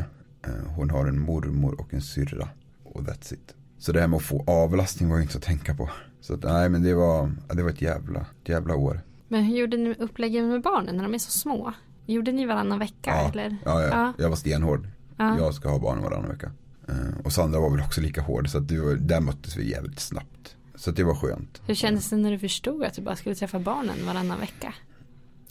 Eh, 0.47 0.51
Hon 0.75 0.89
har 0.89 1.05
en 1.05 1.19
mormor 1.19 1.81
och 1.81 1.93
en 1.93 2.01
syrra. 2.01 2.49
Och 2.83 3.01
that's 3.01 3.33
it. 3.33 3.53
Så 3.77 3.91
det 3.91 3.99
här 4.01 4.07
med 4.07 4.17
att 4.17 4.23
få 4.23 4.43
avlastning 4.47 5.09
var 5.09 5.17
ju 5.17 5.23
inte 5.23 5.37
att 5.37 5.43
tänka 5.43 5.75
på. 5.75 5.89
Så 6.21 6.33
att, 6.33 6.43
nej 6.43 6.69
men 6.69 6.83
det 6.83 6.93
var, 6.93 7.31
det 7.53 7.63
var 7.63 7.69
ett 7.69 7.81
jävla, 7.81 8.19
ett 8.19 8.49
jävla 8.49 8.75
år. 8.75 9.01
Men 9.27 9.43
hur 9.43 9.57
gjorde 9.57 9.77
ni 9.77 9.95
uppläggen 9.99 10.47
med 10.49 10.61
barnen 10.61 10.97
när 10.97 11.03
de 11.03 11.13
är 11.13 11.17
så 11.19 11.31
små? 11.31 11.73
Gjorde 12.05 12.31
ni 12.31 12.45
varannan 12.45 12.79
vecka 12.79 13.09
Ja, 13.11 13.29
eller? 13.29 13.57
ja, 13.65 13.81
ja. 13.81 13.87
Ja. 13.91 14.13
jag 14.17 14.29
var 14.29 14.35
stenhård. 14.35 14.87
Ja. 15.17 15.37
Jag 15.37 15.53
ska 15.53 15.69
ha 15.69 15.79
barnen 15.79 16.03
varannan 16.03 16.29
vecka. 16.29 16.51
Eh, 16.87 16.95
Och 17.23 17.33
Sandra 17.33 17.59
var 17.59 17.69
väl 17.71 17.79
också 17.81 18.01
lika 18.01 18.21
hård. 18.21 18.49
Så 18.49 18.57
att 18.57 18.67
det 18.67 18.79
var, 18.79 18.93
där 18.95 19.21
möttes 19.21 19.55
vi 19.57 19.69
jävligt 19.71 19.99
snabbt. 19.99 20.55
Så 20.75 20.91
det 20.91 21.03
var 21.03 21.15
skönt. 21.15 21.61
Hur 21.67 21.75
kändes 21.75 22.09
det 22.09 22.17
när 22.17 22.31
du 22.31 22.39
förstod 22.39 22.83
att 22.83 22.93
du 22.93 23.01
bara 23.01 23.15
skulle 23.15 23.35
träffa 23.35 23.59
barnen 23.59 24.05
varannan 24.05 24.39
vecka? 24.39 24.73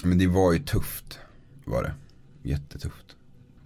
Men 0.05 0.19
det 0.19 0.27
var 0.27 0.53
ju 0.53 0.59
tufft. 0.59 1.19
Var 1.65 1.83
det. 1.83 1.95
Jättetufft. 2.43 3.17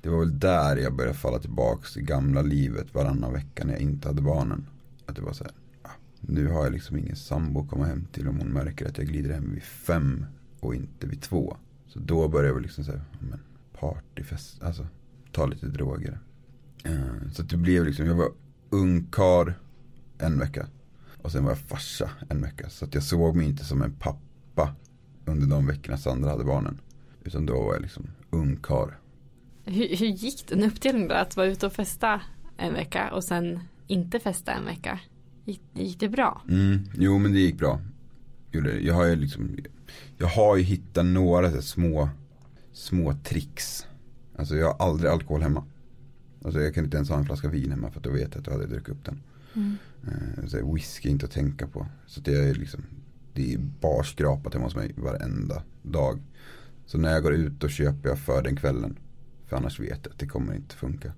Det 0.03 0.09
var 0.09 0.19
väl 0.19 0.39
där 0.39 0.77
jag 0.77 0.95
började 0.95 1.17
falla 1.17 1.39
tillbaks 1.39 1.93
till 1.93 2.03
gamla 2.03 2.43
livet 2.43 2.95
varannan 2.95 3.33
vecka 3.33 3.65
när 3.65 3.73
jag 3.73 3.83
inte 3.83 4.09
hade 4.09 4.23
barnen. 4.23 4.67
Att 5.07 5.17
det 5.17 5.23
var 5.23 5.33
så 5.33 5.45
här. 5.45 5.53
ah, 5.83 5.89
Nu 6.21 6.47
har 6.49 6.63
jag 6.65 6.73
liksom 6.73 6.97
ingen 6.97 7.17
sambo 7.17 7.61
att 7.63 7.69
komma 7.71 7.85
hem 7.87 8.07
till 8.13 8.29
om 8.29 8.39
hon 8.39 8.49
märker 8.49 8.89
att 8.89 8.99
jag 8.99 9.07
glider 9.07 9.35
hem 9.35 9.51
vid 9.55 9.63
fem 9.63 10.27
och 10.61 10.75
inte 10.75 11.07
vid 11.07 11.23
två. 11.23 11.57
Så 11.87 11.99
då 11.99 12.29
började 12.29 12.49
jag 12.49 12.55
väl 12.55 12.63
liksom 12.63 12.85
säga, 12.85 13.01
men 13.19 13.41
partyfest, 13.81 14.63
alltså 14.63 14.87
ta 15.33 15.47
lite 15.47 15.67
droger. 15.67 16.19
Eh, 16.85 17.31
Så 17.33 17.43
det 17.43 17.57
blev 17.57 17.85
liksom, 17.85 18.07
jag 18.07 18.15
var 18.15 18.29
ungkar 18.71 19.59
en 20.19 20.39
vecka. 20.39 20.67
Och 21.23 21.33
sen 21.33 21.45
var 21.45 21.51
jag 21.51 21.59
farsa 21.59 22.11
en 22.29 22.43
vecka. 22.43 22.69
Så 22.71 22.85
att 22.85 22.95
jag 22.95 23.03
såg 23.03 23.37
mig 23.37 23.47
inte 23.47 23.65
som 23.65 23.83
en 23.83 23.93
pappa 23.93 24.75
under 25.25 25.47
de 25.47 25.67
veckorna 25.67 25.99
Sandra 25.99 26.31
hade 26.31 26.45
barnen. 26.45 26.81
Utan 27.25 27.47
då 27.47 27.63
var 27.63 27.73
jag 27.73 27.83
liksom 27.83 28.07
ungkar. 28.31 28.99
Hur, 29.65 29.97
hur 29.97 30.07
gick 30.07 30.47
den 30.49 30.63
uppdelningen 30.65 31.09
då? 31.09 31.15
Att 31.15 31.37
vara 31.37 31.47
ute 31.47 31.67
och 31.67 31.73
festa 31.73 32.21
en 32.57 32.75
vecka 32.75 33.11
och 33.15 33.25
sen 33.25 33.61
inte 33.87 34.21
festa 34.21 34.53
en 34.53 34.65
vecka? 34.65 35.01
Gick, 35.45 35.61
gick 35.75 36.01
det 36.01 36.09
bra? 36.09 36.43
Mm, 36.49 36.79
jo 36.95 37.19
men 37.19 37.33
det 37.33 37.39
gick 37.41 37.59
bra. 37.59 37.81
Jag 38.83 38.95
har 38.95 39.05
ju 39.05 39.17
liksom, 39.17 39.57
jag 40.19 40.27
har 40.27 40.57
ju 40.57 40.63
hittat 40.63 41.07
några 41.07 41.63
små, 41.63 42.09
små 42.73 43.15
tricks. 43.25 43.87
Alltså 44.37 44.55
jag 44.57 44.67
har 44.73 44.87
aldrig 44.87 45.11
alkohol 45.11 45.43
hemma. 45.43 45.65
Alltså 46.45 46.61
jag 46.61 46.75
kan 46.75 46.85
inte 46.85 46.97
ens 46.97 47.09
ha 47.09 47.19
en 47.19 47.25
flaska 47.25 47.49
vin 47.49 47.71
hemma 47.71 47.91
för 47.91 47.99
att 47.99 48.05
då 48.05 48.11
vet 48.11 48.29
jag 48.35 48.41
att 48.41 48.47
jag 48.47 48.53
hade 48.55 48.67
druckit 48.67 48.89
upp 48.89 49.05
den. 49.05 49.21
Mm. 49.55 49.77
Eh, 50.07 50.47
så 50.47 50.75
whisky 50.75 51.09
inte 51.09 51.27
att 51.27 51.33
tänka 51.33 51.67
på. 51.67 51.87
Så 52.07 52.21
det 52.21 52.35
är 52.35 52.55
liksom, 52.55 52.81
det 53.35 53.55
är 53.55 53.59
bara 53.59 54.03
skrapat 54.05 54.55
hemma 54.55 54.67
hos 54.67 54.77
mig 54.77 54.95
varenda 54.97 55.63
dag. 55.83 56.21
Så 56.87 56.99
när 56.99 57.13
jag 57.13 57.23
går 57.23 57.35
ut 57.35 57.53
då 57.61 57.69
köper 57.69 58.09
jag 58.09 58.19
för 58.19 58.43
den 58.43 58.57
kvällen. 58.57 58.97
För 59.47 59.57
annars 59.57 59.81
vet 59.81 60.01
jag 60.05 60.13
att 60.13 60.19
det 60.19 60.27
kommer 60.27 60.55
inte 60.55 60.75
funka. 60.77 61.13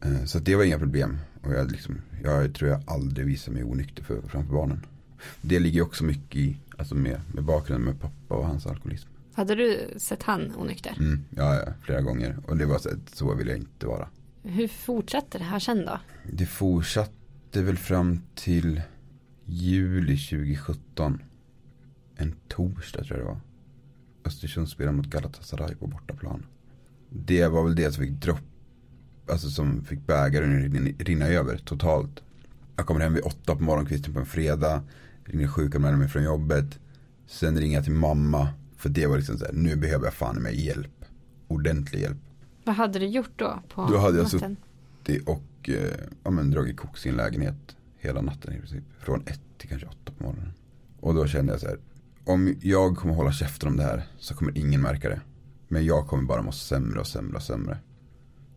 Eh, 0.00 0.24
Så 0.24 0.38
det 0.38 0.56
var 0.56 0.64
inga 0.64 0.78
problem. 0.78 1.18
Och 1.42 1.52
jag, 1.52 1.70
liksom, 1.70 2.00
jag 2.22 2.54
tror 2.54 2.70
jag 2.70 2.82
aldrig 2.86 3.26
visar 3.26 3.52
mig 3.52 3.64
onykter 3.64 4.04
för, 4.04 4.20
framför 4.28 4.52
barnen. 4.52 4.86
Det 5.42 5.58
ligger 5.58 5.82
också 5.82 6.04
mycket 6.04 6.36
i, 6.36 6.56
alltså 6.78 6.94
med, 6.94 7.20
med 7.34 7.44
bakgrunden 7.44 7.84
med 7.86 8.00
pappa 8.00 8.34
och 8.34 8.46
hans 8.46 8.66
alkoholism. 8.66 9.08
Hade 9.34 9.54
du 9.54 9.94
sett 9.96 10.22
han 10.22 10.52
onykter? 10.56 10.96
Mm, 10.98 11.24
ja, 11.30 11.54
ja, 11.54 11.72
flera 11.82 12.00
gånger. 12.00 12.36
Och 12.46 12.56
det 12.56 12.66
var 12.66 12.78
så, 12.78 12.88
att 12.88 13.08
så 13.14 13.34
vill 13.34 13.48
jag 13.48 13.56
inte 13.56 13.86
vara. 13.86 14.08
Hur 14.48 14.68
fortsatte 14.68 15.38
det 15.38 15.44
här 15.44 15.58
sen 15.58 15.84
då? 15.84 16.00
Det 16.32 16.46
fortsatte 16.46 17.62
väl 17.62 17.76
fram 17.76 18.20
till 18.34 18.82
juli 19.44 20.16
2017. 20.16 21.22
En 22.16 22.34
torsdag 22.48 23.04
tror 23.04 23.18
jag 23.18 23.26
det 23.26 23.30
var. 23.30 23.40
Östersund 24.24 24.68
spelade 24.68 24.96
mot 24.96 25.06
Galatasaray 25.06 25.74
på 25.74 25.86
bortaplan. 25.86 26.46
Det 27.10 27.48
var 27.48 27.64
väl 27.64 27.74
det 27.74 27.92
som 27.92 28.04
fick 28.04 28.12
dropp. 28.12 28.40
Alltså 29.30 29.50
som 29.50 29.84
fick 29.84 30.06
bägaren 30.06 30.62
rinna, 30.62 30.90
rinna 30.98 31.26
över 31.26 31.58
totalt. 31.58 32.22
Jag 32.76 32.86
kommer 32.86 33.00
hem 33.00 33.14
vid 33.14 33.24
åtta 33.24 33.56
på 33.56 33.62
morgonkvisten 33.62 34.14
på 34.14 34.20
en 34.20 34.26
fredag. 34.26 34.82
Ringer 35.24 35.48
sjukanmäler 35.48 36.08
från 36.08 36.24
jobbet. 36.24 36.78
Sen 37.26 37.60
ringer 37.60 37.74
jag 37.76 37.84
till 37.84 37.92
mamma. 37.92 38.48
För 38.76 38.88
det 38.88 39.06
var 39.06 39.16
liksom 39.16 39.38
så 39.38 39.44
här, 39.44 39.52
nu 39.52 39.76
behöver 39.76 40.04
jag 40.04 40.14
fan 40.14 40.36
mig 40.36 40.66
hjälp. 40.66 41.04
Ordentlig 41.48 42.00
hjälp. 42.00 42.18
Vad 42.66 42.76
hade 42.76 42.98
du 42.98 43.06
gjort 43.06 43.32
då 43.36 43.60
på 43.68 43.86
Då 43.86 43.98
hade 43.98 44.16
jag 44.18 44.32
natten? 44.32 44.56
Det 45.02 45.20
och 45.20 45.68
eh, 45.68 46.08
ja, 46.24 46.30
men, 46.30 46.50
dragit 46.50 46.76
koks 46.76 47.06
i 47.06 47.08
en 47.08 47.16
lägenhet 47.16 47.76
hela 47.98 48.20
natten 48.20 48.52
i 48.52 48.58
princip. 48.58 48.84
Från 48.98 49.20
ett 49.20 49.40
till 49.58 49.68
kanske 49.68 49.86
åtta 49.86 50.12
på 50.18 50.24
morgonen. 50.24 50.52
Och 51.00 51.14
då 51.14 51.26
kände 51.26 51.52
jag 51.52 51.60
så 51.60 51.66
här. 51.66 51.78
Om 52.24 52.54
jag 52.60 52.96
kommer 52.96 53.14
hålla 53.14 53.32
käften 53.32 53.68
om 53.68 53.76
det 53.76 53.82
här 53.82 54.06
så 54.18 54.34
kommer 54.34 54.58
ingen 54.58 54.80
märka 54.80 55.08
det. 55.08 55.20
Men 55.68 55.84
jag 55.84 56.06
kommer 56.06 56.22
bara 56.22 56.42
må 56.42 56.52
sämre 56.52 57.00
och 57.00 57.06
sämre 57.06 57.36
och 57.36 57.42
sämre. 57.42 57.78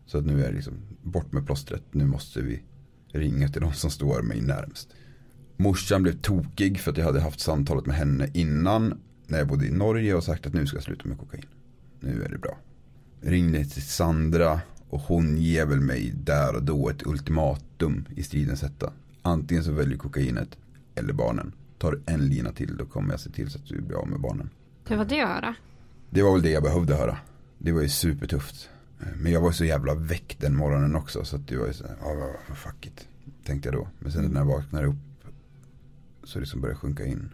Så 0.06 0.18
att 0.18 0.26
nu 0.26 0.44
är 0.44 0.48
det 0.48 0.54
liksom 0.54 0.74
bort 1.02 1.32
med 1.32 1.46
plåstret. 1.46 1.82
Nu 1.90 2.04
måste 2.04 2.42
vi 2.42 2.62
ringa 3.12 3.48
till 3.48 3.60
de 3.60 3.72
som 3.72 3.90
står 3.90 4.22
mig 4.22 4.40
närmst. 4.40 4.88
Morsan 5.56 6.02
blev 6.02 6.20
tokig 6.20 6.80
för 6.80 6.90
att 6.90 6.96
jag 6.96 7.04
hade 7.04 7.20
haft 7.20 7.40
samtalet 7.40 7.86
med 7.86 7.96
henne 7.96 8.30
innan. 8.34 9.00
När 9.26 9.38
jag 9.38 9.48
bodde 9.48 9.66
i 9.66 9.70
Norge 9.70 10.14
och 10.14 10.24
sagt 10.24 10.46
att 10.46 10.54
nu 10.54 10.66
ska 10.66 10.76
jag 10.76 10.84
sluta 10.84 11.08
med 11.08 11.18
kokain. 11.18 11.46
Nu 12.00 12.22
är 12.22 12.28
det 12.28 12.38
bra. 12.38 12.58
Ringde 13.20 13.64
till 13.64 13.82
Sandra 13.82 14.60
och 14.88 15.00
hon 15.00 15.36
ger 15.36 15.66
väl 15.66 15.80
mig 15.80 16.12
där 16.24 16.56
och 16.56 16.62
då 16.62 16.88
ett 16.88 17.06
ultimatum 17.06 18.04
i 18.16 18.22
stridens 18.22 18.62
hetta. 18.62 18.92
Antingen 19.22 19.64
så 19.64 19.72
väljer 19.72 19.98
kokainet 19.98 20.58
eller 20.94 21.12
barnen. 21.12 21.52
Tar 21.78 21.92
du 21.92 22.02
en 22.06 22.28
lina 22.28 22.52
till 22.52 22.76
då 22.76 22.86
kommer 22.86 23.12
jag 23.12 23.20
se 23.20 23.30
till 23.30 23.50
så 23.50 23.58
att 23.58 23.66
du 23.66 23.80
blir 23.80 23.96
av 23.96 24.08
med 24.08 24.20
barnen. 24.20 24.50
Hur 24.88 24.96
var 24.96 25.04
det 25.04 25.20
att 25.20 25.28
höra? 25.28 25.54
Det 26.10 26.22
var 26.22 26.32
väl 26.32 26.42
det 26.42 26.50
jag 26.50 26.62
behövde 26.62 26.94
höra. 26.94 27.18
Det 27.58 27.72
var 27.72 27.82
ju 27.82 27.88
supertufft. 27.88 28.70
Men 29.16 29.32
jag 29.32 29.40
var 29.40 29.52
så 29.52 29.64
jävla 29.64 29.94
väck 29.94 30.36
den 30.40 30.56
morgonen 30.56 30.96
också 30.96 31.24
så 31.24 31.36
att 31.36 31.48
det 31.48 31.56
var 31.56 31.66
ju 31.66 31.72
så 31.72 31.86
här, 31.86 31.96
ja 32.00 32.14
ja, 32.48 32.54
fuck 32.54 32.86
it. 32.86 33.08
Tänkte 33.44 33.68
jag 33.68 33.78
då. 33.78 33.88
Men 33.98 34.12
sen 34.12 34.24
när 34.24 34.40
jag 34.40 34.46
vaknade 34.46 34.86
upp 34.86 34.96
så 36.24 36.40
liksom 36.40 36.60
började 36.60 36.80
sjunka 36.80 37.04
in. 37.04 37.30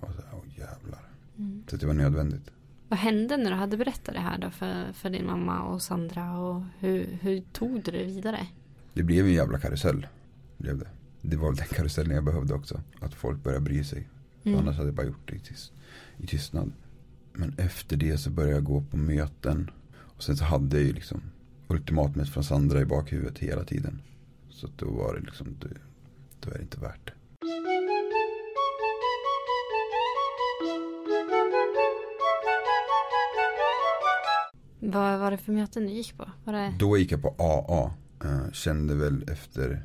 Och 0.00 0.08
så 0.14 0.22
här, 0.22 0.30
åh 0.32 0.58
jävlar. 0.58 1.08
Så 1.68 1.74
att 1.74 1.80
det 1.80 1.86
var 1.86 1.94
nödvändigt. 1.94 2.50
Vad 2.88 2.98
hände 2.98 3.36
när 3.36 3.50
du 3.50 3.56
hade 3.56 3.76
berättat 3.76 4.14
det 4.14 4.20
här 4.20 4.38
då 4.38 4.50
för, 4.50 4.92
för 4.92 5.10
din 5.10 5.26
mamma 5.26 5.62
och 5.62 5.82
Sandra 5.82 6.38
och 6.38 6.62
hur, 6.78 7.18
hur 7.22 7.40
tog 7.40 7.82
du 7.82 7.90
det 7.90 8.04
vidare? 8.04 8.46
Det 8.94 9.02
blev 9.02 9.26
en 9.26 9.32
jävla 9.32 9.58
karusell. 9.58 10.06
Blev 10.56 10.78
det. 10.78 10.88
det 11.22 11.36
var 11.36 11.52
den 11.52 11.66
karusellen 11.66 12.14
jag 12.14 12.24
behövde 12.24 12.54
också. 12.54 12.80
Att 13.00 13.14
folk 13.14 13.42
började 13.42 13.64
bry 13.64 13.84
sig. 13.84 14.08
Mm. 14.44 14.58
Annars 14.58 14.76
hade 14.76 14.88
jag 14.88 14.94
bara 14.94 15.06
gjort 15.06 15.28
det 15.28 15.34
i, 15.34 15.38
tyst, 15.38 15.72
i 16.16 16.26
tystnad. 16.26 16.72
Men 17.32 17.54
efter 17.58 17.96
det 17.96 18.18
så 18.18 18.30
började 18.30 18.54
jag 18.54 18.64
gå 18.64 18.80
på 18.80 18.96
möten. 18.96 19.70
Och 19.94 20.22
sen 20.22 20.36
så 20.36 20.44
hade 20.44 20.76
jag 20.76 20.86
ju 20.86 20.92
liksom 20.92 21.20
ultimatumet 21.68 22.28
från 22.28 22.44
Sandra 22.44 22.80
i 22.80 22.84
bakhuvudet 22.84 23.38
hela 23.38 23.64
tiden. 23.64 24.02
Så 24.50 24.68
då 24.76 24.90
var 24.90 25.14
det 25.14 25.20
liksom, 25.20 25.56
då, 25.60 25.68
då 26.40 26.50
är 26.50 26.54
det 26.54 26.62
inte 26.62 26.80
värt 26.80 27.06
det. 27.06 27.12
Vad 34.92 35.18
var 35.20 35.30
det 35.30 35.36
för 35.38 35.52
möten 35.52 35.86
du 35.86 35.92
gick 35.92 36.16
på? 36.16 36.30
Var 36.44 36.52
det... 36.52 36.74
Då 36.78 36.98
gick 36.98 37.12
jag 37.12 37.22
på 37.22 37.34
AA. 37.38 37.90
eh, 38.28 38.50
kände 38.52 38.94
väl 38.94 39.24
efter, 39.30 39.84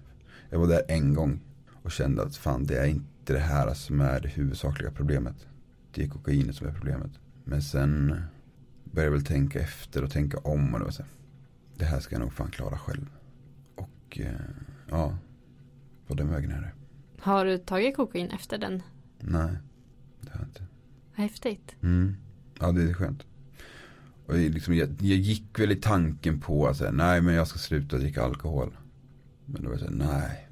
jag 0.49 0.59
var 0.59 0.67
där 0.67 0.81
en 0.87 1.13
gång. 1.13 1.39
Och 1.83 1.91
kände 1.91 2.23
att 2.23 2.35
fan 2.35 2.63
det 2.65 2.77
är 2.77 2.85
inte 2.85 3.33
det 3.33 3.39
här 3.39 3.73
som 3.73 4.01
är 4.01 4.19
det 4.19 4.27
huvudsakliga 4.27 4.91
problemet. 4.91 5.47
Det 5.91 6.03
är 6.03 6.07
kokainet 6.09 6.55
som 6.55 6.67
är 6.67 6.71
problemet. 6.71 7.11
Men 7.43 7.61
sen 7.61 8.21
började 8.83 9.05
jag 9.07 9.11
väl 9.11 9.25
tänka 9.25 9.59
efter 9.59 10.03
och 10.03 10.11
tänka 10.11 10.37
om. 10.37 10.73
Och 10.73 10.79
det 10.79 10.85
var 10.85 10.91
så 10.91 11.01
här, 11.03 11.11
det 11.77 11.85
här 11.85 11.99
ska 11.99 12.15
jag 12.15 12.21
nog 12.21 12.33
fan 12.33 12.51
klara 12.51 12.77
själv. 12.77 13.09
Och 13.75 14.19
eh, 14.19 14.31
ja, 14.89 15.17
på 16.07 16.13
den 16.13 16.29
vägen 16.31 16.51
är 16.51 16.61
det. 16.61 16.71
Har 17.21 17.45
du 17.45 17.57
tagit 17.57 17.95
kokain 17.95 18.29
efter 18.31 18.57
den? 18.57 18.83
Nej, 19.19 19.51
det 20.21 20.29
har 20.31 20.39
jag 20.39 20.47
inte. 20.47 20.63
Häftigt. 21.13 21.75
Mm. 21.81 22.15
Ja, 22.59 22.71
det 22.71 22.83
är 22.89 22.93
skönt. 22.93 23.25
Och 24.25 24.39
jag, 24.39 24.53
liksom, 24.53 24.75
jag, 24.75 24.89
jag 24.89 25.17
gick 25.17 25.59
väl 25.59 25.71
i 25.71 25.75
tanken 25.75 26.39
på 26.39 26.67
att 26.67 26.77
säga, 26.77 26.91
nej 26.91 27.21
men 27.21 27.33
jag 27.33 27.47
ska 27.47 27.59
sluta 27.59 27.97
dricka 27.97 28.23
alkohol. 28.23 28.77
Men 29.45 29.63
då 29.63 29.69
var 29.69 29.77
jag 29.77 29.79
så 29.79 29.86
här, 29.86 29.93
nej. 29.93 30.49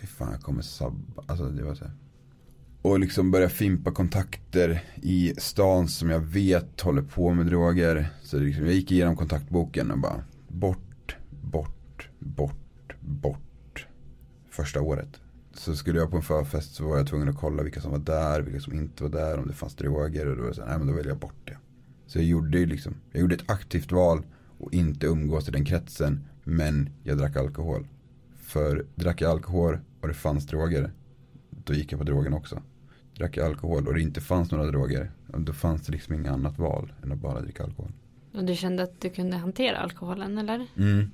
Fy 0.00 0.06
fan 0.06 0.32
jag 0.32 0.42
kommer 0.42 0.62
sabba. 0.62 1.22
Alltså 1.26 1.44
det 1.44 1.62
var 1.64 1.74
så 1.74 1.84
här. 1.84 1.94
Och 2.82 3.00
liksom 3.00 3.30
börja 3.30 3.48
fimpa 3.48 3.92
kontakter 3.92 4.82
i 5.02 5.34
stan 5.38 5.88
som 5.88 6.10
jag 6.10 6.20
vet 6.20 6.80
håller 6.80 7.02
på 7.02 7.34
med 7.34 7.46
droger. 7.46 8.08
Så 8.22 8.36
det 8.36 8.44
liksom, 8.44 8.64
jag 8.64 8.74
gick 8.74 8.92
igenom 8.92 9.16
kontaktboken 9.16 9.90
och 9.90 9.98
bara 9.98 10.24
bort, 10.48 11.16
bort, 11.30 12.08
bort, 12.18 12.94
bort. 13.00 13.86
Första 14.50 14.80
året. 14.80 15.20
Så 15.54 15.76
skulle 15.76 15.98
jag 15.98 16.10
på 16.10 16.16
en 16.16 16.22
förfest 16.22 16.74
så 16.74 16.88
var 16.88 16.96
jag 16.96 17.06
tvungen 17.06 17.28
att 17.28 17.36
kolla 17.36 17.62
vilka 17.62 17.80
som 17.80 17.90
var 17.90 17.98
där, 17.98 18.40
vilka 18.40 18.60
som 18.60 18.74
inte 18.74 19.02
var 19.02 19.10
där, 19.10 19.38
om 19.38 19.48
det 19.48 19.54
fanns 19.54 19.74
droger. 19.74 20.26
Och 20.26 20.36
då 20.36 20.42
var 20.42 20.48
jag 20.48 20.56
så 20.56 20.62
här, 20.62 20.68
nej 20.68 20.78
men 20.78 20.86
då 20.86 20.92
väljer 20.92 21.10
jag 21.10 21.18
bort 21.18 21.34
det. 21.44 21.56
Så 22.10 22.18
jag 22.18 22.24
gjorde 22.24 22.58
ju 22.58 22.66
liksom, 22.66 22.94
jag 23.12 23.20
gjorde 23.20 23.34
ett 23.34 23.50
aktivt 23.50 23.92
val 23.92 24.22
och 24.58 24.74
inte 24.74 25.06
umgås 25.06 25.48
i 25.48 25.50
den 25.50 25.64
kretsen. 25.64 26.24
Men 26.44 26.90
jag 27.02 27.18
drack 27.18 27.36
alkohol. 27.36 27.86
För 28.36 28.86
drack 28.94 29.20
jag 29.20 29.30
alkohol 29.30 29.78
och 30.00 30.08
det 30.08 30.14
fanns 30.14 30.46
droger, 30.46 30.92
då 31.50 31.74
gick 31.74 31.92
jag 31.92 31.98
på 31.98 32.04
drogen 32.04 32.34
också. 32.34 32.62
Drack 33.16 33.36
jag 33.36 33.46
alkohol 33.46 33.88
och 33.88 33.94
det 33.94 34.00
inte 34.00 34.20
fanns 34.20 34.50
några 34.50 34.66
droger, 34.66 35.10
då 35.26 35.52
fanns 35.52 35.82
det 35.82 35.92
liksom 35.92 36.14
inget 36.14 36.32
annat 36.32 36.58
val 36.58 36.92
än 37.02 37.12
att 37.12 37.18
bara 37.18 37.40
dricka 37.40 37.64
alkohol. 37.64 37.92
Och 38.32 38.44
du 38.44 38.56
kände 38.56 38.82
att 38.82 39.00
du 39.00 39.10
kunde 39.10 39.36
hantera 39.36 39.78
alkoholen 39.78 40.38
eller? 40.38 40.66
Mm. 40.76 41.10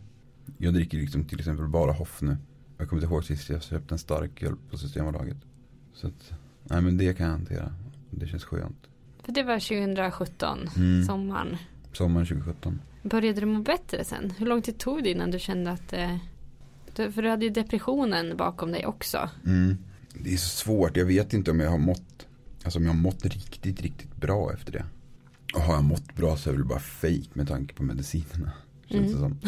Jag 0.59 0.75
dricker 0.75 0.99
liksom 0.99 1.25
till 1.25 1.39
exempel 1.39 1.69
bara 1.69 1.93
Hoff 1.93 2.23
nu. 2.23 2.37
Jag 2.79 2.89
kommer 2.89 3.03
inte 3.03 3.15
ihåg 3.15 3.25
sist 3.25 3.51
jag 3.51 3.63
köpte 3.63 3.95
en 3.95 3.99
stark 3.99 4.43
öl 4.43 4.55
på 4.71 4.79
Systembolaget. 4.79 5.39
Så 5.93 6.07
att, 6.07 6.33
nej 6.63 6.83
men 6.83 6.97
det 6.97 7.17
kan 7.17 7.27
jag 7.27 7.33
hantera. 7.33 7.75
Det 8.11 8.27
känns 8.27 8.45
skönt. 8.45 8.89
För 9.27 9.33
det 9.33 9.43
var 9.43 9.59
2017, 9.61 10.69
Mm. 10.77 11.05
sommaren. 11.05 11.57
Sommaren 11.93 12.27
2017. 12.27 12.81
Började 13.03 13.41
du 13.41 13.47
må 13.47 13.61
bättre 13.61 14.05
sen? 14.05 14.33
Hur 14.39 14.47
lång 14.47 14.63
tid 14.63 14.79
tog 14.79 15.03
det 15.03 15.11
innan 15.11 15.31
du 15.31 15.39
kände 15.39 15.71
att 15.71 15.93
eh, 15.93 16.17
du, 16.97 17.13
För 17.13 17.23
du 17.23 17.29
hade 17.31 17.45
ju 17.45 17.51
depressionen 17.51 18.37
bakom 18.37 18.73
dig 18.73 18.87
också. 18.87 19.31
Mm. 19.47 19.77
Det 20.23 20.33
är 20.33 20.37
så 20.37 20.49
svårt, 20.49 20.97
jag 20.97 21.05
vet 21.05 21.33
inte 21.33 21.51
om 21.51 21.61
jag 21.61 21.71
har 21.71 21.79
mått, 21.79 22.27
alltså 22.65 22.79
om 22.79 22.85
jag 22.85 22.93
har 22.93 22.99
mått 23.01 23.25
riktigt, 23.25 23.81
riktigt 23.83 24.17
bra 24.17 24.53
efter 24.53 24.73
det. 24.73 24.85
Och 25.55 25.61
har 25.61 25.75
jag 25.75 25.85
mått 25.85 26.15
bra 26.17 26.37
så 26.37 26.49
är 26.49 26.53
det 26.53 26.59
väl 26.59 26.69
bara 26.69 26.79
fake 26.79 27.29
med 27.33 27.49
tanke 27.49 27.75
på 27.75 27.83
medicinerna. 27.83 28.53
Känns 28.87 29.13
det 29.13 29.19
som. 29.19 29.39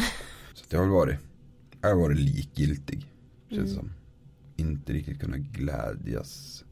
Så 0.53 0.65
det 0.69 0.77
har 0.77 0.83
väl 0.83 0.93
varit, 0.93 1.15
jag 1.81 1.89
har 1.89 1.95
varit 1.95 2.19
likgiltig. 2.19 3.05
Känns 3.49 3.69
det 3.69 3.75
som. 3.75 3.91
Inte 4.55 4.93
riktigt 4.93 5.19
kunnat 5.19 5.39
glädjas 5.39 6.63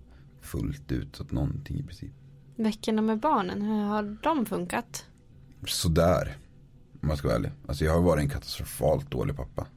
fullt 0.41 0.91
ut 0.91 1.22
åt 1.22 1.32
någonting 1.32 1.80
i 1.80 1.84
princip. 1.84 2.12
Veckorna 2.58 3.02
med 3.02 3.20
barnen, 3.20 3.62
hur 3.62 3.84
har 3.84 4.17
de 4.24 4.46
funkat? 4.46 5.06
Sådär. 5.65 6.38
Om 7.02 7.10
jag 7.10 7.17
ska 7.17 7.28
vara 7.28 7.38
ärlig. 7.38 7.52
Alltså 7.67 7.86
jag 7.86 7.93
har 7.93 8.02
varit 8.02 8.22
en 8.22 8.30
katastrofalt 8.30 9.12
dålig 9.12 9.36
pappa. 9.36 9.67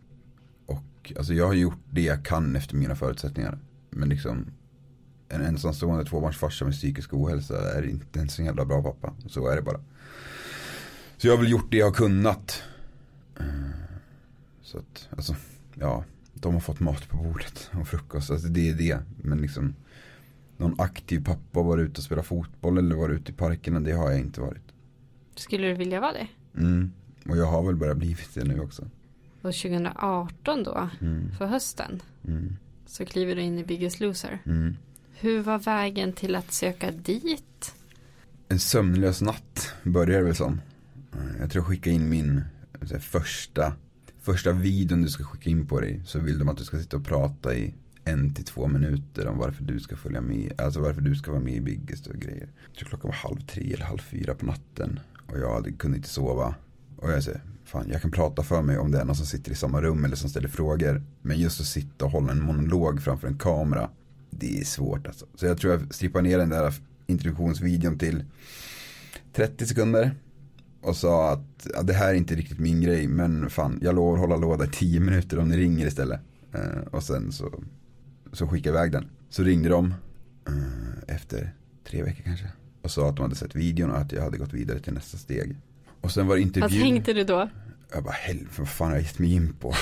Och 0.66 1.12
alltså 1.16 1.34
jag 1.34 1.46
har 1.46 1.54
gjort 1.54 1.78
det 1.90 2.02
jag 2.02 2.24
kan 2.24 2.56
efter 2.56 2.76
mina 2.76 2.96
förutsättningar. 2.96 3.58
Men 3.90 4.08
liksom 4.08 4.46
en 5.28 5.40
ensamstående 5.40 6.04
tvåbarnsfarsa 6.04 6.64
med 6.64 6.74
psykisk 6.74 7.14
ohälsa 7.14 7.78
är 7.78 7.82
inte 7.82 8.20
en 8.20 8.28
så 8.28 8.42
jävla 8.42 8.64
bra 8.64 8.82
pappa. 8.82 9.14
Så 9.28 9.48
är 9.48 9.56
det 9.56 9.62
bara. 9.62 9.80
Så 11.16 11.26
jag 11.26 11.32
har 11.32 11.42
väl 11.42 11.50
gjort 11.50 11.70
det 11.70 11.76
jag 11.76 11.86
har 11.86 11.92
kunnat. 11.92 12.62
Eh, 13.40 13.44
så 14.62 14.78
att, 14.78 15.08
alltså, 15.10 15.34
ja. 15.74 16.04
de 16.34 16.54
har 16.54 16.60
fått 16.60 16.80
mat 16.80 17.08
på 17.08 17.16
bordet 17.16 17.70
och 17.80 17.88
frukost. 17.88 18.30
Alltså 18.30 18.48
det 18.48 18.70
är 18.70 18.74
det. 18.74 18.98
Men 19.22 19.38
liksom 19.38 19.74
någon 20.60 20.80
aktiv 20.80 21.24
pappa 21.24 21.62
varit 21.62 21.88
ute 21.90 21.98
och 21.98 22.04
spelat 22.04 22.26
fotboll 22.26 22.78
eller 22.78 22.94
varit 22.96 23.20
ute 23.20 23.32
i 23.32 23.34
parkerna. 23.34 23.80
Det 23.80 23.92
har 23.92 24.10
jag 24.10 24.20
inte 24.20 24.40
varit. 24.40 24.62
Skulle 25.36 25.66
du 25.68 25.74
vilja 25.74 26.00
vara 26.00 26.12
det? 26.12 26.28
Mm. 26.60 26.92
Och 27.28 27.36
jag 27.36 27.46
har 27.46 27.62
väl 27.66 27.76
bara 27.76 27.94
blivit 27.94 28.34
det 28.34 28.44
nu 28.44 28.60
också. 28.60 28.82
Och 29.42 29.54
2018 29.54 30.62
då, 30.64 30.90
Mm. 31.00 31.30
för 31.38 31.46
hösten, 31.46 32.02
Mm. 32.28 32.56
så 32.86 33.04
kliver 33.04 33.36
du 33.36 33.42
in 33.42 33.58
i 33.58 33.64
Biggest 33.64 34.00
Loser. 34.00 34.38
Mm. 34.46 34.76
Hur 35.14 35.42
var 35.42 35.58
vägen 35.58 36.12
till 36.12 36.34
att 36.36 36.52
söka 36.52 36.90
dit? 36.90 37.74
En 38.48 38.58
sömnlös 38.58 39.22
natt 39.22 39.72
börjar 39.82 40.18
det 40.18 40.24
väl 40.24 40.34
som. 40.34 40.60
Jag 41.40 41.50
tror 41.50 41.62
jag 41.64 41.66
skickade 41.66 41.96
in 41.96 42.08
min 42.08 42.44
här, 42.90 42.98
första, 42.98 43.72
första 44.20 44.52
videon 44.52 45.02
du 45.02 45.08
ska 45.08 45.24
skicka 45.24 45.50
in 45.50 45.66
på 45.66 45.80
dig. 45.80 46.00
Så 46.06 46.18
vill 46.18 46.38
de 46.38 46.48
att 46.48 46.56
du 46.56 46.64
ska 46.64 46.78
sitta 46.78 46.96
och 46.96 47.04
prata 47.04 47.54
i 47.54 47.74
en 48.04 48.34
till 48.34 48.44
två 48.44 48.68
minuter 48.68 49.26
om 49.26 49.38
varför 49.38 49.64
du 49.64 49.80
ska 49.80 49.96
följa 49.96 50.20
med. 50.20 50.60
Alltså 50.60 50.80
varför 50.80 51.00
du 51.00 51.14
ska 51.14 51.30
vara 51.30 51.42
med 51.42 51.54
i 51.54 51.60
Biggest 51.60 52.06
och 52.06 52.14
grejer. 52.14 52.48
Jag 52.66 52.74
tror 52.74 52.88
klockan 52.88 53.08
var 53.08 53.16
halv 53.16 53.40
tre 53.40 53.72
eller 53.72 53.84
halv 53.84 53.98
fyra 53.98 54.34
på 54.34 54.46
natten. 54.46 55.00
Och 55.26 55.38
jag 55.38 55.54
hade, 55.54 55.72
kunde 55.72 55.96
inte 55.96 56.08
sova. 56.08 56.54
Och 56.96 57.10
jag 57.10 57.24
säger, 57.24 57.40
fan 57.64 57.88
jag 57.92 58.02
kan 58.02 58.10
prata 58.10 58.42
för 58.42 58.62
mig 58.62 58.78
om 58.78 58.90
det 58.90 59.00
är 59.00 59.04
någon 59.04 59.16
som 59.16 59.26
sitter 59.26 59.52
i 59.52 59.54
samma 59.54 59.82
rum 59.82 60.04
eller 60.04 60.16
som 60.16 60.30
ställer 60.30 60.48
frågor. 60.48 61.02
Men 61.22 61.38
just 61.38 61.60
att 61.60 61.66
sitta 61.66 62.04
och 62.04 62.10
hålla 62.10 62.32
en 62.32 62.42
monolog 62.42 63.02
framför 63.02 63.28
en 63.28 63.38
kamera. 63.38 63.90
Det 64.30 64.60
är 64.60 64.64
svårt 64.64 65.06
alltså. 65.06 65.26
Så 65.34 65.46
jag 65.46 65.58
tror 65.58 65.72
jag 65.72 65.94
strippar 65.94 66.22
ner 66.22 66.38
den 66.38 66.48
där 66.48 66.74
introduktionsvideon 67.06 67.98
till 67.98 68.24
30 69.32 69.66
sekunder. 69.66 70.14
Och 70.80 70.96
sa 70.96 71.32
att 71.32 71.66
ja, 71.74 71.82
det 71.82 71.92
här 71.92 72.08
är 72.08 72.14
inte 72.14 72.34
riktigt 72.34 72.58
min 72.58 72.80
grej. 72.80 73.08
Men 73.08 73.50
fan 73.50 73.78
jag 73.82 73.94
lovar 73.94 74.18
hålla 74.18 74.36
låda 74.36 74.64
i 74.64 74.68
10 74.68 75.00
minuter 75.00 75.38
om 75.38 75.48
ni 75.48 75.56
ringer 75.56 75.86
istället. 75.86 76.20
Eh, 76.52 76.80
och 76.90 77.02
sen 77.02 77.32
så, 77.32 77.62
så 78.32 78.46
skickade 78.46 78.78
iväg 78.78 78.92
den. 78.92 79.10
Så 79.28 79.42
ringde 79.42 79.68
de 79.68 79.94
eh, 80.46 81.14
efter 81.16 81.54
tre 81.84 82.02
veckor 82.02 82.22
kanske. 82.24 82.46
Och 82.82 82.90
sa 82.90 83.08
att 83.08 83.16
de 83.16 83.22
hade 83.22 83.34
sett 83.34 83.54
videon 83.54 83.90
och 83.90 83.98
att 83.98 84.12
jag 84.12 84.22
hade 84.22 84.38
gått 84.38 84.52
vidare 84.52 84.78
till 84.78 84.92
nästa 84.92 85.18
steg. 85.18 85.56
Och 86.00 86.10
sen 86.10 86.26
var 86.26 86.36
det 86.36 86.42
intervju. 86.42 86.78
Vad 86.78 86.88
tänkte 86.88 87.12
du 87.12 87.24
då? 87.24 87.48
Jag 87.92 88.04
bara 88.04 88.12
helvete 88.12 88.54
vad 88.58 88.68
fan 88.68 88.88
har 88.88 88.94
jag 88.94 89.02
gett 89.02 89.18
mig 89.18 89.32
in 89.32 89.52
på. 89.52 89.74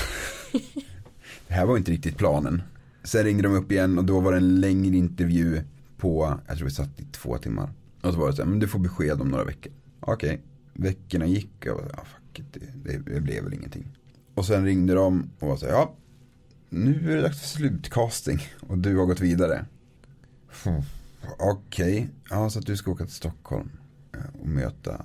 det 1.48 1.54
här 1.54 1.66
var 1.66 1.76
inte 1.76 1.92
riktigt 1.92 2.16
planen. 2.16 2.62
Sen 3.04 3.24
ringde 3.24 3.42
de 3.42 3.54
upp 3.54 3.72
igen 3.72 3.98
och 3.98 4.04
då 4.04 4.20
var 4.20 4.32
det 4.32 4.38
en 4.38 4.60
längre 4.60 4.96
intervju 4.96 5.62
på, 5.96 6.38
jag 6.48 6.56
tror 6.56 6.64
vi 6.64 6.74
satt 6.74 7.00
i 7.00 7.04
två 7.04 7.38
timmar. 7.38 7.70
Och 8.02 8.12
så 8.12 8.18
var 8.18 8.26
det 8.26 8.36
så 8.36 8.42
här, 8.42 8.50
men 8.50 8.58
du 8.58 8.68
får 8.68 8.78
besked 8.78 9.20
om 9.20 9.28
några 9.28 9.44
veckor. 9.44 9.72
Okej, 10.00 10.42
veckorna 10.72 11.26
gick 11.26 11.50
och 11.60 11.66
jag 11.66 11.76
bara, 11.76 11.88
ja, 11.96 12.04
fuck 12.04 12.38
it, 12.38 12.46
det, 12.52 12.92
det, 12.92 13.14
det 13.14 13.20
blev 13.20 13.44
väl 13.44 13.54
ingenting. 13.54 13.88
Och 14.34 14.44
sen 14.44 14.64
ringde 14.64 14.94
de 14.94 15.30
och 15.38 15.48
var 15.48 15.56
så 15.56 15.66
här, 15.66 15.72
ja, 15.72 15.94
nu 16.68 17.12
är 17.12 17.16
det 17.16 17.22
dags 17.22 17.40
för 17.40 17.48
slutcasting 17.48 18.40
och 18.60 18.78
du 18.78 18.96
har 18.96 19.06
gått 19.06 19.20
vidare. 19.20 19.64
Hmm. 20.64 20.82
Okej, 21.38 22.08
ja 22.30 22.50
så 22.50 22.58
att 22.58 22.66
du 22.66 22.76
ska 22.76 22.90
åka 22.90 23.04
till 23.04 23.14
Stockholm 23.14 23.70
eh, 24.12 24.40
och 24.40 24.48
möta, 24.48 25.04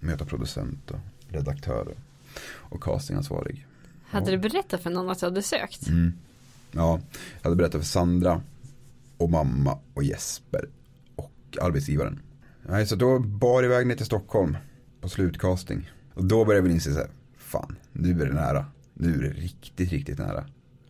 möta 0.00 0.24
producent 0.24 0.90
och 0.90 1.00
redaktör 1.28 1.94
och 2.46 2.82
castingansvarig. 2.82 3.66
Hade 4.04 4.30
du 4.30 4.38
berättat 4.38 4.82
för 4.82 4.90
någon 4.90 5.10
att 5.10 5.20
du 5.20 5.26
hade 5.26 5.42
sökt? 5.42 5.88
Mm. 5.88 6.12
Ja, 6.72 7.00
jag 7.36 7.42
hade 7.42 7.56
berättat 7.56 7.80
för 7.80 7.88
Sandra 7.88 8.42
och 9.16 9.30
mamma 9.30 9.78
och 9.94 10.04
Jesper 10.04 10.68
och 11.16 11.58
arbetsgivaren. 11.60 12.20
Nej, 12.62 12.86
så 12.86 12.96
då 12.96 13.18
bar 13.18 13.62
jag 13.62 13.72
iväg 13.72 13.86
ner 13.86 13.96
till 13.96 14.06
Stockholm 14.06 14.56
på 15.00 15.08
slutcasting. 15.08 15.90
Och 16.14 16.24
då 16.24 16.44
började 16.44 16.58
jag 16.58 16.62
väl 16.62 16.72
inse 16.72 16.92
så 16.92 16.98
här, 16.98 17.10
fan, 17.36 17.76
nu 17.92 18.22
är 18.22 18.26
det 18.26 18.34
nära. 18.34 18.66
Nu 18.94 19.14
är 19.14 19.22
det 19.22 19.40
riktigt, 19.40 19.92
riktigt 19.92 20.18
nära. 20.18 20.44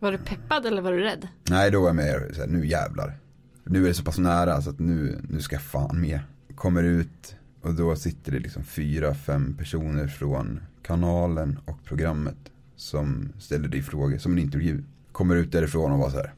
Var 0.05 0.11
du 0.11 0.17
peppad 0.17 0.65
eller 0.65 0.81
var 0.81 0.91
du 0.91 0.99
rädd? 0.99 1.27
Nej, 1.49 1.71
då 1.71 1.81
var 1.81 1.87
jag 1.87 1.95
med 1.95 2.31
så 2.33 2.41
här, 2.41 2.47
nu 2.47 2.67
jävlar. 2.67 3.17
Nu 3.63 3.83
är 3.83 3.87
det 3.87 3.93
så 3.93 4.03
pass 4.03 4.17
nära 4.17 4.61
så 4.61 4.69
att 4.69 4.79
nu, 4.79 5.21
nu 5.29 5.41
ska 5.41 5.55
jag 5.55 5.63
fan 5.63 6.01
med. 6.01 6.19
Kommer 6.55 6.83
ut 6.83 7.35
och 7.61 7.73
då 7.73 7.95
sitter 7.95 8.31
det 8.31 8.39
liksom 8.39 8.63
fyra, 8.63 9.13
fem 9.13 9.57
personer 9.57 10.07
från 10.07 10.59
kanalen 10.83 11.59
och 11.65 11.83
programmet 11.83 12.37
som 12.75 13.31
ställer 13.39 13.67
dig 13.67 13.81
frågor 13.81 14.17
som 14.17 14.31
en 14.31 14.39
intervju. 14.39 14.83
Kommer 15.11 15.35
ut 15.35 15.51
därifrån 15.51 15.91
och 15.91 15.99
var 15.99 16.09
så 16.09 16.17
här, 16.17 16.33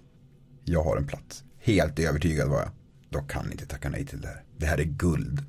jag 0.64 0.84
har 0.84 0.98
en 0.98 1.08
plats. 1.08 1.44
Helt 1.60 2.00
övertygad 2.00 2.50
var 2.50 2.60
jag. 2.60 2.70
Då 3.10 3.20
kan 3.20 3.52
inte 3.52 3.66
tacka 3.66 3.90
nej 3.90 4.06
till 4.06 4.22
det 4.22 4.28
här. 4.28 4.44
Det 4.58 4.66
här 4.66 4.78
är 4.78 4.84
guld. 4.84 5.46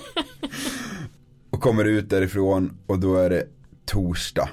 och 1.50 1.60
kommer 1.60 1.84
ut 1.84 2.10
därifrån 2.10 2.78
och 2.86 2.98
då 2.98 3.16
är 3.16 3.30
det 3.30 3.44
torsdag. 3.84 4.48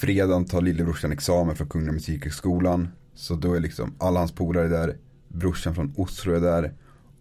Fredagen 0.00 0.44
tar 0.44 0.62
lillebrorsan 0.62 1.12
examen 1.12 1.56
från 1.56 1.68
Kungliga 1.68 1.92
Musikhögskolan. 1.92 2.88
Så 3.14 3.34
då 3.34 3.54
är 3.54 3.60
liksom 3.60 3.94
alla 3.98 4.18
hans 4.18 4.32
polare 4.32 4.68
där. 4.68 4.96
Brorsan 5.28 5.74
från 5.74 5.94
Oslo 5.96 6.34
är 6.34 6.40
där. 6.40 6.72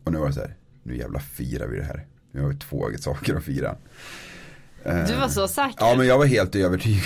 Och 0.03 0.11
nu 0.11 0.17
var 0.17 0.27
det 0.27 0.33
så 0.33 0.39
här, 0.39 0.55
nu 0.83 0.97
jävla 0.97 1.19
firar 1.19 1.67
vi 1.67 1.77
det 1.77 1.83
här. 1.83 2.07
Nu 2.31 2.41
har 2.41 2.49
vi 2.49 2.55
två 2.55 2.89
saker 2.99 3.35
att 3.35 3.43
fira. 3.43 3.75
Du 4.83 5.15
var 5.15 5.27
så 5.27 5.47
säker. 5.47 5.77
Ja 5.79 5.95
men 5.97 6.07
jag 6.07 6.17
var 6.17 6.25
helt 6.25 6.55
övertygad. 6.55 7.03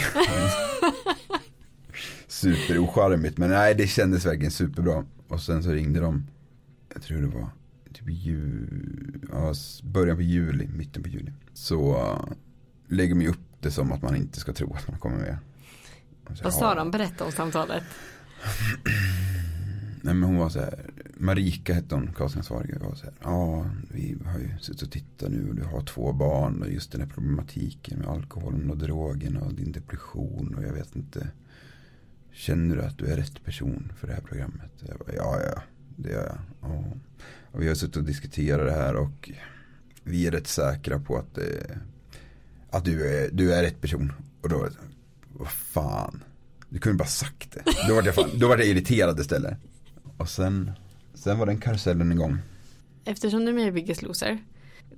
Superocharmigt 2.28 3.38
men 3.38 3.50
nej 3.50 3.76
det 3.76 3.88
kändes 3.88 4.26
verkligen 4.26 4.52
superbra. 4.52 5.06
Och 5.28 5.42
sen 5.42 5.64
så 5.64 5.72
ringde 5.72 6.00
de, 6.00 6.28
jag 6.94 7.04
tror 7.04 7.22
det 7.22 7.28
var 7.28 7.50
typ 7.94 8.10
jul, 8.10 9.20
ja, 9.32 9.54
början 9.84 10.16
på 10.16 10.22
juli, 10.22 10.68
mitten 10.68 11.04
på 11.04 11.10
juli. 11.10 11.32
Så 11.54 11.98
uh, 11.98 12.34
lägger 12.88 13.16
man 13.16 13.24
ju 13.24 13.30
upp 13.30 13.40
det 13.60 13.72
som 13.72 13.92
att 13.92 14.02
man 14.02 14.16
inte 14.16 14.40
ska 14.40 14.54
tro 14.54 14.74
att 14.74 14.88
man 14.88 15.00
kommer 15.00 15.18
med. 15.18 15.38
Och 16.24 16.32
Vad 16.44 16.54
sa 16.54 16.76
de? 16.76 16.92
Berätta 16.92 17.26
om 17.26 17.32
samtalet. 17.32 17.84
Nej 20.02 20.14
men 20.14 20.24
hon 20.24 20.38
var 20.38 20.50
så 20.50 20.60
här, 20.60 20.90
Marika 21.18 21.74
hette 21.74 21.96
hon, 21.96 22.14
castingansvarig. 22.18 22.80
var 22.80 22.96
så 22.96 23.06
här, 23.06 23.14
ja 23.24 23.66
vi 23.92 24.18
har 24.26 24.40
ju 24.40 24.58
suttit 24.60 24.82
och 24.82 24.92
tittat 24.92 25.32
nu 25.32 25.50
och 25.50 25.56
du 25.56 25.64
har 25.64 25.82
två 25.82 26.14
barn 26.14 26.62
och 26.62 26.72
just 26.72 26.92
den 26.92 27.02
här 27.02 27.08
problematiken 27.08 28.00
med 28.00 28.08
alkoholen 28.08 28.70
och 28.70 28.78
drogen 28.78 29.38
och 29.38 29.54
din 29.54 29.72
depression 29.72 30.56
och 30.58 30.64
jag 30.64 30.74
vet 30.74 30.96
inte. 30.96 31.28
Känner 32.32 32.76
du 32.76 32.82
att 32.82 32.98
du 32.98 33.06
är 33.06 33.18
rätt 33.18 33.44
person 33.44 33.94
för 34.00 34.08
det 34.08 34.14
här 34.14 34.22
programmet? 34.22 34.72
Jag 34.80 34.98
bara, 34.98 35.16
ja, 35.16 35.40
ja, 35.46 35.62
det 35.96 36.10
gör 36.10 36.26
jag. 36.26 36.38
Ja. 36.62 36.84
Och 37.52 37.62
vi 37.62 37.68
har 37.68 37.76
suttit 37.76 37.98
och 37.98 38.04
diskuterat 38.04 38.68
det 38.68 38.74
här 38.74 38.96
och 38.96 39.32
vi 40.04 40.28
är 40.28 40.32
rätt 40.32 40.48
säkra 40.48 41.00
på 41.00 41.18
att, 41.18 41.38
eh, 41.38 41.78
att 42.70 42.86
du, 42.86 43.08
är, 43.08 43.30
du 43.32 43.54
är 43.54 43.64
rätt 43.64 43.82
person. 43.82 44.14
Och 44.42 44.50
då, 44.50 44.68
vad 45.34 45.48
fan. 45.52 46.24
Du 46.69 46.80
kunde 46.80 46.98
bara 46.98 47.08
sagt 47.08 47.52
det. 47.52 47.63
Då 47.88 47.96
var 47.96 48.04
jag, 48.04 48.15
fan, 48.15 48.30
då 48.39 48.48
var 48.48 48.58
jag 48.58 48.67
irriterad 48.67 49.19
istället. 49.19 49.58
Och 50.17 50.30
sen, 50.30 50.72
sen 51.13 51.39
var 51.39 51.46
den 51.46 51.58
karusellen 51.58 52.12
igång. 52.12 52.38
Eftersom 53.06 53.39
du 53.46 53.50
är 53.50 53.54
med 53.54 53.67
i 53.67 53.72
Biggest 53.72 54.02
Loser. 54.02 54.43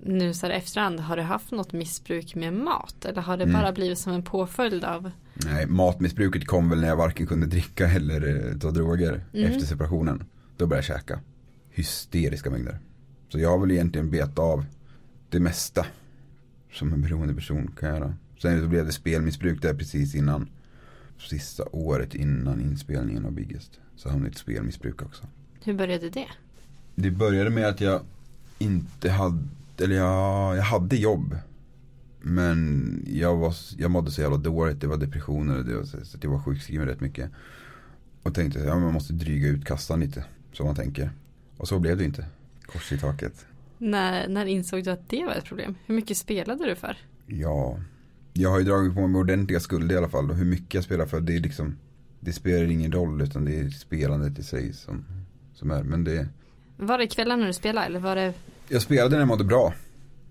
Nu 0.03 0.33
så 0.33 0.45
här 0.45 0.53
efterhand. 0.53 0.99
Har 0.99 1.17
du 1.17 1.23
haft 1.23 1.51
något 1.51 1.73
missbruk 1.73 2.35
med 2.35 2.53
mat? 2.53 3.05
Eller 3.05 3.21
har 3.21 3.37
det 3.37 3.43
Mm. 3.43 3.61
bara 3.61 3.71
blivit 3.71 3.99
som 3.99 4.13
en 4.13 4.23
påföljd 4.23 4.83
av? 4.83 5.11
Nej, 5.33 5.67
matmissbruket 5.67 6.47
kom 6.47 6.69
väl 6.69 6.81
när 6.81 6.87
jag 6.87 6.95
varken 6.95 7.27
kunde 7.27 7.45
dricka 7.45 7.87
eller 7.89 8.51
eh, 8.51 8.57
ta 8.57 8.71
droger 8.71 9.23
efter 9.33 9.65
separationen. 9.65 10.23
Då 10.57 10.67
började 10.67 10.87
jag 10.87 10.99
käka. 10.99 11.19
Hysteriska 11.69 12.49
mängder. 12.49 12.79
Så 13.29 13.39
jag 13.39 13.49
har 13.49 13.57
väl 13.59 13.71
egentligen 13.71 14.09
bet 14.11 14.39
av 14.39 14.65
det 15.29 15.39
mesta 15.39 15.85
som 16.73 16.93
en 16.93 17.01
beroende 17.01 17.33
person 17.33 17.71
kan 17.79 17.89
göra. 17.89 18.15
Sen 18.41 18.61
så 18.61 18.67
blev 18.67 18.85
det 18.85 18.91
spelmissbruk 18.91 19.61
där 19.61 19.73
precis 19.73 20.15
innan. 20.15 20.49
Sista 21.17 21.63
året 21.71 22.15
innan 22.15 22.61
inspelningen 22.61 23.25
av 23.25 23.31
Biggest. 23.31 23.79
Så 23.95 24.09
hamnade 24.09 24.31
ett 24.31 24.37
spelmissbruk 24.37 25.01
också. 25.01 25.23
Hur 25.63 25.73
började 25.73 26.09
det? 26.09 26.27
Det 26.95 27.11
började 27.11 27.49
med 27.49 27.67
att 27.67 27.81
jag 27.81 28.01
inte 28.57 29.09
hade, 29.09 29.43
eller 29.77 29.95
jag, 29.95 30.57
jag 30.57 30.63
hade 30.63 30.95
jobb. 30.95 31.37
Men 32.21 33.03
jag, 33.07 33.35
var, 33.35 33.55
jag 33.77 33.91
mådde 33.91 34.11
så 34.11 34.21
jävla 34.21 34.37
dåligt, 34.37 34.81
det 34.81 34.87
var 34.87 34.97
depressioner 34.97 35.57
och 35.57 35.65
det 35.65 35.75
var, 35.75 35.83
så 35.83 35.97
att 35.97 36.23
jag 36.23 36.31
var 36.31 36.39
sjukskriven 36.39 36.87
rätt 36.87 37.01
mycket. 37.01 37.31
Och 38.23 38.33
tänkte 38.35 38.59
att 38.59 38.65
ja, 38.65 38.79
man 38.79 38.93
måste 38.93 39.13
dryga 39.13 39.47
ut 39.47 39.65
kassan 39.65 39.99
lite, 39.99 40.25
som 40.53 40.65
man 40.65 40.75
tänker. 40.75 41.11
Och 41.57 41.67
så 41.67 41.79
blev 41.79 41.97
det 41.97 42.03
inte. 42.03 42.25
Kors 42.65 42.91
i 42.91 42.97
taket. 42.97 43.45
När, 43.77 44.27
när 44.27 44.45
insåg 44.45 44.83
du 44.83 44.91
att 44.91 45.09
det 45.09 45.25
var 45.25 45.33
ett 45.33 45.45
problem? 45.45 45.75
Hur 45.85 45.95
mycket 45.95 46.17
spelade 46.17 46.65
du 46.65 46.75
för? 46.75 46.97
Ja, 47.27 47.79
jag 48.37 48.49
har 48.49 48.59
ju 48.59 48.65
dragit 48.65 48.95
på 48.95 49.07
mig 49.07 49.19
ordentliga 49.19 49.59
skulder 49.59 49.95
i 49.95 49.97
alla 49.97 50.09
fall. 50.09 50.29
Och 50.29 50.35
hur 50.35 50.45
mycket 50.45 50.73
jag 50.73 50.83
spelar 50.83 51.05
för, 51.05 51.21
det 51.21 51.35
är 51.35 51.39
liksom, 51.39 51.77
det 52.19 52.33
spelar 52.33 52.71
ingen 52.71 52.91
roll 52.91 53.21
utan 53.21 53.45
det 53.45 53.59
är 53.59 53.69
spelandet 53.69 54.39
i 54.39 54.43
sig 54.43 54.73
som, 54.73 55.05
som 55.53 55.71
är. 55.71 55.83
Men 55.83 56.03
det, 56.03 56.27
Var 56.77 56.97
det 56.97 57.07
kvällar 57.07 57.37
när 57.37 57.47
du 57.47 57.53
spelade 57.53 57.87
eller 57.87 57.99
var 57.99 58.15
det 58.15 58.33
jag 58.69 58.81
spelade 58.81 59.09
när 59.09 59.19
jag 59.19 59.27
mådde 59.27 59.43
bra. 59.43 59.73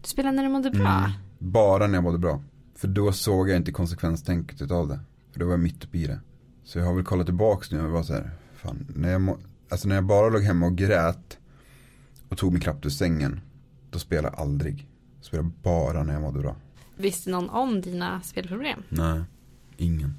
Du 0.03 0.09
spelade 0.09 0.37
när 0.37 0.43
du 0.43 0.49
mådde 0.49 0.71
bra? 0.71 0.89
Mm. 0.89 1.11
Bara 1.39 1.87
när 1.87 1.95
jag 1.95 2.05
mådde 2.05 2.19
bra. 2.19 2.43
För 2.77 2.89
då 2.89 3.13
såg 3.13 3.49
jag 3.49 3.57
inte 3.57 3.73
konsekvenstänket 3.73 4.63
utav 4.63 4.89
det. 4.89 5.01
För 5.33 5.41
då 5.41 5.47
var 5.47 5.53
jag 5.53 5.61
mitt 5.61 5.85
uppe 5.85 5.99
i 5.99 6.07
det. 6.07 6.21
Så 6.65 6.79
jag 6.79 6.87
har 6.87 6.95
väl 6.95 7.05
kollat 7.05 7.27
tillbaks 7.27 7.73
nu 7.73 7.81
och 7.85 7.91
var 7.91 8.03
så 8.03 8.13
här, 8.13 8.31
fan, 8.55 8.87
när 8.97 9.13
jag, 9.13 9.21
må, 9.21 9.39
alltså 9.69 9.89
när 9.89 9.95
jag 9.95 10.05
bara 10.05 10.29
låg 10.29 10.43
hemma 10.43 10.67
och 10.67 10.77
grät 10.77 11.39
och 12.29 12.39
tog 12.39 12.53
min 12.53 12.61
klapp 12.61 12.87
ur 12.87 12.91
sängen, 12.91 13.41
då 13.91 13.99
spelade 13.99 14.29
jag 14.29 14.41
aldrig. 14.41 14.89
Jag 15.17 15.25
spelade 15.25 15.51
bara 15.63 16.03
när 16.03 16.13
jag 16.13 16.23
mådde 16.23 16.41
bra. 16.41 16.57
Visste 16.97 17.30
någon 17.30 17.51
om 17.51 17.80
dina 17.80 18.20
spelproblem? 18.22 18.82
Nej, 18.88 19.20
ingen. 19.76 20.14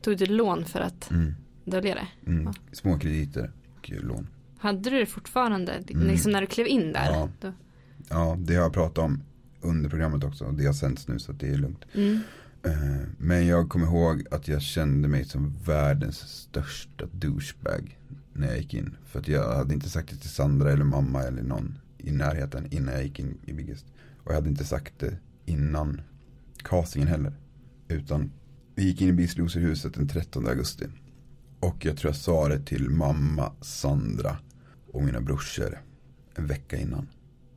Tog 0.00 0.16
du 0.18 0.26
lån 0.26 0.64
för 0.64 0.80
att 0.80 1.10
Mm. 1.10 1.34
dölja 1.64 1.94
det. 1.94 2.08
Mm. 2.30 2.44
Ja. 2.44 2.54
Små 2.72 2.98
krediter 2.98 3.50
och 3.78 3.90
lån. 3.90 4.26
Hade 4.58 4.90
du 4.90 4.98
det 4.98 5.06
fortfarande, 5.06 5.72
Mm. 5.72 6.06
liksom 6.06 6.32
när 6.32 6.40
du 6.40 6.46
klev 6.46 6.66
in 6.66 6.92
där? 6.92 7.10
Ja. 7.12 7.28
Då, 7.40 7.52
Ja, 8.10 8.36
det 8.40 8.54
har 8.54 8.62
jag 8.62 8.72
pratat 8.72 8.98
om 8.98 9.22
under 9.60 9.90
programmet 9.90 10.24
också. 10.24 10.44
Och 10.44 10.54
det 10.54 10.66
har 10.66 10.72
sänds 10.72 11.08
nu 11.08 11.18
så 11.18 11.32
det 11.32 11.48
är 11.48 11.56
lugnt. 11.56 11.84
mm. 11.94 12.20
Eh, 12.62 13.06
Men 13.18 13.46
jag 13.46 13.68
kommer 13.68 13.86
ihåg 13.86 14.24
att 14.30 14.48
jag 14.48 14.62
kände 14.62 15.08
mig 15.08 15.24
som 15.24 15.54
världens 15.64 16.18
största 16.18 17.06
douchebag 17.12 17.98
när 18.32 18.46
jag 18.48 18.56
gick 18.58 18.74
in. 18.74 18.96
För 19.06 19.18
att 19.20 19.28
jag 19.28 19.56
hade 19.56 19.74
inte 19.74 19.88
sagt 19.88 20.10
det 20.10 20.16
till 20.16 20.30
Sandra 20.30 20.72
eller 20.72 20.84
mamma 20.84 21.22
eller 21.22 21.42
någon 21.42 21.78
i 21.98 22.10
närheten 22.10 22.66
innan 22.70 22.94
jag 22.94 23.02
gick 23.02 23.18
in 23.18 23.38
i 23.46 23.52
Biggest. 23.52 23.86
Och 24.24 24.30
jag 24.30 24.34
hade 24.34 24.48
inte 24.48 24.64
sagt 24.64 24.92
det 24.98 25.16
innan 25.48 26.00
castingen 26.56 27.08
heller. 27.08 27.32
Utan 27.88 28.32
vi 28.74 28.84
gick 28.84 29.00
in 29.00 29.08
i 29.08 29.12
Biggest 29.12 29.38
Loser-huset 29.38 29.94
den 29.94 30.08
13 30.08 30.48
augusti. 30.48 30.86
Och 31.60 31.84
jag 31.84 31.96
tror 31.96 32.08
jag 32.08 32.16
sa 32.16 32.48
det 32.48 32.66
till 32.66 32.90
mamma, 32.90 33.52
Sandra 33.60 34.36
och 34.92 35.02
mina 35.02 35.20
brorsor 35.20 35.78
en 36.34 36.46
vecka 36.46 36.76
innan. 36.76 37.08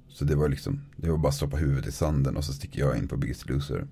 Så 0.10 0.26
det 0.26 0.36
var 0.36 0.50
liksom, 0.50 0.82
det 0.98 1.10
var 1.10 1.18
bara 1.18 1.30
att 1.30 1.36
stoppa 1.36 1.58
huvudet 1.58 1.88
i 1.88 1.92
sanden 1.92 2.38
och 2.38 2.44
så 2.44 2.54
sticker 2.54 2.80
jag 2.80 2.98
in 2.98 3.08
på 3.08 3.18
Biggest 3.18 3.50
Loser. 3.50 3.88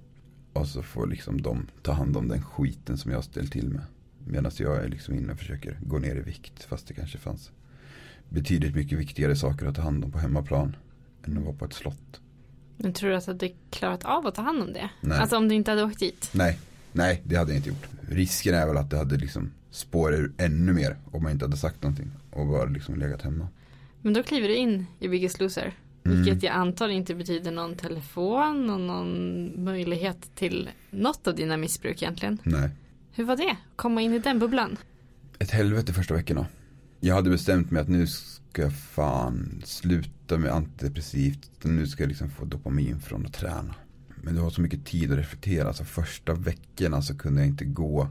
Och 0.54 0.68
så 0.68 0.84
får 0.84 1.08
liksom 1.08 1.42
de 1.42 1.68
ta 1.84 1.92
hand 1.92 2.18
om 2.18 2.28
den 2.28 2.42
skiten 2.42 2.98
som 2.98 3.12
jag 3.12 3.18
har 3.18 3.24
ställt 3.24 3.52
till 3.52 3.70
med. 3.70 3.84
Medan 4.28 4.52
jag 4.58 4.84
är 4.84 4.88
liksom 4.88 5.16
inne 5.16 5.34
och 5.34 5.40
försöker 5.40 5.80
gå 5.82 6.00
ner 6.00 6.16
i 6.16 6.22
vikt. 6.22 6.64
Fast 6.64 6.88
det 6.88 6.94
kanske 6.94 7.18
fanns 7.18 7.52
betydligt 8.30 8.76
mycket 8.76 9.00
viktigare 9.00 9.36
saker 9.36 9.66
att 9.66 9.76
ta 9.76 9.82
hand 9.82 10.06
om 10.06 10.12
på 10.12 10.20
hemmaplan. 10.20 10.76
Än 11.24 11.38
att 11.38 11.44
vara 11.44 11.56
på 11.56 11.66
ett 11.66 11.74
slott. 11.74 12.22
Men 12.82 12.94
tror 12.94 13.10
du 13.10 13.16
att 13.16 13.26
du 13.26 13.32
hade 13.32 13.50
klarat 13.70 14.06
av 14.06 14.28
att 14.28 14.36
ta 14.36 14.42
hand 14.42 14.62
om 14.62 14.74
det? 14.74 14.90
Nej. 15.02 15.20
Alltså 15.20 15.38
om 15.38 15.48
du 15.48 15.56
inte 15.56 15.72
hade 15.72 15.84
åkt 15.84 16.00
dit? 16.00 16.30
Nej, 16.34 16.60
nej 16.92 17.22
det 17.24 17.36
hade 17.36 17.52
jag 17.52 17.58
inte 17.58 17.70
gjort. 17.70 17.88
Risken 18.10 18.56
är 18.56 18.68
väl 18.68 18.78
att 18.78 18.90
det 18.90 18.98
hade 18.98 19.18
liksom 19.18 19.52
spårat 19.72 20.20
ur 20.20 20.32
ännu 20.38 20.74
mer. 20.74 20.98
Om 21.12 21.24
man 21.24 21.32
inte 21.32 21.46
hade 21.46 21.58
sagt 21.58 21.84
någonting. 21.84 22.12
Och 22.32 22.48
bara 22.48 22.66
liksom 22.66 22.96
legat 22.96 23.22
hemma. 23.22 23.48
Men 24.02 24.14
då 24.14 24.24
kliver 24.24 24.48
du 24.48 24.56
in 24.56 24.86
i 25.00 25.08
Biggest 25.08 25.40
Loser. 25.40 25.74
Mm. 26.06 26.22
Vilket 26.24 26.44
jag 26.44 26.56
antar 26.56 26.90
inte 26.90 27.16
betyder 27.16 27.52
någon 27.52 27.76
telefon 27.76 28.70
och 28.70 28.80
någon 28.80 29.52
möjlighet 29.64 30.36
till 30.36 30.70
något 30.90 31.28
av 31.28 31.36
dina 31.36 31.58
missbruk 31.58 32.02
egentligen. 32.02 32.38
Nej. 32.44 32.70
Hur 33.12 33.24
var 33.24 33.36
det? 33.36 33.58
Komma 33.76 34.02
in 34.02 34.14
i 34.14 34.20
den 34.20 34.40
bubblan? 34.40 34.78
ett 35.40 35.52
helvete 35.52 35.94
första 35.94 36.14
veckorna. 36.14 36.46
Jag 37.00 37.16
hade 37.16 37.30
bestämt 37.30 37.72
mig 37.72 37.82
att 37.82 37.88
nu 37.88 38.08
ska 38.50 38.62
jag 38.62 38.74
fan 38.74 39.62
sluta 39.66 40.38
med 40.38 40.52
antidepressivt. 40.52 41.50
Nu 41.64 41.88
ska 41.88 42.04
jag 42.04 42.08
liksom 42.08 42.30
få 42.30 42.46
dopamin 42.46 43.00
från 43.00 43.26
att 43.26 43.34
träna. 43.34 43.76
Men 44.24 44.36
det 44.36 44.42
var 44.42 44.50
så 44.50 44.62
mycket 44.62 44.86
tid 44.86 45.12
att 45.12 45.18
reflektera. 45.18 45.68
Alltså 45.68 45.84
första 45.84 46.34
veckorna 46.34 47.02
så 47.02 47.18
kunde 47.18 47.42
jag 47.42 47.48
inte 47.48 47.66
gå, 47.66 48.10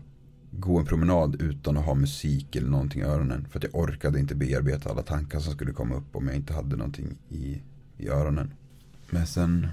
gå 0.51 0.78
en 0.78 0.86
promenad 0.86 1.43
utan 1.43 1.76
att 1.76 1.84
ha 1.84 1.95
musik 1.95 2.57
eller 2.57 2.68
någonting 2.68 3.03
i 3.03 3.05
öronen. 3.05 3.47
För 3.51 3.59
att 3.59 3.64
jag 3.64 3.74
orkade 3.74 4.18
inte 4.18 4.34
bearbeta 4.34 4.91
alla 4.91 5.03
tankar 5.03 5.41
som 5.41 5.53
skulle 5.53 5.72
komma 5.72 5.95
upp 5.95 6.16
om 6.16 6.26
jag 6.26 6.36
inte 6.36 6.53
hade 6.53 6.76
någonting 6.76 7.18
i, 7.28 7.62
i 7.97 8.09
öronen. 8.09 8.55
Men 9.11 9.26
sen 9.26 9.68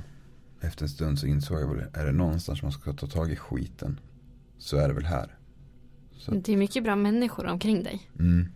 efter 0.61 0.84
en 0.84 0.89
stund 0.89 1.20
så 1.20 1.28
insåg 1.28 1.61
jag 1.61 1.76
väl, 1.76 1.86
är 1.93 2.05
det 2.05 2.11
någonstans 2.11 2.61
man 2.61 2.72
ska 2.72 2.93
ta 2.93 3.07
tag 3.07 3.32
i 3.32 3.36
skiten 3.36 3.99
så 4.57 4.78
är 4.78 4.88
det 4.88 4.93
väl 4.93 5.05
här. 5.05 5.38
Så 6.18 6.32
Det 6.32 6.53
är 6.53 6.57
mycket 6.57 6.84
bra 6.84 6.95
människor 6.95 7.45
omkring 7.45 7.84
dig. 7.84 8.09
Mm. 8.20 8.47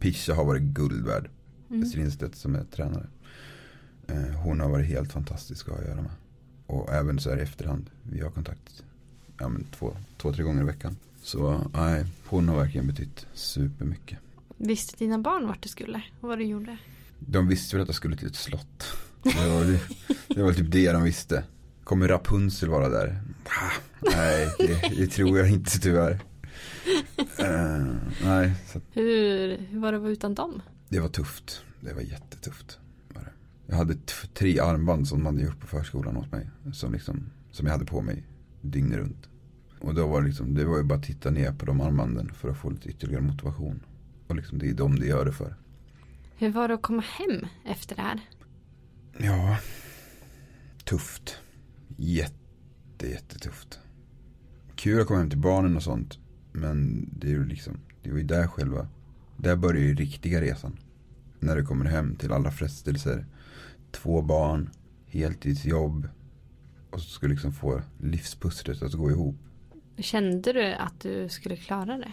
Pisha 0.00 0.34
har 0.34 0.44
varit 0.44 0.62
guld 0.62 1.06
värd. 1.06 1.30
Mm. 1.70 1.86
Strindstedt 1.86 2.36
som 2.36 2.54
är 2.54 2.64
tränare. 2.64 3.06
Eh, 4.06 4.40
hon 4.42 4.60
har 4.60 4.70
varit 4.70 4.86
helt 4.86 5.12
fantastisk 5.12 5.68
att 5.68 5.74
ha 5.74 5.82
att 5.82 5.88
göra 5.88 6.02
med. 6.02 6.12
Och 6.66 6.92
även 6.92 7.18
så 7.18 7.30
här 7.30 7.38
i 7.38 7.42
efterhand. 7.42 7.90
Vi 8.02 8.20
har 8.20 8.30
kontakt 8.30 8.82
ja, 9.38 9.48
men 9.48 9.64
två, 9.64 9.96
två, 10.16 10.32
tre 10.32 10.42
gånger 10.42 10.62
i 10.62 10.66
veckan. 10.66 10.96
Så 11.22 11.70
nej, 11.74 12.04
hon 12.26 12.48
har 12.48 12.56
verkligen 12.56 12.86
betytt 12.86 13.26
supermycket. 13.34 14.18
Visste 14.56 14.96
dina 14.96 15.18
barn 15.18 15.46
vart 15.46 15.62
du 15.62 15.68
skulle 15.68 16.02
och 16.20 16.28
vad 16.28 16.38
du 16.38 16.44
gjorde? 16.44 16.76
De 17.18 17.48
visste 17.48 17.76
väl 17.76 17.82
att 17.82 17.88
jag 17.88 17.96
skulle 17.96 18.16
till 18.16 18.26
ett 18.26 18.36
slott. 18.36 18.84
Det 19.22 19.48
var, 19.48 19.64
det, 19.64 19.80
det 20.34 20.42
var 20.42 20.52
typ 20.52 20.72
det 20.72 20.92
de 20.92 21.02
visste. 21.02 21.44
Kommer 21.84 22.08
Rapunzel 22.08 22.68
vara 22.68 22.88
där? 22.88 23.22
Ah, 23.44 23.72
nej, 24.00 24.54
det, 24.58 24.96
det 24.96 25.06
tror 25.06 25.38
jag 25.38 25.50
inte 25.50 25.78
tyvärr. 25.78 26.20
Eh, 27.38 27.86
nej, 28.24 28.54
så 28.66 28.80
Hur, 28.92 29.58
hur 29.58 29.80
var 29.80 29.92
det 29.92 29.96
att 29.96 30.02
vara 30.02 30.12
utan 30.12 30.34
dem? 30.34 30.62
Det 30.88 31.00
var 31.00 31.08
tufft. 31.08 31.64
Det 31.80 31.94
var 31.94 32.00
jättetufft. 32.00 32.78
Var 33.14 33.22
det. 33.22 33.32
Jag 33.66 33.76
hade 33.76 33.94
tre 34.34 34.60
armband 34.60 35.08
som 35.08 35.22
man 35.22 35.34
hade 35.34 35.46
gjort 35.46 35.60
på 35.60 35.66
förskolan 35.66 36.16
åt 36.16 36.32
mig. 36.32 36.50
Som, 36.72 36.92
liksom, 36.92 37.30
som 37.50 37.66
jag 37.66 37.72
hade 37.72 37.84
på 37.84 38.02
mig 38.02 38.24
dygnet 38.60 38.98
runt. 38.98 39.28
Och 39.80 39.94
då 39.94 40.06
var 40.06 40.20
det, 40.20 40.26
liksom, 40.26 40.54
det 40.54 40.64
var 40.64 40.76
ju 40.76 40.82
bara 40.84 40.98
att 40.98 41.04
titta 41.04 41.30
ner 41.30 41.52
på 41.52 41.66
de 41.66 41.80
armbanden 41.80 42.34
för 42.34 42.48
att 42.48 42.56
få 42.58 42.70
lite 42.70 42.88
ytterligare 42.88 43.22
motivation. 43.22 43.80
Och 44.26 44.36
liksom, 44.36 44.58
det 44.58 44.68
är 44.70 44.74
dem 44.74 44.98
det 44.98 45.06
gör 45.06 45.24
det 45.24 45.32
för. 45.32 45.56
Hur 46.36 46.50
var 46.50 46.68
det 46.68 46.74
att 46.74 46.82
komma 46.82 47.02
hem 47.02 47.46
efter 47.66 47.96
det 47.96 48.02
här? 48.02 48.20
Ja, 49.18 49.58
tufft. 50.84 51.36
Jätte, 51.96 53.06
jättetufft. 53.10 53.80
Kul 54.74 55.00
att 55.00 55.06
komma 55.06 55.18
hem 55.20 55.30
till 55.30 55.38
barnen 55.38 55.76
och 55.76 55.82
sånt. 55.82 56.18
Men 56.52 57.08
det 57.18 57.26
är 57.26 57.30
ju 57.30 57.46
liksom, 57.46 57.76
det 58.02 58.10
var 58.10 58.18
ju 58.18 58.24
där 58.24 58.46
själva, 58.46 58.88
där 59.36 59.56
börjar 59.56 59.82
ju 59.82 59.94
riktiga 59.94 60.40
resan. 60.40 60.76
När 61.38 61.56
du 61.56 61.64
kommer 61.64 61.84
hem 61.84 62.16
till 62.16 62.32
alla 62.32 62.50
frestelser. 62.50 63.26
Två 63.90 64.22
barn, 64.22 64.70
heltidsjobb. 65.06 66.08
Och 66.90 67.00
så 67.00 67.10
ska 67.10 67.26
du 67.26 67.32
liksom 67.32 67.52
få 67.52 67.82
livspusslet 67.98 68.82
att 68.82 68.92
gå 68.92 69.10
ihop. 69.10 69.36
Kände 69.98 70.52
du 70.52 70.72
att 70.72 71.00
du 71.00 71.28
skulle 71.28 71.56
klara 71.56 71.96
det? 71.98 72.12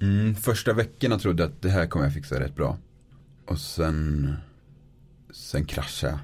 Mm, 0.00 0.34
första 0.34 0.72
veckorna 0.72 1.18
trodde 1.18 1.42
jag 1.42 1.50
att 1.50 1.62
det 1.62 1.70
här 1.70 1.86
kommer 1.86 2.04
jag 2.06 2.14
fixa 2.14 2.40
rätt 2.40 2.56
bra. 2.56 2.78
Och 3.46 3.58
sen, 3.58 4.32
sen 5.30 5.64
kraschade 5.64 6.12
jag. 6.12 6.20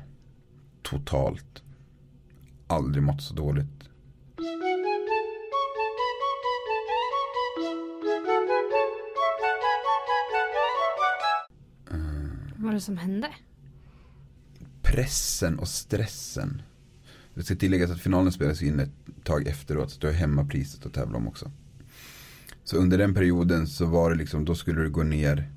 Totalt. 0.83 1.63
Aldrig 2.67 3.03
mått 3.03 3.23
så 3.23 3.35
dåligt. 3.35 3.76
Var 12.67 12.73
det 12.73 12.81
som 12.81 12.99
hände? 12.99 13.29
pressen 14.87 15.59
och 15.59 15.69
stressen. 15.69 16.63
Det 17.35 17.43
ska 17.43 17.55
tilläggas 17.55 17.91
att 17.91 18.01
finalen 18.01 18.33
spelas 18.33 18.63
in 18.63 18.81
ett 18.81 18.91
tag 19.25 19.47
efteråt. 19.47 19.91
Så 19.91 20.01
du 20.01 20.07
har 20.07 20.15
hemmapriset 20.15 20.87
att 20.87 20.93
tävla 20.93 21.17
om 21.17 21.29
också. 21.29 21.51
Så 22.65 22.77
under 22.77 22.99
den 22.99 23.15
perioden 23.15 23.67
så 23.67 23.87
var 23.87 24.11
det 24.11 24.17
liksom, 24.17 24.45
då 24.45 24.55
skulle 24.55 24.83
du 24.83 24.91
gå 24.91 25.03
ner. 25.03 25.51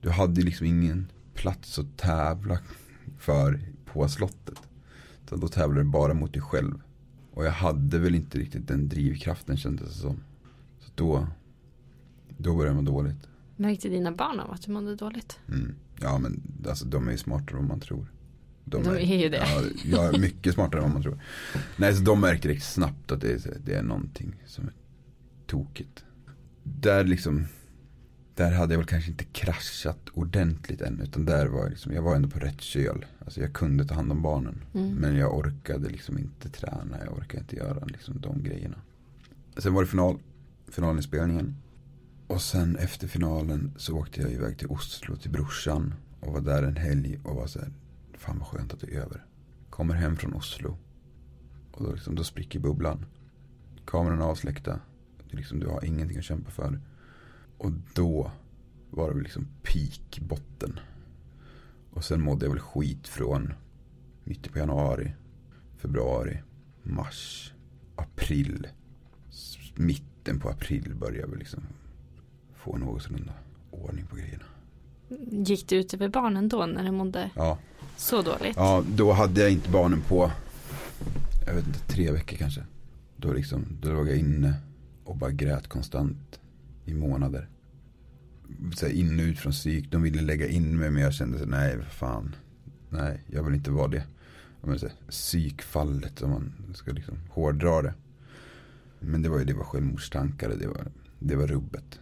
Du 0.00 0.10
hade 0.10 0.42
liksom 0.42 0.66
ingen 0.66 1.06
plats 1.34 1.78
att 1.78 1.96
tävla 1.96 2.58
för 3.18 3.60
på 3.84 4.08
slottet. 4.08 4.60
Så 5.28 5.36
då 5.36 5.48
tävlade 5.48 5.80
du 5.80 5.90
bara 5.90 6.14
mot 6.14 6.32
dig 6.32 6.42
själv. 6.42 6.80
Och 7.32 7.44
jag 7.44 7.52
hade 7.52 7.98
väl 7.98 8.14
inte 8.14 8.38
riktigt 8.38 8.68
den 8.68 8.88
drivkraften 8.88 9.56
kändes 9.56 9.88
det 9.88 9.94
som. 9.94 10.20
Så 10.80 10.90
då, 10.94 11.26
då 12.38 12.56
började 12.56 12.76
jag 12.76 12.84
må 12.84 12.90
dåligt. 12.90 13.28
Märkte 13.56 13.88
dina 13.88 14.12
barn 14.12 14.40
av 14.40 14.50
att 14.50 14.62
du 14.62 14.72
mådde 14.72 14.96
dåligt? 14.96 15.38
Mm. 15.48 15.74
Ja 16.00 16.18
men 16.18 16.42
alltså 16.68 16.84
de 16.84 17.08
är 17.08 17.12
ju 17.12 17.18
smartare 17.18 17.58
än 17.58 17.68
man 17.68 17.80
tror. 17.80 18.12
De 18.64 18.86
är 18.86 19.16
ju 19.16 19.28
det. 19.28 19.36
Ja, 19.36 19.62
ja, 20.12 20.18
mycket 20.18 20.54
smartare 20.54 20.80
än 20.80 20.84
vad 20.84 20.92
man 20.92 21.02
tror. 21.02 21.18
Nej, 21.76 21.94
så 21.94 22.02
de 22.02 22.20
märkte 22.20 22.48
riktigt 22.48 22.68
snabbt 22.68 23.12
att 23.12 23.20
det 23.20 23.32
är, 23.32 23.56
det 23.64 23.74
är 23.74 23.82
någonting 23.82 24.42
som 24.46 24.64
är 24.64 24.72
tokigt. 25.46 26.04
Där 26.62 27.04
liksom, 27.04 27.46
där 28.34 28.52
hade 28.52 28.74
jag 28.74 28.78
väl 28.78 28.86
kanske 28.86 29.10
inte 29.10 29.24
kraschat 29.24 30.08
ordentligt 30.12 30.80
än. 30.80 31.00
Utan 31.00 31.24
där 31.24 31.46
var 31.46 31.60
jag 31.60 31.70
liksom, 31.70 31.92
jag 31.92 32.02
var 32.02 32.16
ändå 32.16 32.28
på 32.28 32.38
rätt 32.38 32.60
köl. 32.60 33.06
Alltså 33.24 33.40
jag 33.40 33.52
kunde 33.52 33.84
ta 33.84 33.94
hand 33.94 34.12
om 34.12 34.22
barnen. 34.22 34.62
Men 35.00 35.16
jag 35.16 35.38
orkade 35.38 35.88
liksom 35.88 36.18
inte 36.18 36.48
träna, 36.48 36.98
jag 37.04 37.18
orkade 37.18 37.40
inte 37.40 37.56
göra 37.56 37.84
liksom 37.84 38.20
de 38.20 38.42
grejerna. 38.42 38.76
Sen 39.56 39.74
var 39.74 39.82
det 39.82 39.88
final, 39.88 40.18
finalinspelningen. 40.68 41.56
Och 42.26 42.42
sen 42.42 42.76
efter 42.76 43.08
finalen 43.08 43.74
så 43.76 43.98
åkte 43.98 44.20
jag 44.20 44.30
iväg 44.32 44.58
till 44.58 44.68
Oslo 44.68 45.16
till 45.16 45.30
brorsan. 45.30 45.94
Och 46.20 46.32
var 46.32 46.40
där 46.40 46.62
en 46.62 46.76
helg 46.76 47.20
och 47.24 47.36
var 47.36 47.46
så 47.46 47.58
här, 47.58 47.72
fan 48.18 48.38
vad 48.38 48.48
skönt 48.48 48.74
att 48.74 48.80
det 48.80 48.94
är 48.94 49.00
över. 49.00 49.24
Kommer 49.70 49.94
hem 49.94 50.16
från 50.16 50.34
Oslo. 50.34 50.78
Och 51.72 51.84
då, 51.84 51.92
liksom, 51.92 52.14
då 52.14 52.24
spricker 52.24 52.60
bubblan. 52.60 53.06
Kamerorna 53.84 54.24
är 54.24 54.28
avsläckta. 54.28 54.80
Du, 55.30 55.36
liksom, 55.36 55.60
du 55.60 55.66
har 55.66 55.84
ingenting 55.84 56.18
att 56.18 56.24
kämpa 56.24 56.50
för. 56.50 56.80
Och 57.58 57.72
då 57.94 58.30
var 58.90 59.14
det 59.14 59.20
liksom 59.20 59.46
peak 59.62 60.18
botten. 60.20 60.80
Och 61.90 62.04
sen 62.04 62.22
mådde 62.22 62.46
jag 62.46 62.52
väl 62.52 62.60
skit 62.60 63.08
från 63.08 63.52
mitten 64.24 64.52
på 64.52 64.58
januari, 64.58 65.14
februari, 65.76 66.42
mars, 66.82 67.52
april. 67.96 68.66
Mitten 69.74 70.40
på 70.40 70.48
april 70.48 70.94
började 70.94 71.20
jag 71.20 71.28
väl 71.28 71.38
liksom 71.38 71.62
få 72.66 72.76
någorlunda 72.76 73.32
ordning 73.70 74.06
på 74.06 74.16
grejerna. 74.16 74.44
Gick 75.30 75.68
det 75.68 75.76
ut 75.76 75.94
över 75.94 76.08
barnen 76.08 76.48
då 76.48 76.66
när 76.66 76.84
du 76.84 76.90
mådde 76.90 77.30
Ja, 77.34 77.58
så 77.96 78.22
dåligt? 78.22 78.56
Ja, 78.56 78.84
då 78.88 79.12
hade 79.12 79.40
jag 79.40 79.50
inte 79.50 79.70
barnen 79.70 80.00
på, 80.00 80.30
jag 81.46 81.54
vet 81.54 81.66
inte, 81.66 81.78
tre 81.78 82.10
veckor 82.12 82.36
kanske. 82.36 82.64
Då 83.16 83.32
liksom, 83.32 83.64
då 83.80 83.92
låg 83.92 84.08
jag 84.08 84.16
inne 84.16 84.54
och 85.04 85.16
bara 85.16 85.30
grät 85.30 85.68
konstant 85.68 86.40
i 86.84 86.94
månader. 86.94 87.48
så 88.74 88.86
här, 88.86 88.92
in 88.92 89.20
och 89.20 89.24
ut 89.24 89.38
från 89.38 89.52
psyk. 89.52 89.90
De 89.90 90.02
ville 90.02 90.22
lägga 90.22 90.48
in 90.48 90.78
mig 90.78 90.90
men 90.90 91.02
jag 91.02 91.14
kände 91.14 91.38
så 91.38 91.46
nej 91.46 91.78
fan. 91.90 92.34
Nej 92.90 93.20
jag 93.26 93.42
vill 93.42 93.54
inte 93.54 93.70
vara 93.70 93.88
det. 93.88 94.04
Men, 94.60 94.78
så 94.78 94.86
här, 94.86 94.94
psykfallet 95.10 96.22
om 96.22 96.30
man 96.30 96.52
ska 96.74 96.92
liksom 96.92 97.18
hårdra 97.30 97.82
det. 97.82 97.94
Men 99.00 99.22
det 99.22 99.28
var 99.28 99.38
ju 99.38 99.44
det 99.44 99.54
var 99.54 99.64
självmordstankar 99.64 100.48
och 100.50 100.58
det 100.58 100.66
var, 100.66 100.86
det 101.18 101.36
var 101.36 101.46
rubbet. 101.46 102.00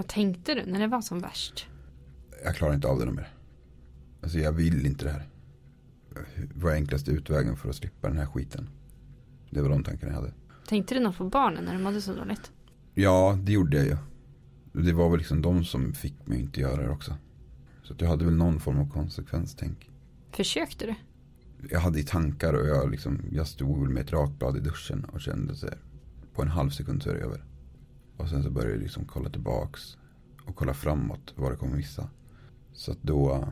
Vad 0.00 0.08
tänkte 0.08 0.54
du 0.54 0.66
när 0.66 0.80
det 0.80 0.86
var 0.86 1.00
som 1.00 1.20
värst? 1.20 1.66
Jag 2.44 2.56
klarar 2.56 2.74
inte 2.74 2.88
av 2.88 2.98
det 2.98 3.12
mer. 3.12 3.28
Alltså 4.22 4.38
jag 4.38 4.52
vill 4.52 4.86
inte 4.86 5.04
det 5.04 5.10
här. 5.10 5.28
Vad 6.54 6.72
är 6.72 6.76
enklaste 6.76 7.10
utvägen 7.10 7.56
för 7.56 7.68
att 7.68 7.76
slippa 7.76 8.08
den 8.08 8.18
här 8.18 8.26
skiten? 8.26 8.68
Det 9.50 9.62
var 9.62 9.68
de 9.68 9.84
tankarna 9.84 10.12
jag 10.12 10.20
hade. 10.20 10.32
Tänkte 10.68 10.94
du 10.94 11.00
något 11.00 11.16
på 11.16 11.24
barnen 11.24 11.64
när 11.64 11.72
du 11.72 11.78
mådde 11.78 12.02
så 12.02 12.14
dåligt? 12.14 12.52
Ja, 12.94 13.38
det 13.42 13.52
gjorde 13.52 13.76
jag 13.76 13.86
ju. 13.86 13.96
Det 14.72 14.92
var 14.92 15.10
väl 15.10 15.18
liksom 15.18 15.42
de 15.42 15.64
som 15.64 15.92
fick 15.92 16.26
mig 16.26 16.40
inte 16.40 16.60
göra 16.60 16.82
det 16.82 16.90
också. 16.90 17.16
Så 17.82 17.92
att 17.92 18.00
jag 18.00 18.08
hade 18.08 18.24
väl 18.24 18.36
någon 18.36 18.60
form 18.60 18.78
av 18.78 18.90
konsekvenstänk. 18.90 19.90
Försökte 20.30 20.86
du? 20.86 20.94
Jag 21.70 21.80
hade 21.80 22.00
i 22.00 22.04
tankar 22.04 22.52
och 22.52 22.66
jag, 22.66 22.90
liksom, 22.90 23.20
jag 23.32 23.46
stod 23.46 23.90
med 23.90 24.02
ett 24.02 24.12
rakblad 24.12 24.56
i 24.56 24.60
duschen 24.60 25.04
och 25.04 25.20
kände 25.20 25.54
så 25.54 25.66
här, 25.66 25.78
på 26.34 26.42
en 26.42 26.48
halv 26.48 26.70
sekund 26.70 27.02
så 27.02 27.10
är 27.10 27.14
det 27.14 27.20
över. 27.20 27.49
Och 28.20 28.28
sen 28.28 28.42
så 28.42 28.50
började 28.50 28.72
jag 28.72 28.82
liksom 28.82 29.04
kolla 29.04 29.30
tillbaks 29.30 29.96
och 30.44 30.56
kolla 30.56 30.74
framåt 30.74 31.34
vad 31.36 31.52
det 31.52 31.56
kommer 31.56 31.76
vissa. 31.76 32.10
Så 32.72 32.92
att 32.92 33.02
då, 33.02 33.48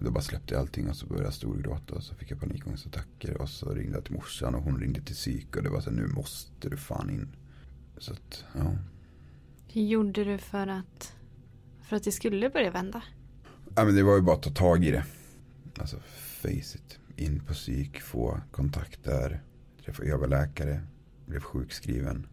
då 0.00 0.10
bara 0.10 0.22
släppte 0.22 0.54
jag 0.54 0.60
allting 0.60 0.88
och 0.88 0.96
så 0.96 1.06
började 1.06 1.26
jag 1.26 1.34
storgråta 1.34 1.94
och 1.94 2.02
så 2.02 2.14
fick 2.14 2.30
jag 2.30 2.40
panikångestattacker 2.40 3.42
och 3.42 3.48
så 3.48 3.74
ringde 3.74 3.96
jag 3.96 4.04
till 4.04 4.14
morsan 4.14 4.54
och 4.54 4.62
hon 4.62 4.80
ringde 4.80 5.00
till 5.00 5.14
psyk 5.14 5.56
och 5.56 5.62
det 5.62 5.70
var 5.70 5.80
så 5.80 5.90
här, 5.90 5.96
nu 5.96 6.06
måste 6.06 6.68
du 6.68 6.76
fan 6.76 7.10
in. 7.10 7.36
Så 7.98 8.12
att, 8.12 8.44
ja. 8.54 8.76
Hur 9.68 9.82
gjorde 9.82 10.24
du 10.24 10.38
för 10.38 10.66
att, 10.66 11.16
för 11.82 11.96
att 11.96 12.04
det 12.04 12.12
skulle 12.12 12.50
börja 12.50 12.70
vända? 12.70 13.02
Ja 13.76 13.84
men 13.84 13.94
det 13.94 14.02
var 14.02 14.16
ju 14.16 14.22
bara 14.22 14.36
att 14.36 14.42
ta 14.42 14.50
tag 14.50 14.84
i 14.84 14.90
det. 14.90 15.04
Alltså 15.78 15.96
face 16.42 16.76
it. 16.76 16.98
In 17.16 17.40
på 17.40 17.52
psyk, 17.52 18.00
få 18.00 18.40
kontakt 18.50 19.04
där. 19.04 19.42
Träffa 19.84 20.02
överläkare. 20.02 20.80
Blev 21.26 21.40
sjukskriven. 21.40 22.26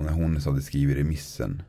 Och 0.00 0.06
när 0.06 0.12
hon 0.12 0.36
hade 0.36 0.62
skrivit 0.62 0.96
remissen 0.96 1.62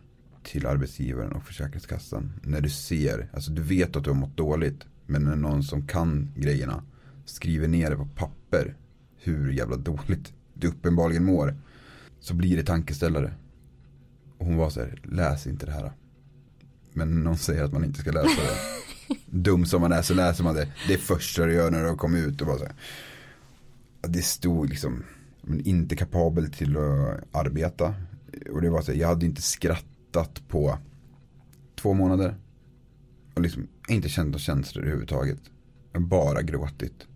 till 0.44 0.66
arbetsgivaren 0.66 1.32
och 1.32 1.44
Försäkringskassan. 1.44 2.34
När 2.44 2.62
du 2.62 2.70
ser, 2.70 3.30
alltså 3.34 3.52
du 3.52 3.62
vet 3.62 3.96
att 3.96 4.04
du 4.04 4.10
har 4.10 4.18
mått 4.18 4.38
dåligt. 4.38 4.86
Men 5.06 5.24
när 5.24 5.36
någon 5.36 5.64
som 5.64 5.88
kan 5.88 6.32
grejerna 6.36 6.84
skriver 7.26 7.68
ner 7.68 7.90
det 7.90 7.96
på 7.96 8.08
papper. 8.16 8.76
Hur 9.18 9.52
jävla 9.52 9.76
dåligt 9.76 10.34
du 10.54 10.68
uppenbarligen 10.68 11.26
mår. 11.26 11.56
Så 12.20 12.34
blir 12.34 12.58
det 12.58 12.64
tankeställare. 12.64 13.34
Och 14.38 14.46
hon 14.46 14.58
var 14.58 14.70
så 14.70 14.80
här, 14.80 15.02
läs 15.04 15.48
inte 15.48 15.66
det 15.66 15.72
här. 15.72 15.92
Men 16.94 17.24
någon 17.24 17.38
säger 17.38 17.64
att 17.64 17.74
man 17.74 17.84
inte 17.84 18.00
ska 18.00 18.12
läsa 18.12 18.42
det. 18.42 19.16
Dum 19.26 19.66
som 19.66 19.82
man 19.82 19.92
är 19.92 20.02
så 20.02 20.14
läser 20.14 20.44
man 20.44 20.56
det. 20.56 20.68
Det 20.88 20.94
är 20.94 20.98
första 20.98 21.46
du 21.46 21.54
gör 21.54 21.72
när 21.72 21.84
du 21.84 21.90
har 21.90 21.98
kommit 21.98 22.28
ut 22.28 22.42
och 22.42 22.48
bara 22.48 22.58
så 22.58 22.66
här. 22.66 22.76
Det 24.02 24.22
stod 24.22 24.70
liksom, 24.70 25.04
men 25.42 25.62
inte 25.62 25.96
kapabel 25.96 26.52
till 26.52 26.78
att 26.78 27.24
arbeta. 27.32 27.96
Och 28.52 28.62
det 28.62 28.70
var 28.70 28.82
så 28.82 28.92
här, 28.92 29.00
jag 29.00 29.08
hade 29.08 29.26
inte 29.26 29.42
skrattat 29.42 30.42
på 30.48 30.78
två 31.76 31.94
månader. 31.94 32.36
Och 33.34 33.42
liksom 33.42 33.68
inte 33.90 34.10
känt 34.10 34.28
några 34.28 34.40
känslor 34.40 34.84
överhuvudtaget. 34.84 35.40
Jag 35.94 36.02
bara 36.02 36.42
gråtit. 36.42 37.08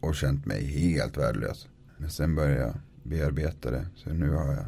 Och 0.00 0.14
känt 0.14 0.46
mig 0.46 0.64
helt 0.64 1.16
värdelös. 1.16 1.68
Men 1.96 2.10
sen 2.10 2.34
började 2.34 2.60
jag 2.60 2.74
bearbeta 3.02 3.70
det. 3.70 3.86
Så 3.96 4.10
nu 4.12 4.30
har 4.30 4.52
jag 4.52 4.64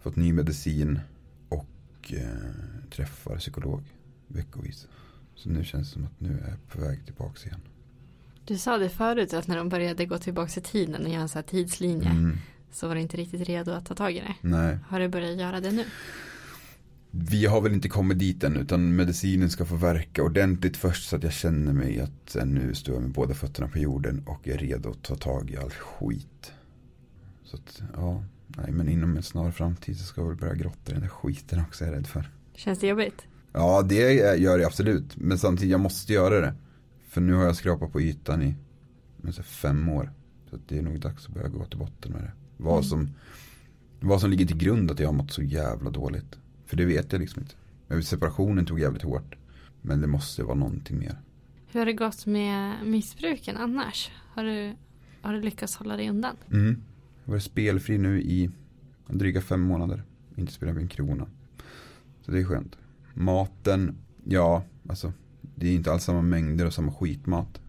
fått 0.00 0.16
ny 0.16 0.32
medicin. 0.32 1.00
Och 1.48 2.12
eh, 2.12 2.90
träffar 2.90 3.36
psykolog 3.36 3.82
veckovis. 4.26 4.86
Så 5.34 5.48
nu 5.48 5.64
känns 5.64 5.88
det 5.88 5.92
som 5.92 6.04
att 6.04 6.20
nu 6.20 6.38
är 6.44 6.48
jag 6.48 6.68
på 6.68 6.80
väg 6.80 7.04
tillbaka 7.04 7.46
igen. 7.46 7.60
Du 8.44 8.58
sa 8.58 8.78
det 8.78 8.88
förut 8.88 9.34
att 9.34 9.46
när 9.46 9.56
de 9.56 9.68
började 9.68 10.06
gå 10.06 10.18
tillbaka 10.18 10.60
i 10.60 10.62
tiden 10.62 11.02
och 11.04 11.08
göra 11.08 11.22
en 11.22 11.28
sån 11.28 11.38
här 11.38 11.48
tidslinje. 11.48 12.08
Mm. 12.10 12.38
Så 12.72 12.88
var 12.88 12.94
du 12.94 13.00
inte 13.00 13.16
riktigt 13.16 13.48
redo 13.48 13.70
att 13.72 13.86
ta 13.86 13.94
tag 13.94 14.12
i 14.12 14.20
det. 14.20 14.34
Nej. 14.40 14.78
Har 14.88 15.00
du 15.00 15.08
börjat 15.08 15.38
göra 15.38 15.60
det 15.60 15.72
nu? 15.72 15.84
Vi 17.10 17.46
har 17.46 17.60
väl 17.60 17.72
inte 17.72 17.88
kommit 17.88 18.18
dit 18.18 18.44
än 18.44 18.56
utan 18.56 18.96
medicinen 18.96 19.50
ska 19.50 19.64
få 19.64 19.76
verka 19.76 20.22
ordentligt 20.22 20.76
först 20.76 21.08
så 21.08 21.16
att 21.16 21.22
jag 21.22 21.32
känner 21.32 21.72
mig 21.72 22.00
att 22.00 22.36
nu 22.44 22.74
står 22.74 22.94
jag 22.94 23.02
med 23.02 23.12
båda 23.12 23.34
fötterna 23.34 23.68
på 23.68 23.78
jorden 23.78 24.22
och 24.26 24.48
är 24.48 24.58
redo 24.58 24.90
att 24.90 25.02
ta 25.02 25.16
tag 25.16 25.50
i 25.50 25.56
all 25.56 25.70
skit. 25.70 26.52
Så 27.44 27.56
att 27.56 27.82
ja, 27.96 28.24
nej 28.46 28.72
men 28.72 28.88
inom 28.88 29.16
en 29.16 29.22
snar 29.22 29.50
framtid 29.50 29.98
så 29.98 30.04
ska 30.04 30.20
jag 30.20 30.28
väl 30.28 30.36
börja 30.36 30.54
grotta 30.54 30.90
i 30.90 30.92
den 30.92 31.00
där 31.00 31.08
skiten 31.08 31.60
också 31.60 31.84
är 31.84 31.88
jag 31.88 31.96
rädd 31.96 32.06
för. 32.06 32.30
Känns 32.54 32.78
det 32.78 32.86
jobbigt? 32.86 33.26
Ja 33.52 33.82
det 33.82 34.12
gör 34.38 34.58
det 34.58 34.66
absolut 34.66 35.16
men 35.16 35.38
samtidigt 35.38 35.72
jag 35.72 35.80
måste 35.80 36.12
göra 36.12 36.40
det. 36.40 36.54
För 37.08 37.20
nu 37.20 37.32
har 37.32 37.44
jag 37.44 37.56
skrapat 37.56 37.92
på 37.92 38.00
ytan 38.00 38.42
i 38.42 38.54
fem 39.42 39.88
år. 39.88 40.12
Så 40.50 40.58
det 40.68 40.78
är 40.78 40.82
nog 40.82 41.00
dags 41.00 41.26
att 41.26 41.34
börja 41.34 41.48
gå 41.48 41.64
till 41.64 41.78
botten 41.78 42.12
med 42.12 42.22
det. 42.22 42.32
Vad 42.62 42.86
som, 42.86 43.08
vad 44.00 44.20
som 44.20 44.30
ligger 44.30 44.46
till 44.46 44.56
grund 44.56 44.90
att 44.90 44.98
jag 44.98 45.08
har 45.08 45.12
mått 45.12 45.32
så 45.32 45.42
jävla 45.42 45.90
dåligt. 45.90 46.38
För 46.66 46.76
det 46.76 46.84
vet 46.84 47.12
jag 47.12 47.20
liksom 47.20 47.42
inte. 47.42 47.54
Men 47.88 48.02
separationen 48.02 48.66
tog 48.66 48.80
jävligt 48.80 49.02
hårt. 49.02 49.34
Men 49.82 50.00
det 50.00 50.06
måste 50.06 50.42
vara 50.42 50.54
någonting 50.54 50.98
mer. 50.98 51.20
Hur 51.66 51.80
har 51.80 51.86
det 51.86 51.92
gått 51.92 52.26
med 52.26 52.86
missbruken 52.86 53.56
annars? 53.56 54.10
Har 54.34 54.44
du, 54.44 54.74
har 55.20 55.32
du 55.32 55.40
lyckats 55.40 55.76
hålla 55.76 55.96
dig 55.96 56.08
undan? 56.10 56.36
Mm. 56.52 56.82
Jag 57.24 57.32
varit 57.32 57.42
spelfri 57.42 57.98
nu 57.98 58.22
i 58.22 58.50
dryga 59.06 59.40
fem 59.40 59.60
månader. 59.60 60.02
Inte 60.36 60.52
spelat 60.52 60.74
med 60.74 60.82
en 60.82 60.88
krona. 60.88 61.26
Så 62.20 62.30
det 62.30 62.40
är 62.40 62.44
skönt. 62.44 62.76
Maten, 63.14 63.96
ja, 64.24 64.64
alltså 64.88 65.12
det 65.54 65.68
är 65.68 65.74
inte 65.74 65.92
alls 65.92 66.04
samma 66.04 66.22
mängder 66.22 66.66
och 66.66 66.74
samma 66.74 66.92
skitmat. 66.92 67.60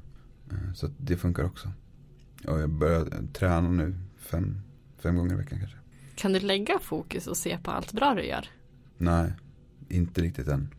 Eh, 0.51 0.73
Så 0.73 0.89
det 0.97 1.17
funkar 1.17 1.43
också. 1.43 1.71
Och 2.47 2.59
jag 2.59 2.69
börjar 2.69 3.27
träna 3.33 3.69
nu 3.69 3.95
fem, 4.17 4.59
fem 5.03 5.15
gånger 5.15 5.33
i 5.33 5.37
veckan 5.37 5.59
kanske. 5.59 5.77
Kan 6.15 6.33
du 6.33 6.39
lägga 6.39 6.79
fokus 6.79 7.27
och 7.27 7.37
se 7.37 7.57
på 7.57 7.71
allt 7.71 7.93
bra 7.93 8.13
du 8.15 8.25
gör? 8.25 8.49
Nej, 8.97 9.33
inte 9.89 10.21
riktigt 10.21 10.47
än. 10.47 10.69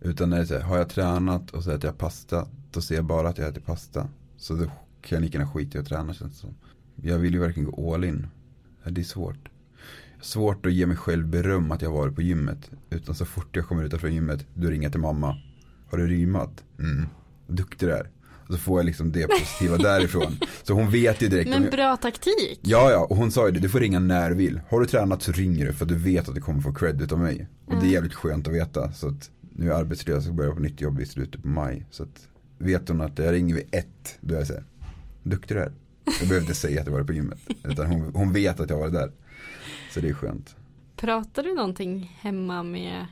Utan 0.00 0.30
när 0.30 0.36
det 0.36 0.42
är 0.42 0.46
så 0.46 0.54
här, 0.54 0.62
har 0.62 0.78
jag 0.78 0.88
tränat 0.88 1.50
och 1.50 1.64
så 1.64 1.70
äter 1.70 1.84
jag 1.84 1.98
pasta, 1.98 2.48
då 2.70 2.80
ser 2.80 2.94
jag 2.94 3.04
bara 3.04 3.28
att 3.28 3.38
jag 3.38 3.48
äter 3.48 3.60
pasta. 3.60 4.08
Så 4.36 4.54
då 4.54 4.64
kan 5.00 5.16
jag 5.16 5.20
lika 5.20 5.38
gärna 5.38 5.50
skita 5.50 5.78
i 5.78 5.80
att 5.80 5.86
träna 5.88 6.14
känns 6.14 6.32
det 6.32 6.38
som. 6.38 6.54
Jag 6.94 7.18
vill 7.18 7.34
ju 7.34 7.40
verkligen 7.40 7.70
gå 7.70 7.94
all 7.94 8.04
in. 8.04 8.26
Det 8.84 9.00
är 9.00 9.04
svårt. 9.04 9.48
Svårt 10.20 10.66
att 10.66 10.72
ge 10.72 10.86
mig 10.86 10.96
själv 10.96 11.26
beröm 11.26 11.72
att 11.72 11.82
jag 11.82 11.90
varit 11.90 12.14
på 12.14 12.22
gymmet. 12.22 12.70
Utan 12.90 13.14
så 13.14 13.24
fort 13.24 13.56
jag 13.56 13.66
kommer 13.66 13.84
utanför 13.84 14.08
gymmet, 14.08 14.46
då 14.54 14.68
ringer 14.68 14.82
jag 14.82 14.92
till 14.92 15.00
mamma. 15.00 15.36
Har 15.90 15.98
du 15.98 16.06
rymat? 16.06 16.64
Mm. 16.78 17.06
Duktig 17.46 17.88
du 17.88 17.92
är. 17.92 18.10
Och 18.48 18.54
så 18.54 18.60
får 18.60 18.78
jag 18.78 18.86
liksom 18.86 19.12
det 19.12 19.28
positiva 19.28 19.76
därifrån. 19.76 20.36
Så 20.62 20.74
hon 20.74 20.90
vet 20.90 21.22
ju 21.22 21.28
direkt. 21.28 21.50
Men 21.50 21.70
bra 21.70 21.96
taktik. 21.96 22.60
Ja, 22.62 22.90
ja, 22.90 23.06
och 23.10 23.16
hon 23.16 23.30
sa 23.30 23.46
ju 23.46 23.52
det, 23.52 23.60
du 23.60 23.68
får 23.68 23.80
ringa 23.80 23.98
när 23.98 24.30
du 24.30 24.36
vill. 24.36 24.60
Har 24.68 24.80
du 24.80 24.86
tränat 24.86 25.22
så 25.22 25.32
ringer 25.32 25.66
du 25.66 25.72
för 25.72 25.84
att 25.84 25.88
du 25.88 25.98
vet 25.98 26.28
att 26.28 26.34
du 26.34 26.40
kommer 26.40 26.60
få 26.60 26.74
credit 26.74 27.12
av 27.12 27.18
mig. 27.18 27.48
Och 27.66 27.74
det 27.80 27.86
är 27.86 27.90
jävligt 27.90 28.14
skönt 28.14 28.48
att 28.48 28.54
veta. 28.54 28.92
Så 28.92 29.08
att 29.08 29.30
nu 29.40 29.64
är 29.64 29.68
jag 29.70 29.80
arbetslös 29.80 30.28
och 30.28 30.34
börjar 30.34 30.52
på 30.52 30.60
nytt 30.60 30.80
jobb 30.80 31.00
i 31.00 31.06
slutet 31.06 31.42
på 31.42 31.48
maj. 31.48 31.86
Så 31.90 32.02
att 32.02 32.28
vet 32.58 32.88
hon 32.88 33.00
att 33.00 33.18
jag 33.18 33.32
ringer 33.32 33.54
vid 33.54 33.68
ett, 33.70 34.18
då 34.20 34.34
är 34.34 34.38
jag 34.38 34.46
så 34.46 34.52
här, 34.52 34.64
duktig 35.22 35.56
du 35.56 35.60
är. 35.60 35.72
Jag 36.04 36.28
behöver 36.28 36.40
inte 36.40 36.54
säga 36.54 36.80
att 36.80 36.86
jag 36.86 36.92
varit 36.92 37.06
på 37.06 37.12
gymmet. 37.12 37.38
Utan 37.64 37.86
hon, 37.86 38.14
hon 38.14 38.32
vet 38.32 38.60
att 38.60 38.70
jag 38.70 38.78
varit 38.78 38.92
där. 38.92 39.12
Så 39.94 40.00
det 40.00 40.08
är 40.08 40.12
skönt. 40.12 40.56
Pratar 40.96 41.42
du 41.42 41.54
någonting 41.54 42.16
hemma 42.20 42.62
med 42.62 43.06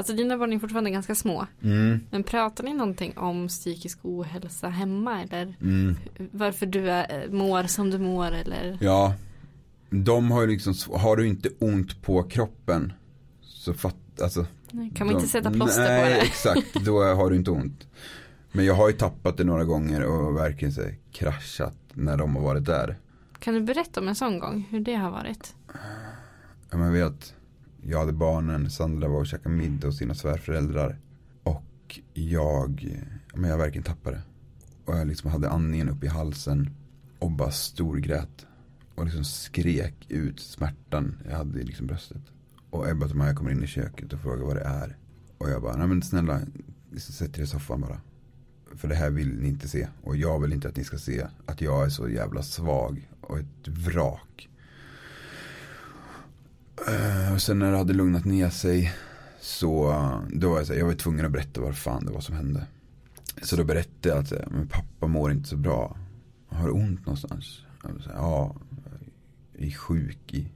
Alltså 0.00 0.12
dina 0.12 0.38
barn 0.38 0.52
är 0.52 0.58
fortfarande 0.58 0.90
ganska 0.90 1.14
små. 1.14 1.46
Mm, 1.62 2.00
Men 2.10 2.22
pratar 2.22 2.64
ni 2.64 2.74
någonting 2.74 3.18
om 3.18 3.48
psykisk 3.48 3.98
ohälsa 4.02 4.68
hemma 4.68 5.22
eller 5.22 5.54
mm. 5.60 5.96
varför 6.30 6.66
du 6.66 6.90
är, 6.90 7.28
mår 7.28 7.62
som 7.62 7.90
du 7.90 7.98
mår 7.98 8.32
eller? 8.32 8.78
Ja, 8.80 9.14
de 9.90 10.30
har 10.30 10.40
ju 10.40 10.46
liksom, 10.46 10.74
har 10.94 11.16
du 11.16 11.28
inte 11.28 11.48
ont 11.58 12.02
på 12.02 12.22
kroppen 12.22 12.92
så 13.40 13.74
fatt, 13.74 14.20
alltså. 14.22 14.46
Kan 14.70 15.06
man 15.06 15.08
de, 15.08 15.14
inte 15.14 15.28
sätta 15.28 15.50
plåster 15.50 15.82
nej, 15.82 16.02
på 16.02 16.08
det? 16.08 16.20
exakt, 16.26 16.84
då 16.84 17.02
har 17.02 17.30
du 17.30 17.36
inte 17.36 17.50
ont. 17.50 17.86
Men 18.52 18.64
jag 18.64 18.74
har 18.74 18.88
ju 18.88 18.94
tappat 18.94 19.36
det 19.36 19.44
några 19.44 19.64
gånger 19.64 20.04
och 20.04 20.36
verkligen 20.36 20.72
så 20.72 20.82
kraschat 21.12 21.76
när 21.92 22.16
de 22.16 22.36
har 22.36 22.42
varit 22.42 22.64
där. 22.64 22.98
Kan 23.38 23.54
du 23.54 23.60
berätta 23.60 24.00
om 24.00 24.08
en 24.08 24.14
sån 24.14 24.38
gång? 24.38 24.68
Hur 24.70 24.80
det 24.80 24.94
har 24.94 25.10
varit? 25.10 25.54
Ja, 26.70 26.76
men 26.76 26.94
jag 26.94 27.10
vet, 27.10 27.34
jag 27.82 27.98
hade 27.98 28.12
barnen, 28.12 28.70
Sandra 28.70 29.08
var 29.08 29.20
och 29.20 29.26
käkade 29.26 29.54
middag 29.54 29.88
hos 29.88 29.98
sina 29.98 30.14
svärföräldrar. 30.14 30.98
Och 31.42 32.00
jag, 32.14 32.96
men 33.34 33.50
jag 33.50 33.58
verkligen 33.58 33.84
tappade. 33.84 34.22
Och 34.84 34.96
jag 34.96 35.06
liksom 35.06 35.30
hade 35.30 35.50
andningen 35.50 35.88
upp 35.88 36.04
i 36.04 36.06
halsen 36.06 36.70
och 37.18 37.30
bara 37.30 37.50
storgrät. 37.50 38.46
Och 38.94 39.04
liksom 39.04 39.24
skrek 39.24 40.06
ut 40.08 40.40
smärtan 40.40 41.18
jag 41.28 41.36
hade 41.36 41.60
i 41.60 41.64
liksom 41.64 41.86
bröstet. 41.86 42.22
Och 42.70 42.88
Ebba 42.88 43.06
och 43.06 43.16
Maja 43.16 43.34
kommer 43.34 43.50
in 43.50 43.64
i 43.64 43.66
köket 43.66 44.12
och 44.12 44.20
frågar 44.20 44.44
vad 44.44 44.56
det 44.56 44.64
är. 44.64 44.96
Och 45.38 45.50
jag 45.50 45.62
bara, 45.62 45.76
nej 45.76 45.86
men 45.86 46.02
snälla, 46.02 46.40
sätt 46.96 47.38
er 47.38 47.42
i 47.42 47.46
soffan 47.46 47.80
bara. 47.80 48.00
För 48.74 48.88
det 48.88 48.94
här 48.94 49.10
vill 49.10 49.40
ni 49.40 49.48
inte 49.48 49.68
se. 49.68 49.88
Och 50.02 50.16
jag 50.16 50.40
vill 50.40 50.52
inte 50.52 50.68
att 50.68 50.76
ni 50.76 50.84
ska 50.84 50.98
se 50.98 51.26
att 51.46 51.60
jag 51.60 51.84
är 51.84 51.88
så 51.88 52.08
jävla 52.08 52.42
svag 52.42 53.10
och 53.20 53.38
ett 53.38 53.68
vrak. 53.68 54.48
Eh, 56.88 57.34
och 57.34 57.42
sen 57.42 57.58
när 57.58 57.72
det 57.72 57.78
hade 57.78 57.92
lugnat 57.92 58.24
ner 58.24 58.50
sig 58.50 58.92
Så 59.40 59.92
då 60.32 60.50
var 60.50 60.56
jag 60.56 60.66
så 60.66 60.72
här, 60.72 60.80
jag 60.80 60.86
var 60.86 60.94
tvungen 60.94 61.26
att 61.26 61.32
berätta 61.32 61.60
vad 61.60 61.76
fan 61.76 62.04
det 62.04 62.12
var 62.12 62.20
som 62.20 62.34
hände. 62.34 62.66
Så 63.42 63.56
då 63.56 63.64
berättade 63.64 64.08
jag 64.08 64.18
att 64.18 64.32
eh, 64.32 64.38
men 64.50 64.66
pappa 64.66 65.06
mår 65.06 65.32
inte 65.32 65.48
så 65.48 65.56
bra. 65.56 65.96
Har 66.48 66.66
du 66.66 66.72
ont 66.72 67.06
någonstans? 67.06 67.60
Jag 67.82 67.92
var 67.92 68.00
så 68.00 68.08
här, 68.08 68.16
ja, 68.16 68.56
jag 69.52 69.66
är 69.66 69.72
sjuk 69.72 70.34
i, 70.34 70.52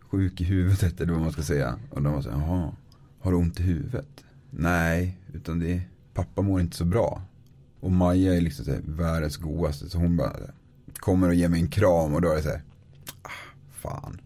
sjuk 0.00 0.40
i 0.40 0.44
huvudet 0.44 1.00
eller 1.00 1.12
vad 1.12 1.22
man 1.22 1.32
ska 1.32 1.42
säga. 1.42 1.78
Och 1.90 2.02
de 2.02 2.12
var 2.12 2.22
så 2.22 2.30
här, 2.30 2.38
jaha, 2.38 2.72
har 3.20 3.30
du 3.30 3.36
ont 3.36 3.60
i 3.60 3.62
huvudet? 3.62 4.24
Nej, 4.50 5.18
utan 5.32 5.58
det 5.58 5.72
är, 5.72 5.88
pappa 6.14 6.42
mår 6.42 6.60
inte 6.60 6.76
så 6.76 6.84
bra. 6.84 7.22
Och 7.80 7.92
Maja 7.92 8.34
är 8.34 8.40
liksom 8.40 8.64
så 8.64 8.70
här, 8.70 8.80
världens 8.84 9.36
godaste. 9.36 9.90
Så 9.90 9.98
hon 9.98 10.16
bara 10.16 10.32
kommer 10.94 11.28
och 11.28 11.34
ger 11.34 11.48
mig 11.48 11.60
en 11.60 11.68
kram 11.68 12.14
och 12.14 12.22
då 12.22 12.30
är 12.30 12.36
det 12.36 12.42
så 12.42 12.48
här, 12.48 12.62
ah, 13.22 13.28
fan 13.70 14.20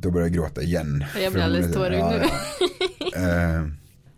då 0.00 0.10
börjar 0.10 0.26
jag 0.26 0.34
gråta 0.34 0.62
igen. 0.62 1.04
Jag 1.22 1.32
blir 1.32 1.42
alldeles 1.42 1.74
tårögd 1.74 2.04
nu. 2.04 2.16
eh, 3.22 3.66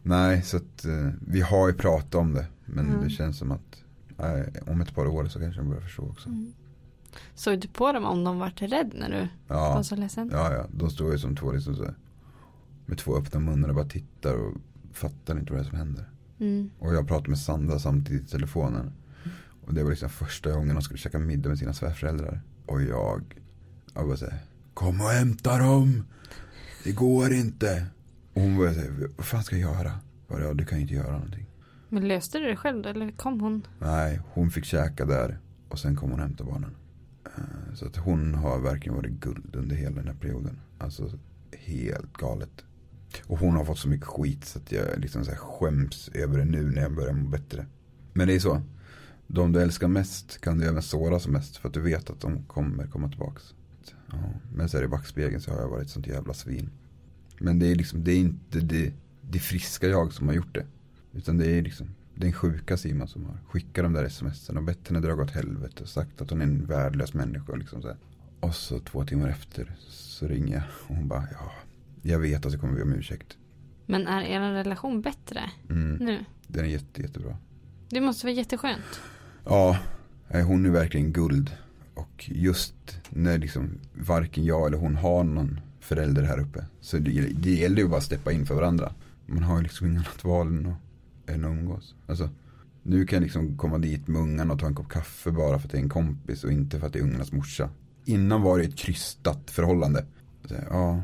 nej, 0.03 0.43
så 0.43 0.57
att 0.57 0.85
eh, 0.85 1.09
vi 1.26 1.41
har 1.41 1.68
ju 1.68 1.74
pratat 1.74 2.14
om 2.14 2.35
det. 2.35 2.47
Men 2.66 2.87
mm. 2.87 3.05
det 3.05 3.11
känns 3.11 3.39
som 3.39 3.53
att 3.53 3.83
eh, 4.18 4.70
om 4.72 4.80
ett 4.80 4.95
par 4.95 5.07
år 5.07 5.26
så 5.26 5.39
kanske 5.39 5.61
de 5.61 5.68
börjar 5.68 5.83
förstå 5.83 6.03
också. 6.03 6.28
Mm. 6.28 6.53
Såg 7.35 7.59
du 7.59 7.68
på 7.68 7.93
dem 7.93 8.05
om 8.05 8.24
de 8.24 8.39
vart 8.39 8.62
rädd 8.62 8.93
när 8.95 9.11
du 9.11 9.28
ja. 9.49 9.74
var 9.74 9.83
så 9.83 9.97
ledsen? 9.97 10.30
Ja, 10.33 10.53
ja. 10.53 10.66
De 10.70 10.91
står 10.91 11.12
ju 11.12 11.18
som 11.18 11.37
två 11.37 11.53
liksom 11.53 11.76
så 11.76 11.89
med 12.87 12.99
två 12.99 13.16
öppna 13.16 13.41
munnar 13.41 13.68
och 13.68 13.74
bara 13.74 13.89
tittar 13.89 14.35
och 14.35 14.55
fattar 14.93 15.39
inte 15.39 15.53
vad 15.53 15.61
det 15.61 15.66
är 15.66 15.68
som 15.68 15.78
händer. 15.78 16.09
Mm. 16.41 16.70
Och 16.78 16.95
jag 16.95 17.09
pratade 17.09 17.30
med 17.30 17.39
Sandra 17.39 17.78
samtidigt 17.78 18.22
i 18.22 18.30
telefonen. 18.30 18.93
Och 19.66 19.74
det 19.74 19.83
var 19.83 19.91
liksom 19.91 20.11
första 20.11 20.53
gången 20.53 20.74
de 20.74 20.83
skulle 20.83 20.99
käka 20.99 21.18
middag 21.18 21.49
med 21.49 21.59
sina 21.59 21.72
svärföräldrar. 21.72 22.41
Och 22.66 22.83
jag, 22.83 23.22
jag 23.95 24.07
bara 24.07 24.16
säger 24.16 24.39
kom 24.75 25.01
och 25.01 25.09
hämta 25.09 25.59
dem. 25.59 26.05
Det 26.85 26.93
går 26.93 27.33
inte. 27.33 27.87
Och 28.35 28.43
hon 28.43 28.59
bara 28.59 28.75
säger, 28.75 29.11
vad 29.16 29.27
fan 29.27 29.45
ska 29.45 29.57
jag 29.57 29.75
göra? 29.75 29.93
Bara, 30.29 30.45
ja, 30.45 30.55
du 30.55 30.64
kan 30.66 30.79
inte 30.79 30.95
göra 30.95 31.12
någonting. 31.12 31.47
Men 31.89 32.09
löste 32.09 32.39
du 32.39 32.47
det 32.47 32.57
själv 32.57 32.87
eller 32.87 33.11
kom 33.11 33.41
hon? 33.41 33.66
Nej, 33.79 34.20
hon 34.33 34.51
fick 34.51 34.64
käka 34.64 35.05
där. 35.05 35.39
Och 35.68 35.79
sen 35.79 35.97
kom 35.97 36.11
hon 36.11 36.20
och 36.20 36.27
hämtade 36.27 36.51
barnen. 36.51 36.77
Eh, 37.25 37.75
så 37.75 37.87
att 37.87 37.97
hon 37.97 38.35
har 38.35 38.59
verkligen 38.59 38.97
varit 38.97 39.12
guld 39.12 39.57
under 39.57 39.77
hela 39.77 39.97
den 39.97 40.07
här 40.07 40.14
perioden. 40.14 40.61
Alltså 40.79 41.11
helt 41.53 42.12
galet. 42.12 42.64
Och 43.27 43.39
hon 43.39 43.57
har 43.57 43.64
fått 43.64 43.79
så 43.79 43.89
mycket 43.89 44.07
skit 44.07 44.45
så 44.45 44.59
att 44.59 44.73
jag 44.73 44.99
liksom 44.99 45.25
så 45.25 45.31
här 45.31 45.39
skäms 45.39 46.09
över 46.14 46.39
det 46.39 46.45
nu 46.45 46.70
när 46.70 46.83
jag 46.83 46.95
börjar 46.95 47.12
må 47.12 47.29
bättre. 47.29 47.66
Men 48.12 48.29
det 48.29 48.35
är 48.35 48.41
så. 48.41 48.62
De 49.27 49.53
du 49.53 49.62
älskar 49.62 49.89
mest 49.89 50.41
kan 50.41 50.59
du 50.59 50.66
även 50.66 50.83
såra 50.83 51.20
som 51.20 51.33
mest 51.33 51.57
för 51.57 51.68
att 51.68 51.75
du 51.75 51.81
vet 51.81 52.11
att 52.11 52.20
de 52.20 52.43
kommer 52.45 52.87
komma 52.87 53.09
tillbaks. 53.09 53.55
Ja, 54.12 54.18
men 54.54 54.68
så 54.68 54.76
här 54.76 54.84
i 54.84 54.88
backspegeln 54.88 55.40
så 55.40 55.50
har 55.50 55.60
jag 55.60 55.68
varit 55.68 55.90
sånt 55.90 56.06
jävla 56.06 56.34
svin. 56.34 56.70
Men 57.38 57.58
det 57.58 57.66
är 57.66 57.74
liksom, 57.74 58.04
det 58.04 58.12
är 58.12 58.18
inte 58.18 58.60
det, 58.60 58.92
det 59.20 59.38
friska 59.38 59.88
jag 59.88 60.12
som 60.12 60.28
har 60.28 60.34
gjort 60.34 60.54
det. 60.54 60.66
Utan 61.12 61.38
det 61.38 61.50
är 61.50 61.62
liksom 61.62 61.88
den 62.14 62.32
sjuka 62.32 62.76
Simon 62.76 63.08
som 63.08 63.24
har 63.24 63.38
skickat 63.48 63.84
de 63.84 63.92
där 63.92 64.08
smsen 64.08 64.56
och 64.56 64.62
bett 64.62 64.88
henne 64.88 65.00
dra 65.00 65.14
åt 65.14 65.30
helvete 65.30 65.82
och 65.82 65.88
sagt 65.88 66.20
att 66.20 66.30
hon 66.30 66.40
är 66.40 66.44
en 66.44 66.66
värdelös 66.66 67.14
människa. 67.14 67.52
Och, 67.52 67.58
liksom 67.58 67.82
så 67.82 67.88
här. 67.88 67.96
och 68.40 68.54
så 68.54 68.78
två 68.78 69.04
timmar 69.04 69.28
efter 69.28 69.76
så 69.88 70.26
ringer 70.26 70.54
jag 70.54 70.62
och 70.88 70.96
hon 70.96 71.08
bara 71.08 71.28
ja, 71.32 71.52
jag 72.02 72.18
vet 72.18 72.46
att 72.46 72.52
jag 72.52 72.60
kommer 72.60 72.74
be 72.74 72.82
om 72.82 72.92
ursäkt. 72.92 73.36
Men 73.86 74.06
är 74.06 74.22
er 74.22 74.40
relation 74.40 75.02
bättre 75.02 75.50
mm. 75.70 75.94
nu? 75.96 76.24
Den 76.46 76.64
är 76.64 76.68
jätte, 76.68 77.02
jättebra. 77.02 77.36
Det 77.88 78.00
måste 78.00 78.26
vara 78.26 78.34
jätteskönt. 78.34 79.00
Ja, 79.44 79.78
hon 80.28 80.66
är 80.66 80.70
verkligen 80.70 81.12
guld. 81.12 81.50
Och 81.95 82.30
just 82.34 82.74
när 83.11 83.38
liksom 83.38 83.78
varken 83.95 84.45
jag 84.45 84.66
eller 84.66 84.78
hon 84.78 84.97
har 84.97 85.24
någon 85.24 85.61
förälder 85.80 86.22
här 86.22 86.40
uppe. 86.40 86.64
Så 86.80 86.99
det, 86.99 87.11
det 87.20 87.55
gäller 87.55 87.82
ju 87.82 87.88
bara 87.88 87.99
att 87.99 88.05
steppa 88.05 88.32
in 88.32 88.47
för 88.47 88.55
varandra. 88.55 88.93
Man 89.26 89.43
har 89.43 89.57
ju 89.57 89.62
liksom 89.62 89.86
inget 89.86 90.07
annat 90.07 90.24
val 90.24 90.47
än 90.47 90.66
att, 90.66 91.30
än 91.30 91.45
att 91.45 91.51
umgås. 91.51 91.95
Alltså, 92.07 92.30
nu 92.82 93.07
kan 93.07 93.16
jag 93.16 93.22
liksom 93.22 93.57
komma 93.57 93.78
dit 93.78 94.09
med 94.09 94.22
ungarna 94.22 94.53
och 94.53 94.61
ta 94.61 94.66
en 94.66 94.74
kopp 94.74 94.88
kaffe 94.88 95.30
bara 95.30 95.59
för 95.59 95.66
att 95.66 95.72
det 95.72 95.78
är 95.78 95.82
en 95.82 95.88
kompis 95.88 96.45
och 96.45 96.53
inte 96.53 96.80
för 96.80 96.86
att 96.86 96.93
det 96.93 96.99
är 96.99 97.03
ungarnas 97.03 97.32
morsa. 97.32 97.70
Innan 98.05 98.43
var 98.43 98.59
det 98.59 98.64
ett 98.64 98.76
krystat 98.76 99.51
förhållande. 99.51 100.05
Så, 100.45 100.55
ja, 100.70 101.03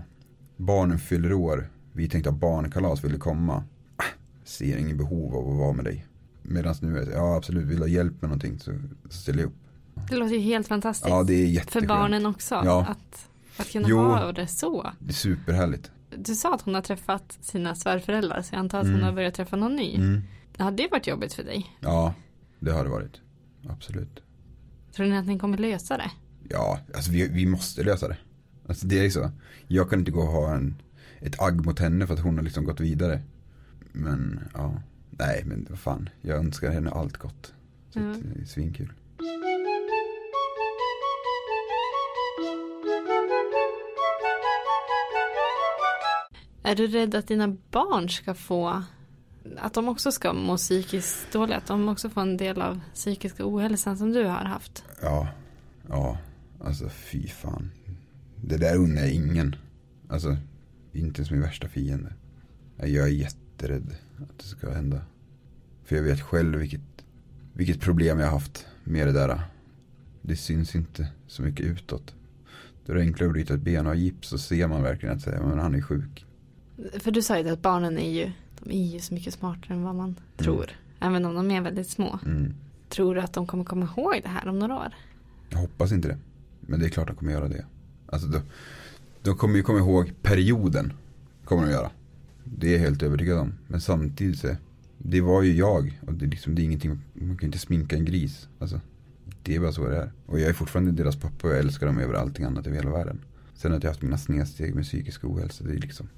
barnen 0.57 0.99
fyller 0.99 1.33
år. 1.33 1.71
Vi 1.93 2.09
tänkte 2.09 2.31
att 2.31 2.37
barnkalas 2.37 3.05
ville 3.05 3.19
komma. 3.19 3.65
Ah, 3.97 4.05
ser 4.45 4.77
ingen 4.77 4.97
behov 4.97 5.37
av 5.37 5.51
att 5.51 5.59
vara 5.59 5.73
med 5.73 5.85
dig. 5.85 6.07
Medan 6.43 6.75
nu 6.81 6.99
är 6.99 7.07
det, 7.07 7.13
ja 7.13 7.37
absolut, 7.37 7.67
vill 7.67 7.77
du 7.77 7.83
ha 7.83 7.89
hjälp 7.89 8.23
med 8.23 8.31
någonting 8.31 8.59
så, 8.59 8.73
så 9.09 9.19
ställer 9.19 9.39
jag 9.39 9.47
upp. 9.47 9.57
Det 10.09 10.17
låter 10.17 10.35
ju 10.35 10.41
helt 10.41 10.69
fantastiskt. 10.69 11.09
Ja, 11.09 11.23
det 11.23 11.35
är 11.35 11.47
jätteskönt. 11.47 11.73
För 11.73 11.89
barnen 11.89 12.27
också. 12.27 12.55
Ja. 12.65 12.87
Att, 12.89 13.29
att 13.57 13.71
kunna 13.73 13.89
jo, 13.89 13.99
ha 13.99 14.33
det 14.33 14.47
så. 14.47 14.93
Det 14.99 15.11
är 15.11 15.15
superhärligt. 15.15 15.91
Du 16.17 16.35
sa 16.35 16.55
att 16.55 16.63
hon 16.63 16.75
har 16.75 16.83
träffat 16.83 17.39
sina 17.41 17.75
svärföräldrar 17.75 18.43
så 18.43 18.55
jag 18.55 18.61
antar 18.61 18.79
att 18.79 18.85
mm. 18.85 18.97
hon 18.97 19.05
har 19.05 19.13
börjat 19.13 19.35
träffa 19.35 19.57
någon 19.57 19.77
ny. 19.77 19.95
Mm. 19.95 20.23
Har 20.59 20.71
det 20.71 20.89
varit 20.91 21.07
jobbigt 21.07 21.35
för 21.35 21.43
dig? 21.43 21.77
Ja, 21.81 22.15
det 22.61 22.71
har 22.71 22.85
det 22.85 22.91
varit. 22.91 23.21
Absolut. 23.69 24.23
Tror 24.93 25.07
ni 25.07 25.17
att 25.17 25.27
ni 25.27 25.39
kommer 25.39 25.59
lösa 25.59 25.97
det? 25.97 26.11
Ja, 26.49 26.79
alltså 26.95 27.11
vi, 27.11 27.29
vi 27.29 27.47
måste 27.47 27.83
lösa 27.83 28.09
det. 28.09 28.17
Alltså 28.69 28.87
det 28.87 29.07
är 29.07 29.11
så. 29.11 29.31
Jag 29.67 29.91
kan 29.91 29.99
inte 29.99 30.11
gå 30.11 30.21
och 30.21 30.33
ha 30.33 30.55
en, 30.55 30.83
ett 31.21 31.43
agg 31.43 31.67
mot 31.67 31.79
henne 31.79 32.07
för 32.07 32.15
att 32.15 32.21
hon 32.21 32.37
har 32.37 32.45
liksom 32.45 32.65
gått 32.65 32.81
vidare. 32.81 33.21
Men 33.93 34.41
ja, 34.55 34.83
nej 35.11 35.43
men 35.47 35.67
vad 35.71 35.79
fan. 35.79 36.09
Jag 36.21 36.39
önskar 36.39 36.71
henne 36.71 36.91
allt 36.91 37.17
gott. 37.17 37.55
Så 37.91 37.99
mm. 37.99 38.23
det 38.35 38.43
är 38.43 38.47
svinkul. 38.47 38.93
Är 46.69 46.75
du 46.75 46.87
rädd 46.87 47.15
att 47.15 47.27
dina 47.27 47.57
barn 47.71 48.09
ska 48.09 48.35
få 48.35 48.83
att 49.57 49.75
de 49.75 49.89
också 49.89 50.13
ska 50.13 50.33
må 50.33 50.57
psykiskt 50.57 51.33
dåligt? 51.33 51.57
Att 51.57 51.67
de 51.67 51.89
också 51.89 52.11
får 52.11 52.21
en 52.21 52.37
del 52.37 52.63
av 52.63 52.81
psykiska 52.95 53.43
ohälsan 53.47 53.99
som 53.99 54.13
du 54.13 54.25
har 54.25 54.45
haft? 54.45 54.85
Ja, 55.03 55.29
ja, 55.89 56.19
alltså 56.65 56.89
fy 56.89 57.29
fan. 57.29 57.71
Det 58.37 58.57
där 58.57 58.77
unnar 58.77 59.01
jag 59.01 59.11
ingen. 59.11 59.57
Alltså, 60.09 60.37
inte 60.93 61.21
ens 61.21 61.31
min 61.31 61.41
värsta 61.41 61.69
fiende. 61.69 62.13
Jag 62.77 62.91
är 62.91 63.13
jätterädd 63.13 63.95
att 64.17 64.39
det 64.39 64.45
ska 64.45 64.71
hända. 64.71 65.01
För 65.85 65.97
jag 65.97 66.03
vet 66.03 66.21
själv 66.21 66.59
vilket, 66.59 67.05
vilket 67.53 67.81
problem 67.81 68.19
jag 68.19 68.27
har 68.27 68.33
haft 68.33 68.67
med 68.85 69.07
det 69.07 69.13
där. 69.13 69.41
Det 70.23 70.37
syns 70.37 70.75
inte 70.75 71.09
så 71.27 71.43
mycket 71.43 71.67
utåt. 71.67 72.15
Då 72.87 72.93
är 72.93 72.97
det 72.97 73.03
enklare 73.03 73.29
att 73.29 73.33
bryta 73.33 73.55
ett 73.55 73.61
ben 73.61 73.87
och 73.87 73.97
gips 73.97 74.29
så 74.29 74.39
ser 74.39 74.69
man 74.69 74.83
verkligen 74.83 75.17
att 75.17 75.23
säga, 75.23 75.43
men 75.43 75.59
han 75.59 75.75
är 75.75 75.83
sjuk. 75.83 76.25
För 76.99 77.11
du 77.11 77.23
sa 77.23 77.39
ju 77.39 77.49
att 77.49 77.63
barnen 77.63 77.99
är 77.99 78.11
ju, 78.11 78.33
de 78.61 78.73
är 78.73 78.93
ju 78.93 79.01
så 79.01 79.15
mycket 79.15 79.35
smartare 79.35 79.75
än 79.75 79.83
vad 79.83 79.95
man 79.95 80.09
mm. 80.09 80.21
tror. 80.37 80.71
Även 81.01 81.25
om 81.25 81.35
de 81.35 81.51
är 81.51 81.61
väldigt 81.61 81.91
små. 81.91 82.19
Mm. 82.27 82.55
Tror 82.89 83.15
du 83.15 83.21
att 83.21 83.33
de 83.33 83.47
kommer 83.47 83.65
komma 83.65 83.89
ihåg 83.97 84.21
det 84.23 84.29
här 84.29 84.49
om 84.49 84.59
några 84.59 84.77
år? 84.77 84.95
Jag 85.49 85.59
hoppas 85.59 85.93
inte 85.93 86.09
det. 86.09 86.19
Men 86.61 86.81
det 86.81 86.87
är 86.87 86.91
klart 86.91 87.07
de 87.07 87.17
kommer 87.17 87.33
göra 87.33 87.49
det. 87.49 87.65
Alltså 88.07 88.29
de, 88.29 88.41
de 89.23 89.37
kommer 89.37 89.57
ju 89.57 89.63
komma 89.63 89.79
ihåg 89.79 90.13
perioden. 90.23 90.93
Kommer 91.45 91.63
de 91.63 91.73
göra. 91.73 91.91
Det 92.45 92.69
är 92.69 92.73
jag 92.73 92.81
helt 92.81 93.03
övertygad 93.03 93.39
om. 93.39 93.55
Men 93.67 93.81
samtidigt 93.81 94.39
så. 94.39 94.57
Det 94.99 95.21
var 95.21 95.43
ju 95.43 95.53
jag. 95.53 96.01
Och 96.07 96.15
det, 96.15 96.27
liksom, 96.27 96.55
det 96.55 96.63
är 96.63 96.65
ingenting. 96.65 97.01
Man 97.13 97.37
kan 97.37 97.47
inte 97.47 97.59
sminka 97.59 97.97
en 97.97 98.05
gris. 98.05 98.49
Alltså, 98.59 98.81
det 99.43 99.55
är 99.55 99.61
bara 99.61 99.73
så 99.73 99.89
det 99.89 99.97
är. 99.97 100.13
Och 100.27 100.41
jag 100.41 100.49
är 100.49 100.53
fortfarande 100.53 100.93
deras 100.93 101.17
pappa 101.17 101.49
och 101.49 101.53
jag 101.53 101.59
älskar 101.59 101.87
dem 101.87 101.99
över 101.99 102.15
allting 102.15 102.45
annat 102.45 102.67
i 102.67 102.71
hela 102.71 102.91
världen. 102.91 103.21
Sen 103.55 103.73
att 103.73 103.83
jag 103.83 103.91
haft 103.91 104.03
mina 104.03 104.19
snedsteg 104.19 104.75
med 104.75 104.85
psykisk 104.85 105.25
ohälsa. 105.25 105.65
Det 105.65 105.73
är 105.73 105.79
liksom. 105.79 106.09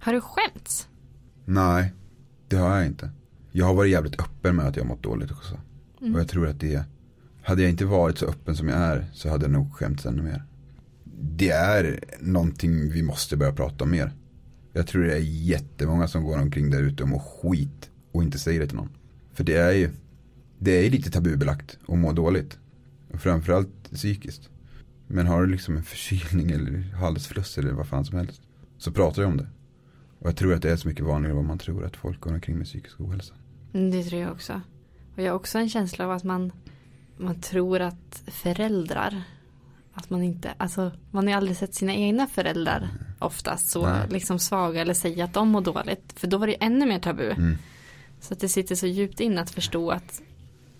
Har 0.00 0.12
du 0.12 0.20
skämts? 0.20 0.88
Nej, 1.44 1.92
det 2.48 2.56
har 2.56 2.76
jag 2.76 2.86
inte. 2.86 3.10
Jag 3.52 3.66
har 3.66 3.74
varit 3.74 3.92
jävligt 3.92 4.20
öppen 4.20 4.56
med 4.56 4.66
att 4.66 4.76
jag 4.76 4.86
mått 4.86 5.02
dåligt 5.02 5.30
också. 5.30 5.58
Mm. 6.00 6.14
Och 6.14 6.20
jag 6.20 6.28
tror 6.28 6.48
att 6.48 6.60
det. 6.60 6.84
Hade 7.42 7.62
jag 7.62 7.70
inte 7.70 7.84
varit 7.84 8.18
så 8.18 8.26
öppen 8.26 8.56
som 8.56 8.68
jag 8.68 8.78
är 8.78 9.06
så 9.12 9.28
hade 9.28 9.44
jag 9.44 9.52
nog 9.52 9.74
skämts 9.74 10.06
ännu 10.06 10.22
mer 10.22 10.44
det 11.20 11.50
är 11.50 12.00
någonting 12.20 12.90
vi 12.90 13.02
måste 13.02 13.36
börja 13.36 13.52
prata 13.52 13.84
om 13.84 13.90
mer. 13.90 14.12
Jag 14.72 14.86
tror 14.86 15.02
det 15.02 15.14
är 15.14 15.18
jättemånga 15.20 16.08
som 16.08 16.24
går 16.24 16.38
omkring 16.38 16.70
där 16.70 16.82
ute 16.82 17.02
och 17.02 17.08
mår 17.08 17.18
skit 17.18 17.90
och 18.12 18.22
inte 18.22 18.38
säger 18.38 18.60
det 18.60 18.66
till 18.66 18.76
någon. 18.76 18.90
För 19.32 19.44
det 19.44 19.56
är 19.56 19.72
ju, 19.72 19.90
det 20.58 20.70
är 20.70 20.90
lite 20.90 21.10
tabubelagt 21.10 21.78
att 21.88 21.98
må 21.98 22.12
dåligt. 22.12 22.58
Och 23.12 23.20
framförallt 23.20 23.90
psykiskt. 23.92 24.48
Men 25.06 25.26
har 25.26 25.42
du 25.42 25.46
liksom 25.46 25.76
en 25.76 25.82
förkylning 25.82 26.50
eller 26.50 26.92
halsfluss 26.94 27.58
eller 27.58 27.72
vad 27.72 27.86
fan 27.86 28.04
som 28.04 28.18
helst. 28.18 28.42
Så 28.78 28.92
pratar 28.92 29.22
jag 29.22 29.30
om 29.30 29.36
det. 29.36 29.46
Och 30.20 30.28
jag 30.28 30.36
tror 30.36 30.54
att 30.54 30.62
det 30.62 30.70
är 30.70 30.76
så 30.76 30.88
mycket 30.88 31.04
vanligare 31.04 31.30
än 31.30 31.36
vad 31.36 31.44
man 31.44 31.58
tror 31.58 31.84
att 31.84 31.96
folk 31.96 32.20
går 32.20 32.32
omkring 32.32 32.56
med 32.56 32.66
psykisk 32.66 33.00
ohälsa. 33.00 33.34
Mm, 33.74 33.90
det 33.90 34.04
tror 34.04 34.22
jag 34.22 34.32
också. 34.32 34.60
Och 35.16 35.22
jag 35.22 35.32
har 35.32 35.36
också 35.36 35.58
en 35.58 35.68
känsla 35.68 36.04
av 36.04 36.10
att 36.10 36.24
man, 36.24 36.52
man 37.16 37.40
tror 37.40 37.80
att 37.80 38.22
föräldrar 38.26 39.22
att 39.92 40.10
man 40.10 40.22
inte, 40.22 40.54
alltså 40.56 40.92
man 41.10 41.24
har 41.24 41.30
ju 41.30 41.36
aldrig 41.36 41.56
sett 41.56 41.74
sina 41.74 41.94
egna 41.94 42.26
föräldrar 42.26 42.88
oftast 43.18 43.70
så 43.70 43.86
Nej. 43.86 44.08
liksom 44.10 44.38
svaga 44.38 44.80
eller 44.80 44.94
säga 44.94 45.24
att 45.24 45.34
de 45.34 45.48
mår 45.48 45.60
dåligt. 45.60 46.12
För 46.16 46.26
då 46.26 46.38
var 46.38 46.46
det 46.46 46.54
ännu 46.54 46.86
mer 46.86 46.98
tabu. 46.98 47.30
Mm. 47.30 47.56
Så 48.20 48.34
att 48.34 48.40
det 48.40 48.48
sitter 48.48 48.74
så 48.74 48.86
djupt 48.86 49.20
in 49.20 49.38
att 49.38 49.50
förstå 49.50 49.90
att 49.90 50.22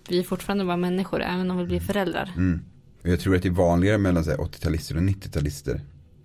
vi 0.08 0.18
är 0.18 0.22
fortfarande 0.22 0.64
bara 0.64 0.76
människor 0.76 1.22
även 1.22 1.50
om 1.50 1.58
vi 1.58 1.66
blir 1.66 1.80
föräldrar. 1.80 2.32
Mm. 2.36 2.60
Jag 3.02 3.20
tror 3.20 3.36
att 3.36 3.42
det 3.42 3.48
är 3.48 3.52
vanligare 3.52 3.98
mellan 3.98 4.24
80-talister 4.24 4.96
och 4.96 5.02
90-talister 5.02 5.80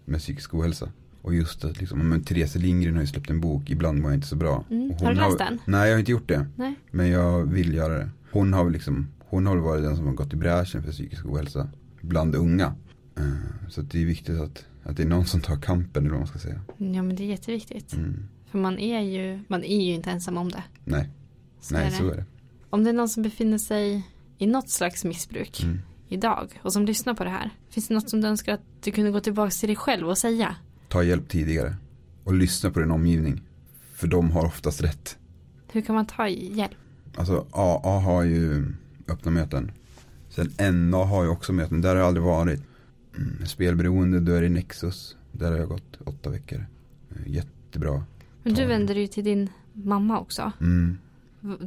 med 0.05 0.19
psykisk 0.19 0.53
ohälsa. 0.53 0.89
Och 1.25 1.33
just 1.35 1.65
att 1.65 1.77
liksom, 1.79 2.09
men 2.09 2.23
Therese 2.23 2.55
Lindgren 2.55 2.93
har 2.93 3.01
ju 3.01 3.07
släppt 3.07 3.29
en 3.29 3.41
bok, 3.41 3.69
Ibland 3.69 4.01
mår 4.01 4.11
jag 4.11 4.17
inte 4.17 4.27
så 4.27 4.35
bra. 4.35 4.63
Mm. 4.71 4.91
Har 5.01 5.09
du 5.09 5.15
läst 5.15 5.37
den? 5.37 5.59
Nej, 5.65 5.87
jag 5.87 5.95
har 5.95 5.99
inte 5.99 6.11
gjort 6.11 6.27
det. 6.27 6.45
Nej. 6.55 6.75
Men 6.91 7.09
jag 7.09 7.43
vill 7.45 7.73
göra 7.73 7.97
det. 7.97 8.09
Hon 8.31 8.53
har 8.53 8.63
väl 8.63 8.73
liksom, 8.73 9.07
hon 9.19 9.45
har 9.45 9.57
varit 9.57 9.83
den 9.83 9.95
som 9.95 10.05
har 10.07 10.13
gått 10.13 10.33
i 10.33 10.35
bräschen 10.35 10.83
för 10.83 10.91
psykisk 10.91 11.25
ohälsa 11.25 11.67
bland 12.01 12.35
unga. 12.35 12.75
Eh, 13.17 13.23
Så 13.69 13.81
det 13.81 14.01
är 14.01 14.05
viktigt 14.05 14.39
att, 14.39 14.65
att 14.83 14.97
det 14.97 15.03
är 15.03 15.07
någon 15.07 15.25
som 15.25 15.41
tar 15.41 15.55
kampen 15.61 16.03
eller 16.03 16.11
vad 16.11 16.19
man 16.19 16.27
ska 16.27 16.39
säga. 16.39 16.61
Ja 16.77 17.01
men 17.03 17.15
det 17.15 17.23
är 17.23 17.27
jätteviktigt. 17.27 17.93
Mm. 17.93 18.23
För 18.51 18.59
man 18.59 18.79
är 18.79 18.99
ju, 19.01 19.39
man 19.47 19.63
är 19.63 19.81
ju 19.85 19.93
inte 19.93 20.09
ensam 20.11 20.37
om 20.37 20.49
det. 20.51 20.63
Nej, 20.83 21.09
Så 21.61 21.73
nej 21.73 21.85
är 21.87 21.89
det. 21.91 21.95
så 21.97 22.09
är 22.09 22.15
det. 22.15 22.25
Om 22.69 22.83
det 22.83 22.89
är 22.89 22.93
någon 22.93 23.09
som 23.09 23.23
befinner 23.23 23.57
sig 23.57 24.03
i 24.37 24.47
något 24.47 24.69
slags 24.69 25.05
missbruk 25.05 25.63
Mm. 25.63 25.79
idag 26.07 26.59
och 26.63 26.73
som 26.73 26.85
lyssnar 26.85 27.13
på 27.13 27.23
det 27.23 27.29
här. 27.29 27.49
Finns 27.69 27.87
det 27.87 27.93
något 27.93 28.09
som 28.09 28.21
du 28.21 28.27
önskar 28.27 28.53
att 28.53 28.61
du 28.83 28.91
kunde 28.91 29.11
gå 29.11 29.19
tillbaka 29.19 29.49
till 29.51 29.67
dig 29.69 29.75
själv 29.75 30.07
och 30.09 30.17
säga? 30.17 30.55
Ta 30.95 31.03
hjälp 31.03 31.27
tidigare. 31.29 31.75
Och 32.23 32.33
lyssna 32.33 32.71
på 32.71 32.79
din 32.79 32.91
omgivning. 32.91 33.41
För 33.93 34.07
de 34.07 34.31
har 34.31 34.45
oftast 34.45 34.81
rätt. 34.83 35.17
Hur 35.71 35.81
kan 35.81 35.95
man 35.95 36.05
ta 36.05 36.27
hjälp? 36.29 36.71
Alltså 37.15 37.45
AA 37.51 37.99
har 37.99 38.23
ju 38.23 38.65
öppna 39.07 39.31
möten. 39.31 39.71
Sen 40.29 40.51
NA 40.89 41.03
har 41.05 41.23
ju 41.23 41.29
också 41.29 41.53
möten, 41.53 41.81
där 41.81 41.89
har 41.89 41.95
jag 41.95 42.07
aldrig 42.07 42.25
varit. 42.25 42.61
Mm, 43.17 43.45
spelberoende, 43.45 44.19
då 44.19 44.31
är 44.31 44.41
det 44.41 44.49
Nexus. 44.49 45.15
Där 45.31 45.51
har 45.51 45.57
jag 45.57 45.69
gått 45.69 45.97
åtta 46.05 46.29
veckor. 46.29 46.65
Eh, 47.11 47.31
Jättebra. 47.31 48.03
Men 48.43 48.53
du 48.53 48.65
vände 48.65 48.93
dig 48.93 49.01
ju 49.01 49.07
till 49.07 49.23
din 49.23 49.49
mamma 49.73 50.19
också. 50.19 50.51
Mm. 50.61 50.97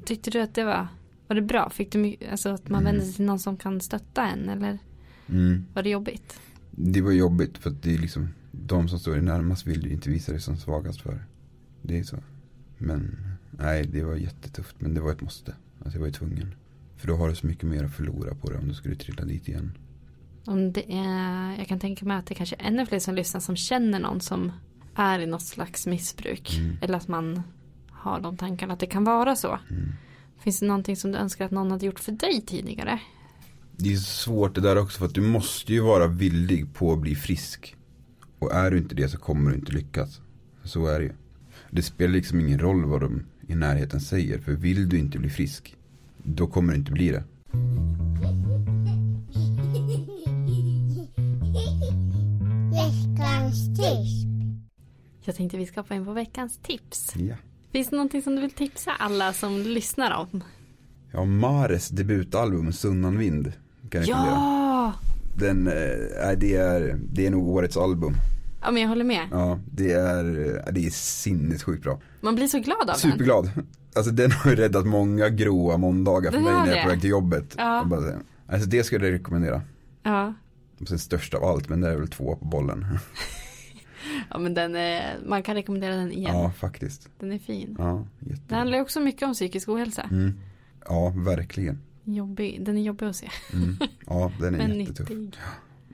Tyckte 0.05 0.31
du 0.31 0.41
att 0.41 0.55
det 0.55 0.65
var, 0.65 0.89
var 1.27 1.37
det 1.37 1.43
bra? 1.43 1.71
Fick 1.71 1.93
du 1.93 2.17
alltså 2.31 2.49
att 2.49 2.69
man 2.69 2.81
Mm. 2.81 2.93
vände 2.93 3.07
sig 3.07 3.15
till 3.15 3.25
någon 3.25 3.39
som 3.39 3.57
kan 3.57 3.81
stötta 3.81 4.27
en 4.29 4.49
eller 4.49 4.79
Mm. 5.27 5.65
var 5.75 5.83
det 5.83 5.91
jobbigt? 5.91 6.41
Det 6.71 7.01
var 7.01 7.13
jobbigt 7.13 7.59
för 7.59 7.71
att 7.71 7.83
det 7.83 7.95
är 7.95 7.99
liksom 7.99 8.29
de 8.67 8.89
som 8.89 8.99
står 8.99 9.13
dig 9.13 9.23
närmast 9.23 9.67
vill 9.67 9.87
ju 9.87 9.93
inte 9.93 10.11
visa 10.11 10.33
dig 10.33 10.41
som 10.41 10.57
svagast 10.57 11.01
för. 11.01 11.25
Det 11.83 11.99
är 11.99 12.03
så. 12.03 12.17
Men 12.79 13.17
nej, 13.51 13.87
det 13.87 14.05
var 14.05 14.15
jättetufft. 14.15 14.77
Men 14.79 14.95
det 14.95 15.01
var 15.01 15.13
ett 15.13 15.21
måste. 15.21 15.55
Alltså 15.79 15.97
jag 15.97 16.01
var 16.01 16.07
ju 16.07 16.13
tvungen. 16.13 16.55
För 16.97 17.09
då 17.09 17.17
har 17.17 17.29
du 17.29 17.35
så 17.35 17.47
mycket 17.47 17.69
mer 17.69 17.85
att 17.85 17.95
förlora 17.95 18.35
på 18.35 18.51
det 18.51 18.59
om 18.59 18.69
du 18.69 18.75
skulle 18.75 18.95
trilla 18.95 19.25
dit 19.25 19.49
igen. 19.49 19.79
Om 20.45 20.73
det 20.73 20.93
är, 20.93 21.59
jag 21.59 21.69
kan 21.69 21.81
tänka 21.81 22.05
mig 22.05 22.17
att 22.17 22.27
det 22.27 22.35
kanske 22.35 22.57
är 22.59 22.67
ännu 22.67 22.87
fler 22.87 22.99
som 22.99 23.15
lyssnar 23.15 23.41
som 23.41 23.57
känner 23.57 24.01
någon 24.01 24.21
som 24.21 24.53
är 24.95 25.19
i 25.19 25.27
något 25.27 25.43
slags 25.43 25.87
missbruk. 25.87 26.59
Mm. 26.59 26.77
Eller 26.81 26.97
att 26.97 27.09
man 27.09 27.43
har 27.91 28.21
de 28.21 28.37
tankarna 28.37 28.73
att 28.73 28.81
det 28.81 28.87
kan 28.87 29.05
vara 29.05 29.37
så. 29.37 29.59
Mm. 29.71 29.93
Finns 30.39 30.61
det 30.61 30.67
någonting 30.67 30.97
som 30.97 31.13
du 31.13 31.19
önskar 31.19 31.45
att 31.45 31.51
någon 31.51 31.71
hade 31.71 31.87
gjort 31.87 32.01
för 32.01 32.13
dig 32.13 32.43
tidigare? 32.47 33.01
Det 33.77 33.93
är 33.93 33.97
svårt 33.97 34.55
det 34.55 34.61
där 34.61 34.79
också 34.79 34.99
för 34.99 35.07
att 35.07 35.15
du 35.15 35.21
måste 35.21 35.73
ju 35.73 35.81
vara 35.81 36.07
villig 36.07 36.75
på 36.75 36.93
att 36.93 36.99
bli 36.99 37.15
frisk. 37.15 37.77
Och 38.39 38.53
är 38.53 38.71
du 38.71 38.79
inte 38.79 38.95
det 38.95 39.09
så 39.09 39.19
kommer 39.19 39.51
du 39.51 39.57
inte 39.57 39.73
lyckas. 39.73 40.21
Så 40.65 40.87
är 40.87 40.99
det 40.99 41.05
ju. 41.05 41.13
Det 41.71 41.83
spelar 41.83 42.13
liksom 42.13 42.41
ingen 42.41 42.59
roll 42.59 42.85
vad 42.85 43.01
de 43.01 43.23
i 43.47 43.55
närheten 43.55 44.01
säger. 44.01 44.39
För 44.39 44.53
vill 44.53 44.89
du 44.89 44.99
inte 44.99 45.19
bli 45.19 45.31
frisk, 45.31 45.77
då 46.23 46.47
kommer 46.47 46.73
du 46.73 46.79
inte 46.79 46.93
bli 46.93 47.11
det. 47.11 47.25
Veckans 52.71 53.67
tips. 53.77 54.25
Jag 55.25 55.37
tänkte 55.37 55.57
vi 55.57 55.67
ska 55.67 55.81
hoppa 55.81 55.95
in 55.95 56.05
på 56.05 56.13
veckans 56.13 56.59
tips. 56.63 57.13
Ja. 57.17 57.35
Finns 57.73 57.89
det 57.89 57.97
någonting 57.97 58.23
som 58.23 58.35
du 58.35 58.41
vill 58.41 58.51
tipsa 58.51 58.93
alla 58.99 59.33
som 59.33 59.61
lyssnar 59.63 60.17
om? 60.17 60.45
Ja, 61.13 61.25
Mares 61.25 61.89
debutalbum 61.89 62.73
Sunnan 62.73 63.19
vind. 63.19 63.53
Kan 63.91 64.01
jag 64.01 64.09
rekommendera. 64.09 64.35
Ja! 64.35 64.93
Den, 65.39 65.67
eh, 65.67 65.73
det, 66.37 66.57
är, 66.57 66.99
det 67.13 67.27
är 67.27 67.31
nog 67.31 67.49
årets 67.49 67.77
album. 67.77 68.15
Ja 68.63 68.71
men 68.71 68.83
jag 68.83 68.89
håller 68.89 69.05
med. 69.05 69.29
Ja, 69.31 69.59
det 69.73 69.93
är, 69.93 70.25
eh, 70.57 70.73
det 70.73 70.87
är 70.87 70.91
sinnessjukt 70.91 71.83
bra. 71.83 72.01
Man 72.21 72.35
blir 72.35 72.47
så 72.47 72.59
glad 72.59 72.81
av 72.81 72.87
den. 72.87 72.97
Superglad. 72.97 73.51
Alltså 73.97 74.13
den 74.13 74.33
har 74.33 74.51
ju 74.51 74.57
räddat 74.57 74.87
många 74.87 75.29
gråa 75.29 75.77
måndagar 75.77 76.31
för 76.33 76.41
mig 76.41 76.53
när 76.53 76.67
jag 76.67 76.69
är 76.77 76.83
på 76.83 76.89
det. 76.89 76.93
väg 76.95 77.01
till 77.01 77.11
jobbet. 77.11 77.55
Ja. 77.59 77.85
Bara, 77.87 78.13
alltså 78.47 78.69
det 78.69 78.85
skulle 78.85 79.07
jag 79.07 79.13
rekommendera. 79.15 79.63
Ja. 80.03 80.35
Och 80.81 80.89
sen 80.89 80.99
störst 80.99 81.35
av 81.35 81.45
allt, 81.45 81.69
men 81.69 81.81
det 81.81 81.89
är 81.89 81.97
väl 81.97 82.09
två 82.09 82.37
på 82.37 82.45
bollen. 82.45 82.87
ja 84.31 84.39
men 84.39 84.55
den 84.55 84.77
är, 84.77 85.17
man 85.27 85.43
kan 85.43 85.55
rekommendera 85.55 85.95
den 85.97 86.13
igen. 86.13 86.35
Ja, 86.35 86.53
faktiskt. 86.59 87.09
Den 87.19 87.33
är 87.33 87.39
fin. 87.39 87.77
Ja, 87.79 88.07
Det 88.21 88.31
jättebra. 88.31 88.57
handlar 88.57 88.77
ju 88.79 88.83
också 88.83 89.01
mycket 89.01 89.23
om 89.23 89.35
psykisk 89.35 89.69
ohälsa. 89.69 90.03
Mm. 90.03 90.33
Ja, 90.89 91.13
verkligen. 91.17 91.79
Jobbig, 92.15 92.65
den 92.65 92.77
är 92.79 92.83
jobbig 92.83 93.07
att 93.07 93.17
se. 93.17 93.29
Mm. 93.53 93.77
Ja, 94.07 94.33
den 94.41 94.55
är 94.55 94.59
Men 94.69 94.81
jättetuff. 94.81 95.09
nyttig. 95.11 95.39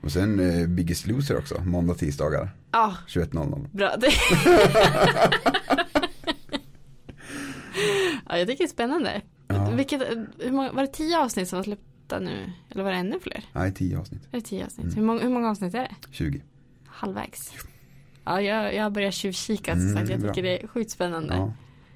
Och 0.03 0.11
sen 0.11 0.39
eh, 0.39 0.67
Biggest 0.67 1.07
Loser 1.07 1.37
också, 1.37 1.61
måndag, 1.61 1.93
tisdagar. 1.95 2.49
Ja, 2.71 2.95
21.00. 3.07 3.67
bra. 3.71 3.95
Ja, 8.29 8.37
jag 8.37 8.47
tycker 8.47 8.63
det 8.63 8.67
är 8.67 8.73
spännande. 8.73 9.21
Ja. 9.47 9.69
Vilket, 9.69 10.01
hur 10.39 10.51
många, 10.51 10.71
var 10.71 10.81
det 10.81 10.87
tio 10.93 11.19
avsnitt 11.19 11.47
som 11.49 11.57
var 11.59 11.63
släppta 11.63 12.19
nu? 12.19 12.51
Eller 12.69 12.83
var 12.83 12.91
det 12.91 12.97
ännu 12.97 13.19
fler? 13.19 13.43
Nej, 13.53 13.73
10 13.73 13.97
avsnitt. 13.99 14.21
Är 14.31 14.37
det 14.37 14.41
tio 14.41 14.65
avsnitt? 14.65 14.83
Mm. 14.85 14.95
Hur, 14.95 15.03
många, 15.03 15.21
hur 15.21 15.29
många 15.29 15.49
avsnitt 15.49 15.73
är 15.75 15.79
det? 15.79 15.95
20. 16.11 16.41
Halvvägs. 16.85 17.53
Ja, 18.23 18.41
jag, 18.41 18.75
jag 18.75 18.91
börjar 18.91 19.11
tjuvkika 19.11 19.71
Mm, 19.71 19.95
sagt. 19.95 20.09
Jag 20.09 20.19
bra. 20.19 20.29
tycker 20.33 20.43
det 20.43 20.63
är 20.63 20.67
sjukt 20.67 20.91
spännande. 20.91 21.33
Ja. 21.35 21.53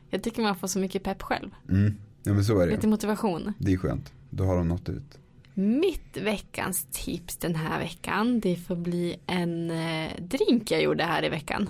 Jag 0.09 0.23
tycker 0.23 0.41
man 0.41 0.55
får 0.55 0.67
så 0.67 0.79
mycket 0.79 1.03
pepp 1.03 1.21
själv. 1.21 1.49
Mm. 1.69 1.95
Ja, 2.29 2.33
men 2.35 2.43
så 2.45 2.59
är 2.59 2.67
det 2.67 2.75
Lite 2.75 2.87
motivation. 2.87 3.53
Det 3.57 3.73
är 3.73 3.77
skönt. 3.77 4.13
Då 4.29 4.43
har 4.43 4.57
de 4.57 4.67
nått 4.67 4.89
ut. 4.89 5.17
Mitt 5.53 6.17
veckans 6.17 6.87
tips 6.91 7.37
den 7.37 7.55
här 7.55 7.79
veckan 7.79 8.39
det 8.39 8.55
får 8.55 8.75
bli 8.75 9.15
en 9.27 9.71
eh, 9.71 10.11
drink 10.19 10.71
jag 10.71 10.81
gjorde 10.83 11.03
här 11.03 11.25
i 11.25 11.29
veckan. 11.29 11.69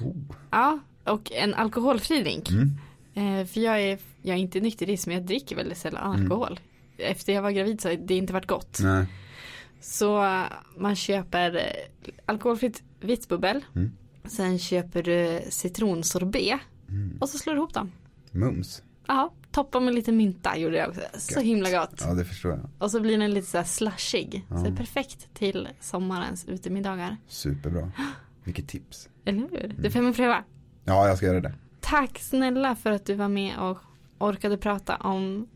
Ja, 0.51 0.79
och 1.03 1.31
en 1.31 1.53
alkoholfri 1.53 2.21
drink. 2.21 2.49
Mm. 2.51 2.71
Eh, 3.13 3.45
för 3.47 3.59
jag 3.61 3.81
är, 3.81 3.99
jag 4.21 4.35
är 4.35 4.39
inte 4.41 4.59
nykterist 4.59 5.07
men 5.07 5.15
jag 5.15 5.25
dricker 5.25 5.55
väldigt 5.55 5.77
sällan 5.77 6.13
Mm. 6.15 6.21
alkohol. 6.31 6.59
Efter 6.97 7.33
jag 7.33 7.41
var 7.41 7.51
gravid 7.51 7.81
så 7.81 7.89
har 7.89 7.95
det 7.95 8.15
inte 8.15 8.33
varit 8.33 8.47
gott. 8.47 8.79
Nej. 8.81 9.05
Så 9.81 10.23
eh, 10.23 10.43
man 10.77 10.95
köper 10.95 11.61
alkoholfritt 12.25 12.83
vitt 13.01 13.27
bubbel. 13.27 13.65
Mm. 13.75 13.91
Sen 14.23 14.59
köper 14.59 15.03
du 15.03 15.39
citronsorbet. 15.49 16.59
Mm. 16.89 17.17
Och 17.21 17.29
så 17.29 17.37
slår 17.37 17.53
du 17.53 17.57
ihop 17.59 17.73
dem. 17.73 17.91
Mums. 18.31 18.83
Ja, 19.07 19.33
toppa 19.51 19.79
med 19.79 19.95
lite 19.95 20.11
mynta 20.11 20.57
gjorde 20.57 20.77
jag 20.77 20.89
också. 20.89 21.01
Så 21.13 21.39
himla 21.39 21.71
gott. 21.71 22.01
Ja, 22.05 22.13
det 22.13 22.25
förstår 22.25 22.51
jag. 22.51 22.69
Och 22.77 22.91
så 22.91 22.99
blir 22.99 23.17
den 23.17 23.31
lite 23.31 23.47
så 23.47 23.57
här 23.57 23.65
slushig. 23.65 24.45
Så 24.49 24.53
Ja. 24.55 24.59
det 24.61 24.69
är 24.69 24.75
perfekt 24.75 25.27
till 25.33 25.67
sommarens 25.79 26.45
utemiddagar. 26.45 27.17
Superbra. 27.27 27.91
Vilket 28.43 28.67
tips. 28.67 29.09
Eller 29.25 29.39
hur? 29.39 29.65
Mm. 29.65 29.75
Det 29.79 29.91
får 29.91 30.01
man 30.01 30.13
pröva. 30.13 30.43
Ja, 30.85 31.07
jag 31.07 31.17
ska 31.17 31.25
göra 31.25 31.41
det. 31.41 31.53
Tack 31.79 32.19
snälla 32.19 32.75
för 32.75 32.91
att 32.91 33.05
du 33.05 33.13
var 33.15 33.27
med 33.27 33.57
och 33.59 33.77
orkade 34.17 34.57
prata 34.57 34.95
om 34.95 35.47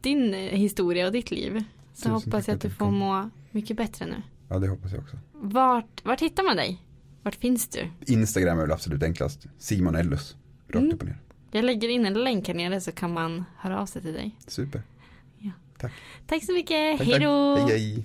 din 0.00 0.32
historia 0.34 1.06
och 1.06 1.12
ditt 1.12 1.30
liv. 1.30 1.64
Så 1.94 1.96
Tusen 2.02 2.12
hoppas 2.12 2.48
jag 2.48 2.54
att 2.54 2.60
du 2.60 2.68
du 2.68 2.74
får 2.74 2.90
må 2.90 3.30
mycket 3.50 3.76
bättre 3.76 4.06
nu. 4.06 4.22
Ja, 4.48 4.58
det 4.58 4.68
hoppas 4.68 4.92
jag 4.92 5.00
också. 5.02 5.16
Vart, 5.32 6.04
vart 6.04 6.20
hittar 6.22 6.42
man 6.42 6.56
dig? 6.56 6.82
Vart 7.22 7.34
finns 7.34 7.68
du? 7.68 7.90
Instagram 8.06 8.58
är 8.58 8.62
väl 8.62 8.72
absolut 8.72 9.02
enklast. 9.02 9.46
Simon 9.58 9.94
Ellus. 9.94 10.36
Rakt 10.68 10.76
Mm. 10.82 10.94
upp 10.94 11.00
och 11.00 11.06
ner. 11.08 11.18
Jag 11.50 11.64
lägger 11.64 11.88
in 11.88 12.06
en 12.06 12.14
länk 12.14 12.48
här 12.48 12.54
nere 12.54 12.80
så 12.80 12.92
kan 12.92 13.12
man 13.12 13.44
höra 13.56 13.80
av 13.80 13.86
sig 13.86 14.02
till 14.02 14.12
dig. 14.12 14.36
Super. 14.46 14.82
Ja. 15.38 15.50
Tack. 15.78 15.92
Tack 16.26 16.44
så 16.44 16.52
mycket. 16.52 16.98
Tack, 16.98 17.06
Hej 17.06 17.18
då! 17.20 17.56
hej. 17.56 17.68
Hej 17.70 18.04